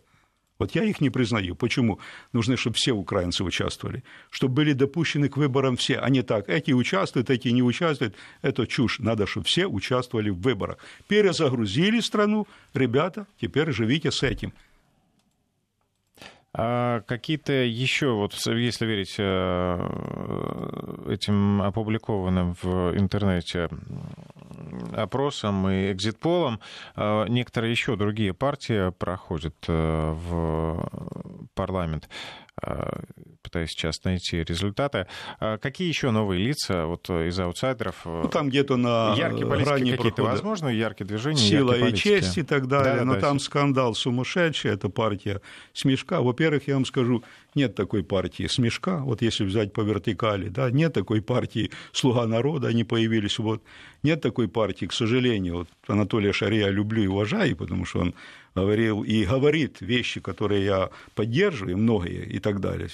Вот 0.58 0.74
я 0.74 0.86
их 0.86 1.02
не 1.02 1.10
признаю. 1.10 1.56
Почему? 1.56 2.00
Нужно, 2.32 2.56
чтобы 2.56 2.78
все 2.78 2.94
украинцы 2.94 3.44
участвовали, 3.44 4.06
чтобы 4.30 4.54
были 4.54 4.72
допущены 4.72 5.28
к 5.28 5.36
выборам 5.36 5.76
все, 5.76 5.98
а 5.98 6.10
не 6.10 6.22
так, 6.22 6.48
эти 6.48 6.72
участвуют, 6.72 7.30
эти 7.30 7.50
не 7.50 7.62
участвуют. 7.62 8.16
Это 8.42 8.66
чушь. 8.66 9.00
Надо, 9.00 9.28
чтобы 9.28 9.48
все 9.48 9.66
участвовали 9.66 10.30
в 10.30 10.40
выборах. 10.40 10.78
Перезагрузили 11.10 12.00
страну, 12.00 12.48
ребята, 12.74 13.28
теперь 13.42 13.74
живите 13.74 14.12
с 14.12 14.24
этим. 14.24 14.54
А 16.56 17.02
какие-то 17.02 17.52
еще, 17.52 18.12
вот 18.12 18.34
если 18.46 18.86
верить 18.86 19.16
э, 19.18 21.12
этим 21.12 21.64
опубликованным 21.64 22.56
в 22.62 22.96
интернете 22.96 23.70
опросам 24.96 25.68
и 25.68 25.92
экзит-полам, 25.92 26.60
э, 26.96 27.26
некоторые 27.28 27.72
еще 27.72 27.96
другие 27.96 28.36
партии 28.36 28.92
проходят 28.92 29.56
э, 29.68 30.12
в 30.12 31.48
парламент 31.56 32.08
пытаюсь 33.42 33.70
сейчас 33.70 34.04
найти 34.04 34.44
результаты. 34.44 35.08
Какие 35.40 35.88
еще 35.88 36.12
новые 36.12 36.46
лица 36.46 36.86
вот 36.86 37.10
из 37.10 37.40
аутсайдеров? 37.40 38.06
Ну, 38.06 38.30
там 38.30 38.50
где-то 38.50 38.78
на 38.78 39.16
яркие 39.16 39.46
грани 39.46 39.92
какие-то 39.92 40.24
возможно, 40.24 40.70
яркие 40.70 41.08
движения, 41.08 41.38
Сила 41.38 41.74
и 41.74 41.94
честь 41.94 42.38
и 42.38 42.44
так 42.44 42.68
далее, 42.68 43.00
да, 43.00 43.06
но 43.06 43.16
да, 43.16 43.20
там 43.20 43.38
да. 43.38 43.44
скандал 43.44 43.96
сумасшедший, 43.96 44.72
это 44.72 44.90
партия 44.90 45.42
Смешка. 45.74 46.22
Во-первых, 46.22 46.68
я 46.68 46.76
вам 46.76 46.86
скажу, 46.86 47.24
нет 47.56 47.76
такой 47.76 48.04
партии 48.04 48.48
Смешка, 48.48 49.00
вот 49.00 49.22
если 49.22 49.44
взять 49.44 49.74
по 49.74 49.82
вертикали, 49.82 50.50
да, 50.50 50.72
нет 50.72 50.94
такой 50.94 51.22
партии 51.22 51.72
Слуга 51.92 52.26
народа, 52.26 52.70
они 52.70 52.84
появились, 52.84 53.40
вот, 53.40 53.62
нет 54.02 54.22
такой 54.22 54.48
партии, 54.48 54.86
к 54.86 54.94
сожалению, 54.94 55.58
вот 55.58 55.70
Анатолия 55.88 56.34
Шария 56.34 56.70
люблю 56.70 57.04
и 57.04 57.08
уважаю, 57.08 57.56
потому 57.56 57.86
что 57.86 58.00
он 58.00 58.16
говорил 58.56 59.04
и 59.04 59.26
говорит 59.26 59.78
вещи, 59.82 60.20
которые 60.20 60.66
я 60.66 60.90
поддерживаю, 61.16 61.78
многие 61.78 62.26
и 62.26 62.40
так 62.40 62.60
далее. 62.60 62.90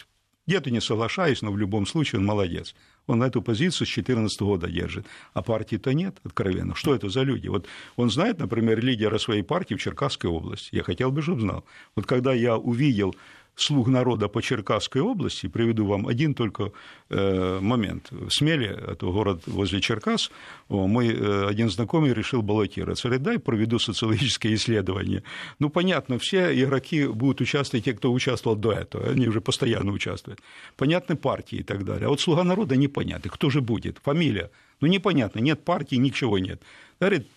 Где-то 0.47 0.71
не 0.71 0.81
соглашаюсь, 0.81 1.41
но 1.41 1.51
в 1.51 1.57
любом 1.57 1.85
случае 1.85 2.19
он 2.19 2.25
молодец. 2.25 2.73
Он 3.05 3.23
эту 3.23 3.41
позицию 3.41 3.87
с 3.87 3.93
2014 3.93 4.41
года 4.41 4.67
держит. 4.67 5.05
А 5.33 5.41
партии-то 5.41 5.93
нет, 5.93 6.17
откровенно. 6.23 6.75
Что 6.75 6.95
это 6.95 7.09
за 7.09 7.23
люди? 7.23 7.47
Вот 7.47 7.67
он 7.95 8.09
знает, 8.09 8.39
например, 8.39 8.83
лидера 8.83 9.17
своей 9.17 9.43
партии 9.43 9.75
в 9.75 9.81
Черкасской 9.81 10.29
области. 10.29 10.75
Я 10.75 10.83
хотел 10.83 11.11
бы, 11.11 11.21
чтобы 11.21 11.41
знал. 11.41 11.65
Вот 11.95 12.05
когда 12.05 12.33
я 12.33 12.57
увидел 12.57 13.15
слуг 13.61 13.87
народа 13.87 14.27
по 14.27 14.41
Черкасской 14.41 15.01
области, 15.01 15.47
приведу 15.47 15.85
вам 15.85 16.07
один 16.07 16.33
только 16.33 16.71
э, 17.09 17.59
момент. 17.61 18.07
В 18.11 18.29
Смеле, 18.29 18.67
это 18.87 19.05
город 19.05 19.43
возле 19.47 19.81
Черкас, 19.81 20.31
мой 20.69 21.09
э, 21.09 21.47
один 21.47 21.69
знакомый 21.69 22.13
решил 22.13 22.41
баллотироваться. 22.41 23.07
Говорит, 23.07 23.23
дай 23.23 23.39
проведу 23.39 23.79
социологическое 23.79 24.53
исследование. 24.53 25.23
Ну, 25.59 25.69
понятно, 25.69 26.17
все 26.17 26.53
игроки 26.63 27.07
будут 27.07 27.41
участвовать, 27.41 27.85
те, 27.85 27.93
кто 27.93 28.11
участвовал 28.11 28.55
до 28.55 28.71
этого, 28.71 29.09
они 29.09 29.27
уже 29.27 29.41
постоянно 29.41 29.91
участвуют. 29.91 30.39
Понятны 30.77 31.15
партии 31.15 31.59
и 31.59 31.63
так 31.63 31.83
далее. 31.83 32.07
А 32.07 32.09
вот 32.09 32.21
слуга 32.21 32.43
народа 32.43 32.75
непонятно, 32.75 33.29
кто 33.29 33.49
же 33.49 33.61
будет, 33.61 33.99
фамилия. 34.03 34.49
Ну, 34.81 34.87
непонятно, 34.87 35.39
нет 35.39 35.63
партии, 35.63 35.95
ничего 35.95 36.39
нет. 36.39 36.61
Говорит, 36.99 37.27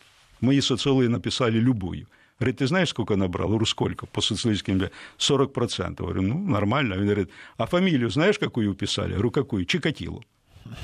мои 0.40 0.60
социологи 0.60 1.08
написали 1.08 1.58
любую. 1.58 2.06
Говорит, 2.42 2.58
ты 2.58 2.66
знаешь, 2.66 2.88
сколько 2.88 3.14
набрал? 3.14 3.48
Говорю, 3.48 3.66
сколько? 3.66 4.06
По 4.06 4.20
социалистическим 4.20 4.90
40%. 5.16 5.94
Говорю, 5.94 6.22
ну, 6.22 6.38
нормально. 6.38 6.96
Он 6.96 7.04
говорит, 7.04 7.30
а 7.56 7.66
фамилию 7.66 8.10
знаешь, 8.10 8.36
какую 8.36 8.72
уписали? 8.72 9.12
Говорю, 9.12 9.30
какую? 9.30 9.64
Чикатилу. 9.64 10.24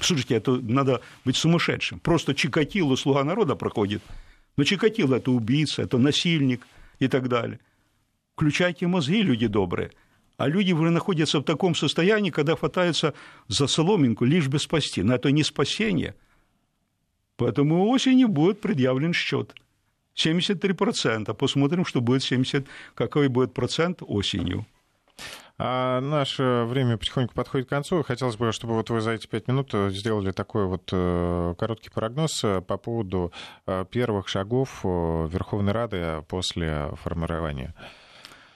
Слушайте, 0.01 0.37
это 0.37 0.53
надо 0.53 1.01
быть 1.25 1.37
сумасшедшим. 1.37 1.99
Просто 1.99 2.33
Чикатило 2.33 2.95
слуга 2.95 3.25
народа 3.25 3.57
проходит. 3.57 4.03
Но 4.57 4.63
Чикатило– 4.63 5.17
это 5.17 5.33
убийца, 5.33 5.83
это 5.83 5.99
насильник 5.99 6.65
и 7.01 7.09
так 7.09 7.29
далее. 7.29 7.59
Включайте 8.37 8.87
мозги, 8.87 9.23
люди 9.23 9.49
добрые. 9.49 9.91
А 10.37 10.47
люди 10.47 10.73
уже 10.73 10.91
находятся 10.91 11.41
в 11.41 11.43
таком 11.43 11.75
состоянии, 11.75 12.31
когда 12.31 12.55
хватаются 12.55 13.15
за 13.49 13.67
соломинку, 13.67 14.25
лишь 14.25 14.47
бы 14.47 14.61
спасти. 14.61 15.03
Но 15.03 15.17
это 15.17 15.33
не 15.33 15.43
спасение. 15.43 16.15
Поэтому 17.37 17.89
осенью 17.89 18.29
будет 18.29 18.61
предъявлен 18.61 19.13
счет. 19.13 19.57
73%. 20.19 21.33
Посмотрим, 21.35 21.85
что 21.85 22.01
будет 22.01 22.23
70, 22.23 22.67
какой 22.95 23.29
будет 23.29 23.55
процент 23.55 24.03
осенью. 24.03 24.67
А 25.61 26.01
наше 26.01 26.65
время 26.69 26.97
потихоньку 26.97 27.35
подходит 27.35 27.67
к 27.67 27.71
концу. 27.71 28.05
Хотелось 28.05 28.37
бы, 28.37 28.53
чтобы 28.53 28.75
вот 28.75 28.91
вы 28.91 29.01
за 29.01 29.13
эти 29.13 29.27
пять 29.27 29.49
минут 29.49 29.75
сделали 29.91 30.31
такой 30.31 30.67
вот 30.67 30.89
э, 30.93 31.55
короткий 31.59 31.91
прогноз 31.91 32.45
э, 32.45 32.61
по 32.61 32.77
поводу 32.77 33.33
э, 33.67 33.85
первых 33.91 34.29
шагов 34.29 34.85
Верховной 34.85 35.73
Рады 35.73 36.23
после 36.29 36.93
формирования. 37.03 37.75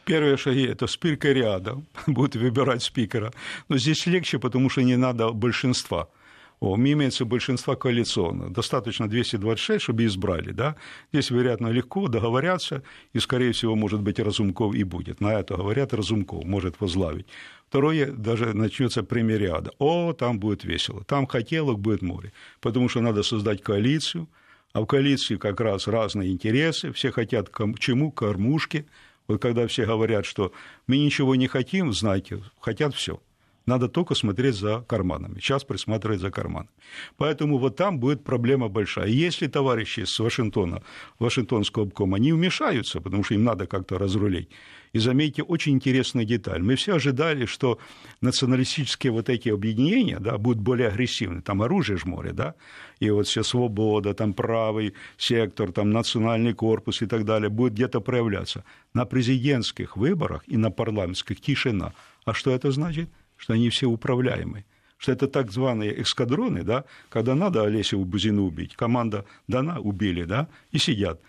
Первые 0.04 0.36
шаги– 0.36 0.64
это 0.68 0.86
спикер 0.86 1.34
ряда, 1.34 1.82
будут 2.06 2.36
выбирать 2.36 2.84
спикера. 2.84 3.32
Но 3.68 3.78
здесь 3.78 4.06
легче, 4.06 4.38
потому 4.38 4.70
что 4.70 4.82
не 4.82 4.96
надо 4.96 5.30
большинства– 5.30 6.08
имеется 6.62 7.24
большинство 7.24 7.76
коалиционных. 7.76 8.52
Достаточно 8.52 9.08
226, 9.08 9.82
чтобы 9.82 10.04
избрали. 10.04 10.52
Да? 10.52 10.76
Здесь, 11.12 11.30
вероятно, 11.30 11.68
легко 11.68 12.08
договорятся, 12.08 12.82
и, 13.12 13.18
скорее 13.18 13.50
всего, 13.52 13.74
может 13.74 14.00
быть, 14.00 14.20
Разумков 14.20 14.74
и 14.74 14.84
будет. 14.84 15.20
На 15.20 15.40
это 15.40 15.56
говорят, 15.56 15.92
Разумков 15.92 16.44
может 16.44 16.80
возглавить. 16.80 17.26
Второе, 17.68 18.12
даже 18.12 18.54
начнется 18.54 19.02
премириада. 19.02 19.72
О, 19.78 20.12
там 20.12 20.38
будет 20.38 20.64
весело, 20.64 21.02
там 21.04 21.26
хотелок 21.26 21.80
будет 21.80 22.02
море, 22.02 22.32
потому 22.60 22.88
что 22.88 23.00
надо 23.00 23.22
создать 23.22 23.62
коалицию, 23.62 24.28
а 24.72 24.82
в 24.82 24.86
коалиции 24.86 25.36
как 25.36 25.60
раз 25.60 25.88
разные 25.88 26.30
интересы, 26.30 26.92
все 26.92 27.10
хотят 27.10 27.48
к 27.48 27.78
чему, 27.78 28.12
кормушки. 28.12 28.86
Вот 29.26 29.42
когда 29.42 29.66
все 29.66 29.84
говорят, 29.84 30.26
что 30.26 30.52
мы 30.86 30.98
ничего 30.98 31.34
не 31.34 31.48
хотим, 31.48 31.92
знаете, 31.92 32.42
хотят 32.60 32.94
все 32.94 33.20
Надо 33.66 33.88
только 33.88 34.14
смотреть 34.14 34.56
за 34.56 34.80
карманами. 34.80 35.38
Сейчас 35.38 35.64
присматривать 35.64 36.20
за 36.20 36.30
карманами. 36.30 36.70
Поэтому 37.16 37.58
вот 37.58 37.76
там 37.76 37.98
будет 38.00 38.24
проблема 38.24 38.68
большая. 38.68 39.08
Если 39.08 39.46
товарищи 39.46 40.04
с 40.04 40.18
Вашингтона, 40.18 40.82
Вашингтонского 41.18 41.86
обкома, 41.86 42.18
не 42.18 42.32
вмешаются, 42.32 43.00
потому 43.00 43.22
что 43.22 43.34
им 43.34 43.44
надо 43.44 43.66
как-то 43.66 43.98
разрулить, 43.98 44.48
и 44.92 44.98
заметьте 44.98 45.42
очень 45.42 45.74
интересную 45.74 46.26
деталь. 46.26 46.62
Мы 46.62 46.74
все 46.74 46.96
ожидали, 46.96 47.46
что 47.46 47.78
националистические 48.20 49.12
вот 49.12 49.28
эти 49.28 49.48
объединения 49.48 50.18
да, 50.18 50.38
будут 50.38 50.60
более 50.60 50.88
агрессивны. 50.88 51.40
Там 51.40 51.62
оружие 51.62 51.96
ж 51.96 52.04
море, 52.04 52.32
да, 52.32 52.54
и 53.00 53.10
вот 53.10 53.26
все 53.26 53.42
свобода, 53.42 54.12
там 54.12 54.34
правый 54.34 54.94
сектор, 55.16 55.72
там 55.72 55.90
национальный 55.90 56.52
корпус 56.52 57.00
и 57.02 57.06
так 57.06 57.24
далее 57.24 57.48
будет 57.48 57.74
где-то 57.74 58.00
проявляться. 58.00 58.64
На 58.92 59.06
президентских 59.06 59.96
выборах 59.96 60.42
и 60.46 60.56
на 60.56 60.70
парламентских 60.70 61.40
тишина. 61.40 61.92
А 62.24 62.34
что 62.34 62.50
это 62.50 62.70
значит? 62.70 63.08
Что 63.42 63.54
они 63.54 63.68
все 63.70 63.86
управляемые 63.86 64.64
что 64.98 65.10
это 65.10 65.26
так 65.26 65.50
званые 65.50 66.00
эскадроны, 66.00 66.62
да, 66.62 66.84
когда 67.08 67.34
надо 67.34 67.64
Олесю 67.64 68.04
Бузину 68.04 68.44
убить, 68.44 68.76
команда 68.76 69.24
дана, 69.48 69.80
убили, 69.80 70.22
да, 70.22 70.46
и 70.70 70.78
сидят. 70.78 71.20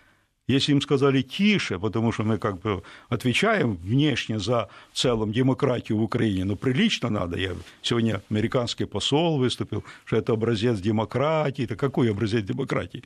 Если 0.46 0.72
им 0.72 0.80
сказали 0.80 1.22
тише, 1.22 1.80
потому 1.80 2.12
что 2.12 2.22
мы 2.22 2.38
как 2.38 2.60
бы 2.60 2.84
отвечаем 3.08 3.74
внешне 3.74 4.38
за 4.38 4.68
целом 4.92 5.32
демократию 5.32 5.98
в 5.98 6.02
Украине, 6.02 6.44
но 6.44 6.54
прилично 6.54 7.10
надо. 7.10 7.36
Я 7.36 7.50
сегодня 7.82 8.22
американский 8.30 8.84
посол 8.84 9.38
выступил, 9.38 9.82
что 10.04 10.16
это 10.16 10.34
образец 10.34 10.78
демократии. 10.78 11.64
Это 11.64 11.74
какой 11.74 12.10
образец 12.10 12.44
демократии? 12.44 13.02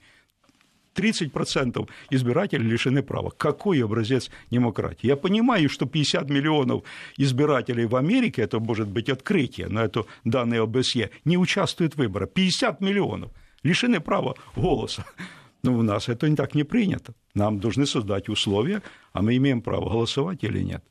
30% 0.98 1.88
избирателей 2.10 2.68
лишены 2.68 3.02
права. 3.02 3.30
Какой 3.30 3.84
образец 3.84 4.30
демократии? 4.50 5.06
Я 5.06 5.16
понимаю, 5.16 5.68
что 5.68 5.86
50 5.86 6.30
миллионов 6.30 6.82
избирателей 7.16 7.86
в 7.86 7.96
Америке, 7.96 8.42
это 8.42 8.58
может 8.58 8.88
быть 8.88 9.08
открытие, 9.08 9.68
но 9.68 9.82
это 9.82 10.04
данные 10.24 10.62
ОБСЕ, 10.62 11.10
не 11.24 11.36
участвуют 11.38 11.94
в 11.94 11.98
выборах. 11.98 12.30
50 12.32 12.80
миллионов 12.80 13.30
лишены 13.62 14.00
права 14.00 14.34
голоса. 14.56 15.04
Но 15.62 15.74
у 15.74 15.82
нас 15.82 16.08
это 16.08 16.34
так 16.36 16.54
не 16.54 16.64
принято. 16.64 17.14
Нам 17.34 17.58
должны 17.58 17.86
создать 17.86 18.28
условия, 18.28 18.82
а 19.12 19.22
мы 19.22 19.36
имеем 19.36 19.60
право 19.60 19.88
голосовать 19.90 20.44
или 20.44 20.60
нет. 20.60 20.84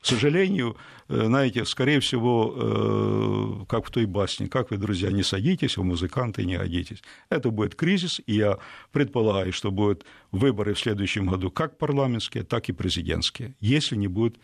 К 0.00 0.06
сожалению, 0.06 0.76
э, 1.08 1.26
знаете, 1.26 1.64
скорее 1.64 1.98
всего, 2.00 2.54
э, 2.56 3.64
как 3.68 3.86
в 3.86 3.90
той 3.90 4.06
басне, 4.06 4.46
как 4.48 4.70
вы, 4.70 4.76
друзья, 4.76 5.10
не 5.10 5.22
садитесь, 5.22 5.76
вы 5.76 5.84
музыканты 5.84 6.44
не 6.44 6.58
годитесь. 6.58 7.02
Это 7.28 7.50
будет 7.50 7.74
кризис, 7.74 8.20
и 8.26 8.34
я 8.34 8.58
предполагаю, 8.92 9.52
что 9.52 9.70
будут 9.70 10.04
выборы 10.30 10.74
в 10.74 10.78
следующем 10.78 11.26
году 11.26 11.50
как 11.50 11.78
парламентские, 11.78 12.44
так 12.44 12.68
и 12.68 12.72
президентские, 12.72 13.54
если 13.60 13.96
не 13.96 14.08
будет 14.08 14.38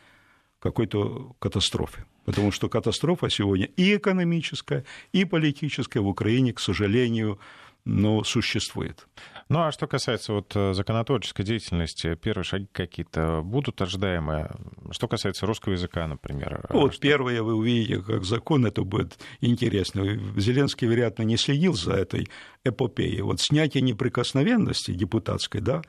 какой-то 0.58 1.34
катастрофы. 1.38 2.04
Потому 2.24 2.52
что 2.52 2.68
катастрофа 2.68 3.28
сегодня 3.28 3.66
и 3.76 3.96
экономическая, 3.96 4.84
и 5.12 5.24
политическая 5.24 6.00
в 6.00 6.06
Украине, 6.06 6.52
к 6.52 6.60
сожалению, 6.60 7.38
но 7.84 8.22
существует. 8.24 9.06
Ну 9.48 9.60
а 9.60 9.72
что 9.72 9.86
касается 9.86 10.32
вот 10.32 10.54
э, 10.54 10.72
законотворческой 10.72 11.44
деятельности, 11.44 12.14
первые 12.14 12.44
шаги 12.44 12.68
какие-то 12.72 13.42
будут 13.42 13.82
ожидаемые? 13.82 14.50
Что 14.92 15.08
касается 15.08 15.46
русского 15.46 15.72
языка, 15.72 16.06
например? 16.06 16.66
Ну, 16.70 16.80
вот 16.80 16.94
что... 16.94 17.02
первое 17.02 17.42
вы 17.42 17.54
увидите 17.54 18.00
как 18.02 18.24
закон, 18.24 18.66
это 18.66 18.82
будет 18.82 19.18
интересно. 19.40 20.04
Зеленский, 20.36 20.86
вероятно, 20.86 21.22
не 21.22 21.36
следил 21.36 21.74
за 21.74 21.94
этой 21.94 22.28
эпопеей. 22.64 23.20
Вот 23.22 23.40
снятие 23.40 23.82
неприкосновенности 23.82 24.92
депутатской, 24.92 25.60
да, 25.60 25.82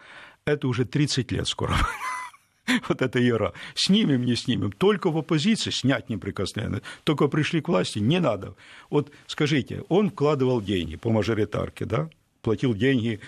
это 0.45 0.67
уже 0.67 0.85
30 0.85 1.31
лет 1.31 1.47
скоро. 1.47 1.75
вот 2.87 3.01
эта 3.01 3.19
яра. 3.19 3.53
Снимем, 3.75 4.25
не 4.25 4.35
снимем. 4.35 4.71
Только 4.71 5.11
в 5.11 5.17
оппозиции 5.17 5.71
снять 5.71 6.09
неприкосновенность. 6.09 6.83
Только 7.03 7.27
пришли 7.27 7.61
к 7.61 7.67
власти, 7.69 7.99
не 7.99 8.19
надо. 8.19 8.55
Вот 8.89 9.11
скажите, 9.27 9.83
он 9.89 10.09
вкладывал 10.09 10.61
деньги 10.61 10.95
по 10.95 11.09
мажоритарке, 11.09 11.85
да? 11.85 12.09
платил 12.43 12.75
деньги 12.75 13.19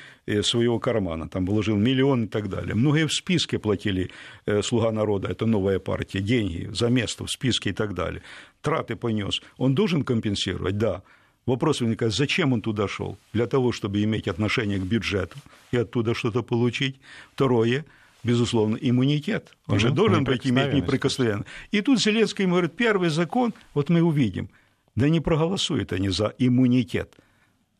своего 0.42 0.78
кармана, 0.80 1.28
там 1.28 1.46
вложил 1.46 1.78
миллион 1.78 2.26
и 2.26 2.28
так 2.28 2.50
далее. 2.50 2.76
Многие 2.76 3.08
в 3.08 3.14
списке 3.14 3.58
платили 3.58 4.12
э, 4.46 4.62
«Слуга 4.62 4.92
народа», 4.92 5.30
это 5.30 5.46
новая 5.46 5.80
партия, 5.80 6.20
деньги 6.20 6.70
за 6.74 6.90
место 6.90 7.24
в 7.24 7.32
списке 7.32 7.70
и 7.70 7.74
так 7.74 7.94
далее. 7.94 8.22
Траты 8.62 8.96
понес. 8.96 9.42
Он 9.58 9.74
должен 9.74 10.04
компенсировать? 10.04 10.78
Да. 10.78 11.02
Вопрос 11.46 11.82
возникает, 11.82 12.14
зачем 12.14 12.54
он 12.54 12.62
туда 12.62 12.88
шел? 12.88 13.18
Для 13.34 13.46
того, 13.46 13.72
чтобы 13.72 14.04
иметь 14.04 14.28
отношение 14.28 14.80
к 14.80 14.84
бюджету 14.84 15.38
и 15.72 15.78
оттуда 15.78 16.14
что-то 16.14 16.44
получить. 16.44 16.96
Второе, 17.34 17.86
безусловно, 18.25 18.77
иммунитет. 18.81 19.55
Он 19.67 19.75
угу, 19.75 19.81
же 19.81 19.91
должен 19.91 20.25
быть 20.25 20.47
иметь 20.47 20.73
неприкосновенность. 20.73 21.49
И 21.71 21.81
тут 21.81 22.01
Зеленский 22.01 22.45
ему 22.45 22.55
говорит, 22.55 22.77
первый 22.77 23.11
закон, 23.11 23.55
вот 23.75 23.89
мы 23.89 24.03
увидим, 24.03 24.49
да 24.97 25.09
не 25.09 25.21
проголосуют 25.21 25.93
они 25.93 26.11
за 26.11 26.35
иммунитет. 26.39 27.15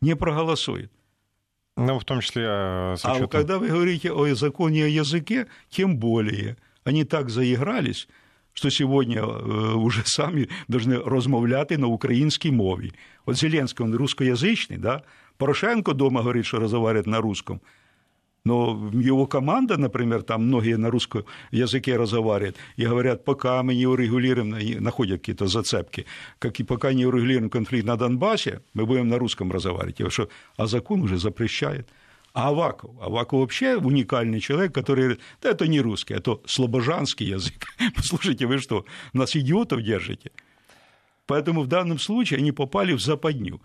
Не 0.01 0.17
проголосуют. 0.17 0.91
Ну, 1.77 1.99
в 1.99 2.05
том 2.05 2.21
числе 2.21 2.47
а, 2.47 2.95
с 2.97 3.05
учетом... 3.05 3.25
А 3.25 3.29
когда 3.29 3.59
вы 3.59 3.69
говорите 3.69 4.13
о 4.13 4.35
законе 4.35 4.85
о 4.85 4.89
языке, 4.89 5.47
тем 5.71 5.97
более. 5.97 6.57
Они 6.85 7.05
так 7.05 7.31
заигрались, 7.31 8.09
що 8.53 8.71
сьогодні 8.71 9.21
вже 9.21 10.01
э, 10.01 10.07
самі 10.07 10.49
повинні 10.69 10.97
розмовляти 10.97 11.79
на 11.79 11.87
українській 11.87 12.51
мові. 12.51 12.93
От 13.27 13.37
Зеленський, 13.37 13.87
він 13.87 13.95
русскоязичний, 13.95 14.79
да? 14.79 15.03
Порошенко 15.37 15.93
дома 15.93 16.21
говорить, 16.21 16.47
що 16.47 16.59
розмовляє 16.59 17.03
на 17.07 17.21
русском. 17.21 17.61
Но 18.46 18.92
его 18.94 19.26
команда, 19.26 19.78
например, 19.78 20.22
там 20.22 20.46
многие 20.46 20.78
на 20.78 20.92
русском 20.92 21.26
языке 21.52 21.98
разговаривают 21.98 22.56
и 22.78 22.86
говорят, 22.86 23.26
пока 23.26 23.64
мы 23.64 23.76
не 23.76 23.88
урегулируем, 23.88 24.56
находят 24.84 25.20
какие-то 25.20 25.48
зацепки, 25.48 26.06
как 26.38 26.60
и 26.60 26.64
пока 26.64 26.94
не 26.94 27.08
урегулируем 27.08 27.50
конфликт 27.50 27.88
на 27.88 27.98
Донбассе, 27.98 28.62
мы 28.76 28.86
будем 28.86 29.10
на 29.10 29.18
русском 29.18 29.52
разговаривать. 29.52 30.00
Я 30.00 30.10
что, 30.12 30.30
а 30.58 30.68
закон 30.68 31.02
уже 31.02 31.18
запрещает. 31.18 31.90
А 32.34 32.50
Аваков? 32.50 32.92
Аваков 33.02 33.40
вообще 33.40 33.78
уникальный 33.78 34.40
человек, 34.40 34.76
который 34.76 35.04
говорит, 35.04 35.22
да 35.42 35.50
это 35.50 35.68
не 35.68 35.82
русский, 35.82 36.14
это 36.14 36.40
слобожанский 36.46 37.28
язык. 37.28 37.66
Послушайте, 37.96 38.46
вы 38.46 38.60
что, 38.60 38.86
нас 39.14 39.36
идиотов 39.36 39.82
держите? 39.82 40.32
Поэтому 41.26 41.62
в 41.62 41.68
данном 41.68 41.98
случае 41.98 42.38
они 42.40 42.52
попали 42.52 42.94
в 42.94 43.00
западню. 43.00 43.60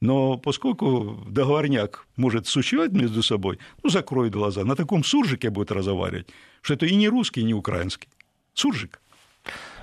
Но 0.00 0.36
поскольку 0.36 1.24
договорняк 1.26 2.06
может 2.16 2.46
существовать 2.46 2.92
между 2.92 3.22
собой, 3.22 3.58
ну, 3.82 3.90
закроет 3.90 4.32
глаза, 4.32 4.64
на 4.64 4.76
таком 4.76 5.04
суржике 5.04 5.50
будет 5.50 5.72
разговаривать, 5.72 6.28
что 6.60 6.74
это 6.74 6.86
и 6.86 6.94
не 6.94 7.08
русский, 7.08 7.40
и 7.40 7.44
не 7.44 7.54
украинский. 7.54 8.08
Суржик. 8.54 9.00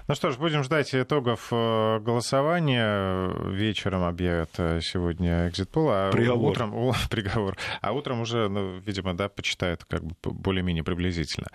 Ну 0.08 0.16
что 0.16 0.32
ж, 0.32 0.38
будем 0.38 0.64
ждать 0.64 0.94
итогов 0.94 1.48
э, 1.52 2.00
голосования. 2.00 3.30
Вечером 3.50 4.04
объявят 4.04 4.50
э, 4.58 4.82
сегодня 4.82 5.48
экзитпол, 5.48 5.90
а 5.90 6.12
приговор. 6.12 6.52
утром 6.52 6.74
о, 6.76 6.96
приговор, 7.10 7.58
а 7.82 7.94
утром 7.94 8.22
уже, 8.22 8.50
ну, 8.50 8.80
видимо, 8.80 9.14
да, 9.14 9.30
почитают 9.30 9.86
как 9.86 10.04
бы 10.04 10.14
более-менее 10.24 10.84
приблизительно. 10.84 11.48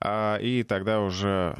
А, 0.00 0.38
и 0.38 0.62
тогда 0.62 1.00
уже 1.00 1.56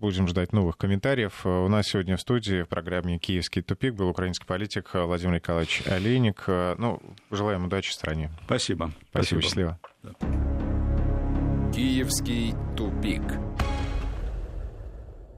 Будем 0.00 0.26
ждать 0.28 0.54
новых 0.54 0.78
комментариев. 0.78 1.44
У 1.44 1.68
нас 1.68 1.88
сегодня 1.88 2.16
в 2.16 2.22
студии 2.22 2.62
в 2.62 2.68
программе 2.68 3.18
«Киевский 3.18 3.60
тупик» 3.60 3.92
был 3.92 4.08
украинский 4.08 4.46
политик 4.46 4.88
Владимир 4.94 5.34
Николаевич 5.34 5.82
Олейник. 5.86 6.44
Ну, 6.46 7.02
желаем 7.30 7.66
удачи 7.66 7.92
стране. 7.92 8.30
Спасибо. 8.46 8.92
Спасибо, 9.10 9.42
Спасибо. 9.42 9.42
счастливо. 9.42 9.78
«Киевский 11.74 12.54
тупик». 12.78 13.20